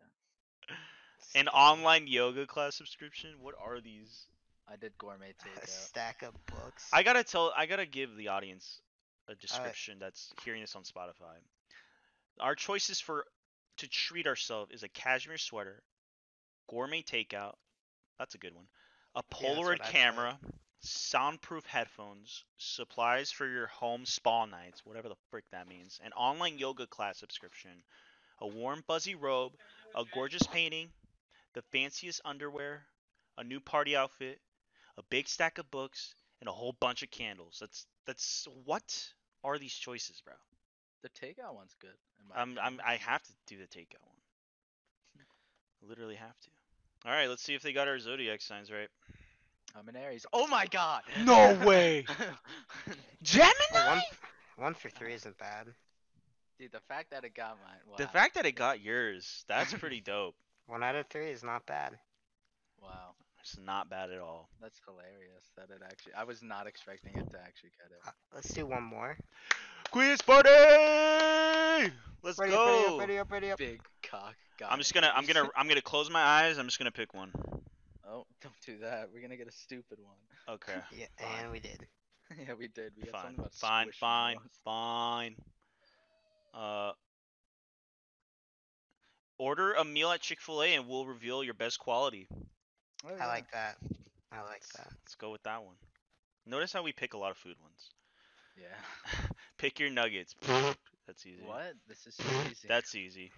An 1.35 1.49
online 1.49 2.07
yoga 2.07 2.47
class 2.47 2.77
subscription? 2.77 3.31
What 3.41 3.55
are 3.63 3.81
these? 3.81 4.27
I 4.71 4.77
did 4.77 4.97
gourmet 4.99 5.31
A 5.31 5.49
takeout. 5.49 5.69
stack 5.69 6.23
of 6.23 6.35
books. 6.47 6.89
I 6.93 7.03
gotta 7.03 7.25
tell 7.25 7.53
I 7.57 7.67
gotta 7.67 7.87
give 7.87 8.17
the 8.17 8.29
audience 8.29 8.81
a 9.29 9.35
description 9.35 9.99
that's 9.99 10.33
hearing 10.45 10.61
this 10.61 10.75
on 10.77 10.83
Spotify. 10.83 11.37
Our 12.41 12.55
choices 12.55 13.01
for 13.01 13.25
to 13.79 13.89
treat 13.89 14.27
ourselves 14.27 14.73
is 14.73 14.83
a 14.83 14.89
cashmere 14.89 15.39
sweater, 15.39 15.83
gourmet 16.69 17.03
takeout, 17.03 17.55
that's 18.19 18.35
a 18.35 18.39
good 18.39 18.55
one. 18.55 18.67
A 19.15 19.23
Polaroid 19.23 19.65
what 19.65 19.81
I 19.83 19.85
said. 19.85 19.93
camera, 19.93 20.39
soundproof 20.81 21.65
headphones, 21.67 22.45
supplies 22.59 23.31
for 23.31 23.47
your 23.47 23.67
home 23.67 24.07
spa 24.07 24.45
nights, 24.47 24.85
whatever 24.85 25.09
the 25.09 25.17
frick 25.31 25.45
that 25.51 25.69
means, 25.69 26.01
an 26.05 26.13
online 26.13 26.59
yoga 26.59 26.87
class 26.87 27.19
subscription, 27.19 27.71
a 28.41 28.47
warm 28.47 28.83
buzzy 28.87 29.15
robe, 29.15 29.53
a 29.95 30.05
gorgeous 30.15 30.47
painting, 30.47 30.89
the 31.55 31.63
fanciest 31.73 32.21
underwear, 32.25 32.85
a 33.37 33.45
new 33.45 33.61
party 33.61 33.97
outfit, 33.97 34.41
a 34.97 35.03
big 35.11 35.29
stack 35.29 35.59
of 35.59 35.71
books, 35.71 36.15
and 36.41 36.49
a 36.49 36.53
whole 36.53 36.75
bunch 36.81 37.03
of 37.03 37.11
candles. 37.11 37.59
That's 37.61 37.87
that's 38.07 38.47
what 38.65 39.13
are 39.45 39.59
these 39.59 39.75
choices, 39.75 40.23
bro? 40.25 40.35
The 41.03 41.09
takeout 41.11 41.55
one's 41.55 41.75
good. 41.81 41.97
I'm 42.35 42.59
I'm. 42.61 42.81
I 42.85 42.97
have 42.97 43.23
to 43.23 43.33
do 43.47 43.57
the 43.57 43.67
takeout 43.67 44.03
one. 44.03 44.19
Hmm. 45.17 45.89
Literally 45.89 46.17
have 46.17 46.39
to. 46.41 46.51
All 47.07 47.13
right, 47.13 47.29
let's 47.29 47.43
see 47.43 47.55
if 47.55 47.63
they 47.63 47.73
got 47.73 47.89
our 47.89 47.99
zodiac 47.99 48.41
signs 48.41 48.71
right. 48.71 48.89
I'm 49.77 49.89
an 49.89 49.97
Aries. 49.97 50.27
Oh 50.33 50.47
my 50.47 50.67
god! 50.67 51.03
No 51.25 51.59
way. 51.65 52.05
Gemini. 53.23 53.53
Oh, 53.75 53.89
one, 53.89 54.03
one 54.57 54.75
for 54.75 54.89
three 54.91 55.13
isn't 55.15 55.37
bad. 55.39 55.67
Dude, 56.59 56.73
the 56.73 56.81
fact 56.89 57.11
that 57.13 57.25
it 57.25 57.35
got 57.35 57.57
mine. 57.65 57.79
Wow. 57.89 57.97
The 57.99 58.09
fact 58.09 58.35
that 58.35 58.47
it 58.47 58.53
got 58.53 58.81
yours, 58.83 59.45
that's 59.49 59.73
pretty 59.75 60.01
dope. 60.01 60.35
One 60.67 60.83
out 60.83 60.97
of 60.97 61.07
three 61.07 61.31
is 61.31 61.43
not 61.43 61.65
bad. 61.65 61.97
Wow, 62.83 63.15
It's 63.41 63.57
not 63.65 63.89
bad 63.89 64.11
at 64.11 64.19
all. 64.21 64.51
that's 64.61 64.79
hilarious 64.85 65.45
that 65.57 65.71
it 65.75 65.81
actually. 65.83 66.13
I 66.15 66.25
was 66.25 66.43
not 66.43 66.67
expecting 66.67 67.13
it 67.15 67.31
to 67.31 67.39
actually 67.41 67.71
get 67.79 67.91
it. 67.91 67.99
Uh, 68.07 68.11
let's 68.35 68.53
do 68.53 68.67
one 68.67 68.83
more. 68.83 69.17
Quiz 69.91 70.21
party! 70.21 70.51
Let's 72.23 72.39
Ready 72.39 72.53
go. 72.53 72.95
up, 72.95 73.01
ready 73.01 73.01
up, 73.01 73.01
ready 73.01 73.19
up, 73.19 73.31
ready 73.31 73.51
up. 73.53 73.59
Big 73.59 73.81
cock. 74.03 74.35
I'm 74.69 74.79
just 74.79 74.93
gonna 74.93 75.11
I'm 75.15 75.25
gonna 75.25 75.49
I'm 75.57 75.69
gonna 75.69 75.81
close 75.81 76.11
my 76.11 76.21
eyes. 76.23 76.59
I'm 76.59 76.67
just 76.67 76.79
gonna 76.79 76.91
pick 76.91 77.15
one. 77.15 77.31
Oh, 78.11 78.27
don't 78.43 78.55
do 78.65 78.79
that. 78.79 79.09
We're 79.13 79.23
gonna 79.23 79.37
get 79.37 79.49
a 79.49 79.53
stupid 79.53 79.99
one. 80.01 80.55
Okay. 80.57 80.81
Yeah, 80.97 81.07
Fine. 81.19 81.45
and 81.45 81.53
we 81.53 81.61
did. 81.61 81.87
yeah, 82.47 82.55
we 82.59 82.69
did. 82.69 82.93
We 82.97 83.05
got 83.05 83.13
Fine. 83.13 83.23
something 83.23 83.39
about 83.41 83.55
Fine. 83.55 83.91
Fine. 83.93 84.37
squishmallows. 84.37 84.51
Fine. 84.65 85.37
Uh. 86.55 86.93
Order 89.39 89.75
a 89.75 89.85
meal 89.85 90.11
at 90.11 90.21
Chick 90.21 90.41
Fil 90.41 90.63
A 90.63 90.75
and 90.75 90.89
we'll 90.89 91.07
reveal 91.07 91.45
your 91.45 91.55
best 91.55 91.79
quality. 91.79 92.27
Oh, 93.07 93.15
I 93.21 93.27
like 93.27 93.51
that. 93.53 93.77
I 94.33 94.41
like 94.43 94.67
that. 94.77 94.89
Let's 94.91 95.15
go 95.15 95.31
with 95.31 95.45
that 95.45 95.63
one. 95.63 95.77
Notice 96.45 96.73
how 96.73 96.83
we 96.83 96.93
pick 96.93 97.15
a 97.15 97.19
lot 97.19 97.31
of 97.31 97.37
food 97.37 97.55
ones. 97.63 97.91
Yeah. 98.59 99.29
Pick 99.59 99.79
your 99.79 99.91
nuggets. 99.91 100.35
That's 101.07 101.25
easy. 101.25 101.43
What? 101.45 101.75
This 101.89 102.07
is 102.07 102.17
so 102.17 102.25
easy. 102.51 102.67
That's 102.67 102.95
easy. 102.97 103.31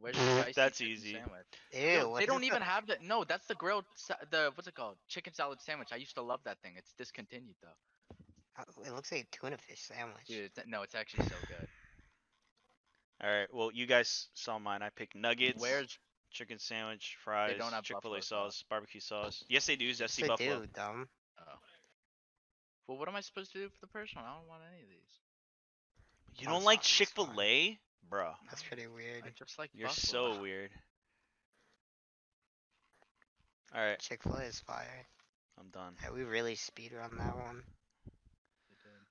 Where's 0.00 0.16
the 0.22 0.22
spicy 0.40 0.52
That's 0.56 0.78
chicken 0.78 0.92
easy. 0.92 1.12
Sandwich? 1.12 1.46
Ew, 1.72 1.80
Yo, 1.80 2.16
they 2.16 2.26
don't 2.26 2.44
even 2.44 2.62
have 2.62 2.86
the. 2.86 2.96
No, 3.02 3.24
that's 3.24 3.46
the 3.46 3.54
grilled. 3.54 3.84
Sa- 3.94 4.14
the 4.30 4.50
what's 4.54 4.66
it 4.68 4.74
called? 4.74 4.96
Chicken 5.08 5.34
salad 5.34 5.60
sandwich. 5.60 5.88
I 5.92 5.96
used 5.96 6.14
to 6.16 6.22
love 6.22 6.40
that 6.44 6.58
thing. 6.62 6.74
It's 6.76 6.92
discontinued 6.98 7.56
though. 7.62 8.12
uh, 8.58 8.64
It 8.86 8.94
looks 8.94 9.12
like 9.12 9.28
a 9.32 9.36
tuna 9.36 9.58
fish 9.58 9.80
sandwich. 9.82 10.26
Dude, 10.26 10.46
it's, 10.46 10.58
no, 10.66 10.82
it's 10.82 10.94
actually 10.94 11.24
so 11.24 11.34
good. 11.48 11.68
All 13.22 13.30
right. 13.30 13.48
Well, 13.52 13.70
you 13.72 13.86
guys 13.86 14.28
saw 14.34 14.58
mine. 14.58 14.82
I 14.82 14.88
picked 14.90 15.14
nuggets, 15.14 15.60
Where's 15.60 15.98
chicken 16.30 16.58
sandwich, 16.58 17.16
fries, 17.24 17.56
don't 17.58 17.72
have 17.72 17.82
Chick 17.84 17.96
Fil 18.00 18.12
A 18.12 18.16
buffalo 18.16 18.20
sauce. 18.20 18.54
sauce, 18.56 18.64
barbecue 18.70 19.00
sauce. 19.00 19.44
Yes, 19.48 19.66
they 19.66 19.76
do. 19.76 19.84
Yes, 19.84 20.00
Zesty 20.00 20.22
they 20.22 20.28
buffalo. 20.28 20.60
do, 20.60 20.66
dumb. 20.74 21.08
oh? 21.40 21.58
Well, 22.86 22.98
what 22.98 23.08
am 23.08 23.16
I 23.16 23.20
supposed 23.20 23.52
to 23.52 23.58
do 23.58 23.68
for 23.68 23.80
the 23.86 23.90
first 23.92 24.16
one? 24.16 24.24
I 24.24 24.34
don't 24.38 24.48
want 24.48 24.62
any 24.72 24.82
of 24.82 24.88
these. 24.88 26.38
You 26.38 26.46
don't 26.46 26.64
like 26.64 26.80
Chick 26.80 27.08
Fil 27.08 27.26
fine. 27.26 27.38
A, 27.40 27.78
bruh? 28.08 28.34
That's 28.48 28.62
pretty 28.62 28.86
weird. 28.86 29.24
I 29.24 29.30
just 29.30 29.58
like 29.58 29.70
You're 29.72 29.88
buffalo. 29.88 30.32
so 30.32 30.40
weird. 30.40 30.70
All 33.74 33.80
right, 33.80 33.98
Chick 33.98 34.22
Fil 34.22 34.36
A 34.36 34.42
is 34.44 34.60
fire. 34.60 35.06
I'm 35.58 35.68
done. 35.70 35.96
Yeah, 36.02 36.10
we 36.12 36.22
really 36.24 36.54
speed 36.54 36.92
run 36.92 37.16
that 37.18 37.36
one. 37.36 37.62
You 38.68 38.76
did. 38.82 39.06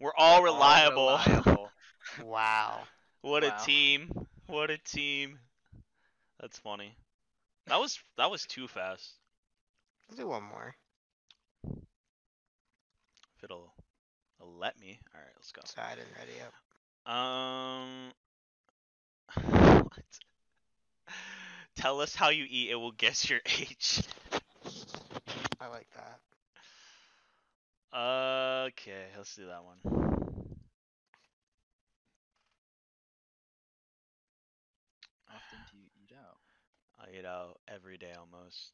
We're 0.00 0.14
all 0.16 0.42
All 0.42 0.42
reliable. 0.42 1.18
reliable. 1.18 1.72
Wow. 2.18 2.88
what 3.22 3.42
Wow. 3.42 3.48
a 3.62 3.64
team! 3.64 4.10
What 4.46 4.70
a 4.70 4.78
team! 4.78 5.38
That's 6.40 6.58
funny. 6.58 6.96
That 7.66 7.80
was 7.80 7.98
that 8.16 8.30
was 8.30 8.44
too 8.46 8.68
fast. 8.68 9.14
Let's 10.08 10.18
do 10.20 10.28
one 10.28 10.42
more. 10.42 10.74
If 13.36 13.44
it'll, 13.44 13.72
it'll 14.38 14.56
let 14.58 14.78
me. 14.78 15.00
All 15.14 15.20
right, 15.20 15.32
let's 15.36 15.52
go. 15.52 15.62
Sorry, 15.64 15.86
I 15.92 15.94
didn't 15.94 16.16
ready 16.16 16.40
up. 16.42 16.54
Um, 17.06 18.12
Tell 21.76 22.00
us 22.00 22.14
how 22.14 22.30
you 22.30 22.46
eat, 22.48 22.70
it 22.70 22.76
will 22.76 22.92
guess 22.92 23.28
your 23.28 23.40
age. 23.46 24.02
I 25.60 25.68
like 25.68 25.88
that. 25.94 26.20
Okay, 27.94 29.06
let's 29.16 29.34
do 29.36 29.46
that 29.46 29.62
one. 29.64 29.78
Often 35.28 35.60
do 35.70 35.76
you 35.76 35.86
eat 36.02 36.12
out? 36.12 36.38
I 36.98 37.16
eat 37.18 37.24
out 37.24 37.60
every 37.68 37.96
day 37.98 38.12
almost. 38.18 38.72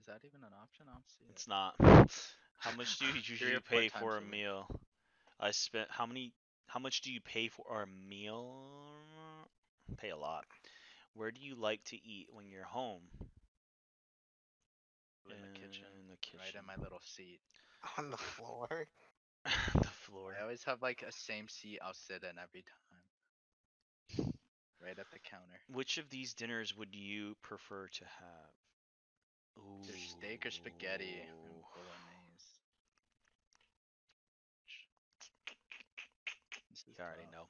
Is 0.00 0.06
that 0.06 0.20
even 0.24 0.42
an 0.44 0.52
option? 0.62 0.86
I 0.88 0.92
don't 0.92 1.08
see 1.08 1.24
it. 1.24 1.30
It's 1.30 1.48
not. 1.48 1.74
How 2.58 2.72
much 2.72 2.98
do 2.98 3.06
you 3.06 3.14
usually 3.14 3.58
pay 3.60 3.88
for 3.88 4.16
a 4.16 4.18
times 4.18 4.18
a 4.18 4.22
week. 4.22 4.30
meal? 4.30 4.68
I 5.40 5.52
spent 5.52 5.88
how 5.90 6.06
many? 6.06 6.32
How 6.68 6.78
much 6.80 7.00
do 7.00 7.10
you 7.12 7.20
pay 7.20 7.48
for 7.48 7.82
a 7.82 7.86
meal? 8.08 8.46
Pay 9.96 10.10
a 10.10 10.16
lot. 10.16 10.44
Where 11.14 11.30
do 11.30 11.40
you 11.40 11.56
like 11.56 11.82
to 11.84 11.96
eat 11.96 12.28
when 12.30 12.48
you're 12.48 12.64
home? 12.64 13.02
in 15.30 15.36
the 15.42 15.58
kitchen, 15.58 15.84
In 16.00 16.08
the 16.08 16.16
kitchen. 16.16 16.40
right 16.40 16.54
in 16.54 16.66
my 16.66 16.82
little 16.82 17.00
seat. 17.04 17.40
On 17.98 18.10
the 18.10 18.16
floor. 18.16 18.86
the 19.74 19.88
floor. 19.88 20.34
I 20.38 20.42
always 20.42 20.64
have 20.64 20.80
like 20.82 21.02
a 21.06 21.12
same 21.12 21.48
seat 21.48 21.80
I'll 21.84 21.94
sit 21.94 22.22
in 22.22 22.38
every 22.38 22.64
time. 22.64 24.32
Right 24.82 24.98
at 24.98 25.10
the 25.12 25.18
counter. 25.18 25.60
Which 25.72 25.98
of 25.98 26.08
these 26.08 26.34
dinners 26.34 26.76
would 26.76 26.94
you 26.94 27.36
prefer 27.42 27.88
to 27.88 28.04
have? 28.04 28.52
Ooh. 29.58 29.82
Either 29.82 29.98
steak 29.98 30.46
or 30.46 30.50
spaghetti 30.50 31.16
and 37.06 37.06
bolognese. 37.06 37.28
This 37.28 37.28
is 37.28 37.28
You 37.28 37.28
already 37.28 37.28
know. 37.30 37.46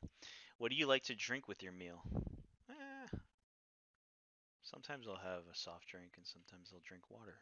What 0.58 0.70
do 0.70 0.76
you 0.76 0.86
like 0.86 1.04
to 1.04 1.14
drink 1.14 1.48
with 1.48 1.62
your 1.62 1.72
meal? 1.72 2.02
Eh. 2.70 3.16
Sometimes 4.62 5.06
I'll 5.08 5.16
have 5.16 5.42
a 5.50 5.54
soft 5.56 5.88
drink 5.88 6.12
and 6.16 6.26
sometimes 6.26 6.70
I'll 6.72 6.80
drink 6.86 7.10
water. 7.10 7.38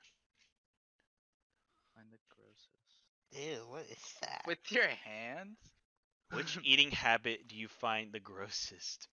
Find 1.95 2.09
the 2.13 2.19
grossest. 2.29 3.01
Ew, 3.33 3.67
what 3.69 3.83
is 3.91 4.15
that? 4.23 4.43
With 4.47 4.59
your 4.71 4.89
hands? 4.89 5.59
Which 6.33 6.59
eating 6.65 6.91
habit 6.91 7.49
do 7.49 7.57
you 7.57 7.69
find 7.69 8.13
the 8.13 8.21
grossest? 8.21 9.09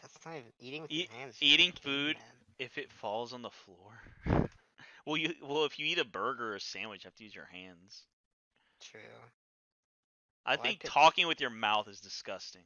That's 0.00 0.18
not 0.24 0.36
even 0.36 0.52
eating 0.60 0.82
with 0.82 0.90
Eat- 0.90 1.10
your 1.10 1.18
hands. 1.18 1.36
eating 1.40 1.72
caveman. 1.72 2.14
food 2.14 2.16
If 2.58 2.78
it 2.78 2.90
falls 2.92 3.32
on 3.32 3.42
the 3.42 3.50
floor? 3.50 3.92
well, 5.06 5.16
you 5.16 5.34
well 5.42 5.64
if 5.64 5.78
you 5.78 5.86
eat 5.86 5.98
a 5.98 6.04
burger 6.04 6.52
or 6.52 6.56
a 6.56 6.60
sandwich, 6.60 7.04
you 7.04 7.08
have 7.08 7.14
to 7.16 7.24
use 7.24 7.34
your 7.34 7.46
hands. 7.52 8.06
True. 8.82 9.00
I 10.46 10.56
Well, 10.56 10.66
I 10.66 10.72
think 10.72 10.82
talking 10.84 11.26
with 11.26 11.40
your 11.40 11.50
mouth 11.50 11.88
is 11.88 12.00
disgusting. 12.00 12.64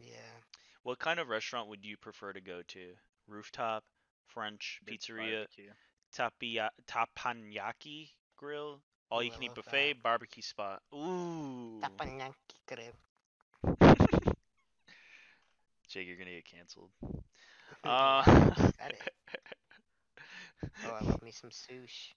Yeah. 0.00 0.42
What 0.82 0.98
kind 0.98 1.18
of 1.20 1.28
restaurant 1.28 1.68
would 1.68 1.84
you 1.84 1.96
prefer 1.96 2.32
to 2.32 2.40
go 2.40 2.62
to? 2.62 2.96
Rooftop, 3.26 3.84
French, 4.26 4.80
Big 4.84 4.98
pizzeria, 4.98 5.46
barbecue. 5.46 5.72
tapia, 6.12 6.70
tapanyaki 6.86 8.12
grill, 8.36 8.82
all 9.10 9.22
Ooh, 9.22 9.24
you 9.24 9.30
I 9.30 9.32
can 9.32 9.42
eat 9.42 9.54
love 9.54 9.56
buffet, 9.56 9.94
that. 9.94 9.94
barbecue 10.02 10.42
spot. 10.42 10.82
Ooh. 10.94 11.92
Tapanaki 12.06 12.56
crib. 12.66 12.96
Jake, 15.88 16.06
you're 16.06 16.16
gonna 16.16 16.30
get 16.30 16.44
canceled. 16.44 16.90
Uh, 17.84 18.22
said 18.78 18.92
it. 18.92 19.04
Oh, 20.82 20.90
I 20.92 21.00
love 21.02 21.22
me 21.22 21.30
some 21.32 21.50
sushi. 21.50 22.12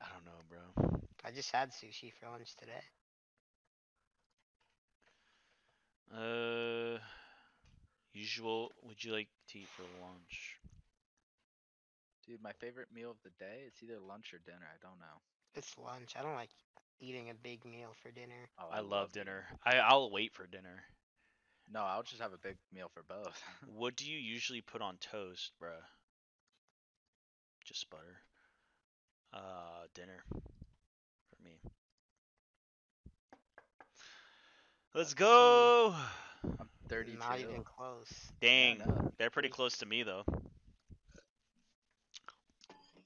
I 0.00 0.06
don't 0.12 0.24
know, 0.24 0.42
bro. 0.48 1.00
I 1.24 1.30
just 1.30 1.50
had 1.52 1.70
sushi 1.72 2.12
for 2.12 2.28
lunch 2.28 2.54
today. 2.56 2.82
Uh, 6.14 6.98
usual. 8.12 8.72
Would 8.84 9.02
you 9.02 9.12
like 9.12 9.28
to 9.50 9.58
eat 9.58 9.68
for 9.76 9.82
lunch? 10.02 10.58
Dude, 12.26 12.42
my 12.42 12.52
favorite 12.52 12.88
meal 12.92 13.10
of 13.10 13.22
the 13.22 13.30
day, 13.38 13.62
it's 13.66 13.82
either 13.82 14.00
lunch 14.00 14.34
or 14.34 14.38
dinner. 14.44 14.66
I 14.66 14.78
don't 14.82 14.98
know. 14.98 15.20
It's 15.54 15.76
lunch. 15.78 16.14
I 16.18 16.22
don't 16.22 16.34
like 16.34 16.50
eating 17.00 17.30
a 17.30 17.34
big 17.34 17.64
meal 17.64 17.94
for 18.02 18.10
dinner. 18.10 18.48
Oh, 18.58 18.66
I 18.72 18.80
love 18.80 19.10
eating 19.10 19.24
dinner. 19.24 19.44
lunch. 19.64 19.76
I 19.76 19.78
I'll 19.78 20.10
wait 20.10 20.34
for 20.34 20.46
dinner. 20.46 20.82
No, 21.72 21.80
I'll 21.80 22.02
just 22.02 22.20
have 22.22 22.32
a 22.32 22.38
big 22.38 22.56
meal 22.72 22.90
for 22.92 23.02
both. 23.02 23.40
What 23.76 23.96
do 23.96 24.10
you 24.10 24.18
usually 24.18 24.60
put 24.60 24.82
on 24.82 24.96
toast, 24.98 25.52
bruh? 25.62 25.82
Just 27.64 27.90
butter. 27.90 28.22
Uh, 29.32 29.86
dinner 29.94 30.22
for 30.30 31.42
me. 31.44 31.58
Let's 34.96 35.12
go. 35.12 35.94
I'm 36.58 36.70
32. 36.88 37.18
Not 37.18 37.38
even 37.38 37.62
close. 37.64 38.08
Dang, 38.40 38.80
they're 39.18 39.28
pretty 39.28 39.50
close 39.50 39.76
to 39.78 39.86
me 39.86 40.02
though. 40.02 40.24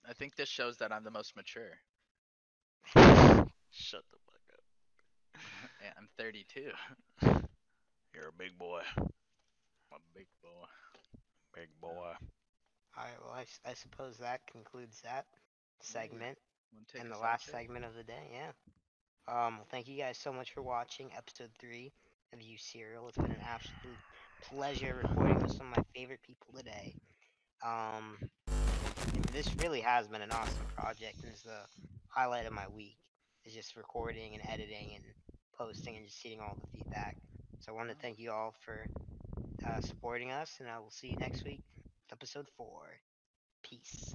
I 0.09 0.13
think 0.13 0.37
this 0.37 0.49
shows 0.49 0.77
that 0.77 0.93
I'm 0.93 1.03
the 1.03 1.11
most 1.11 1.35
mature. 1.35 1.73
Shut 2.95 4.05
the 4.13 4.19
fuck 4.27 4.41
up. 4.53 4.61
Yeah, 5.83 5.91
I'm 5.99 6.09
32. 6.17 6.71
You're 8.15 8.29
a 8.29 8.33
big 8.39 8.57
boy. 8.57 8.83
I'm 8.97 9.07
a 9.97 10.15
big 10.15 10.27
boy. 10.43 10.67
Big 11.57 11.69
boy. 11.81 12.13
Alright, 12.97 13.15
well, 13.25 13.35
I, 13.35 13.43
s- 13.43 13.61
I 13.67 13.75
suppose 13.75 14.17
that 14.19 14.47
concludes 14.47 15.01
that 15.03 15.27
segment 15.81 16.39
Wanna 16.73 16.85
take 16.93 17.03
and 17.03 17.11
the 17.11 17.19
last 17.19 17.47
Jake? 17.47 17.55
segment 17.55 17.85
of 17.85 17.95
the 17.97 18.05
day, 18.05 18.31
yeah. 18.33 18.53
Um, 19.29 19.61
thank 19.71 19.89
you 19.89 19.97
guys 19.97 20.19
so 20.19 20.33
much 20.33 20.53
for 20.53 20.63
watching 20.63 21.11
episode 21.17 21.51
3 21.61 21.93
of 22.33 22.43
You 22.43 22.57
Serial. 22.59 23.09
It's 23.09 23.17
been 23.17 23.31
an 23.31 23.45
absolute 23.47 23.99
pleasure 24.43 25.01
recording 25.03 25.41
with 25.41 25.53
some 25.53 25.71
of 25.71 25.77
my 25.77 25.85
favorite 25.95 26.23
people 26.23 26.53
today. 26.57 26.95
Um, 27.65 28.19
this 29.33 29.49
really 29.57 29.81
has 29.81 30.09
been 30.09 30.23
an 30.23 30.33
awesome 30.33 30.67
project 30.77 31.23
and 31.23 31.33
is 31.33 31.43
the 31.43 31.61
highlight 32.09 32.47
of 32.47 32.53
my 32.53 32.67
week. 32.75 32.97
Is 33.45 33.55
just 33.55 33.75
recording 33.75 34.35
and 34.35 34.43
editing 34.53 34.93
and 34.97 35.05
posting 35.57 35.97
and 35.97 36.05
just 36.05 36.21
seeing 36.21 36.41
all 36.41 36.59
the 36.61 36.79
feedback. 36.79 37.17
So 37.61 37.73
I 37.73 37.75
want 37.75 37.89
to 37.89 37.95
thank 37.95 38.19
you 38.19 38.31
all 38.31 38.55
for 38.65 38.87
uh, 39.67 39.81
supporting 39.81 40.31
us, 40.31 40.57
and 40.61 40.69
I 40.69 40.79
will 40.79 40.91
see 40.91 41.09
you 41.09 41.17
next 41.17 41.45
week, 41.45 41.63
episode 42.13 42.49
4. 42.57 42.67
Peace. 43.63 44.15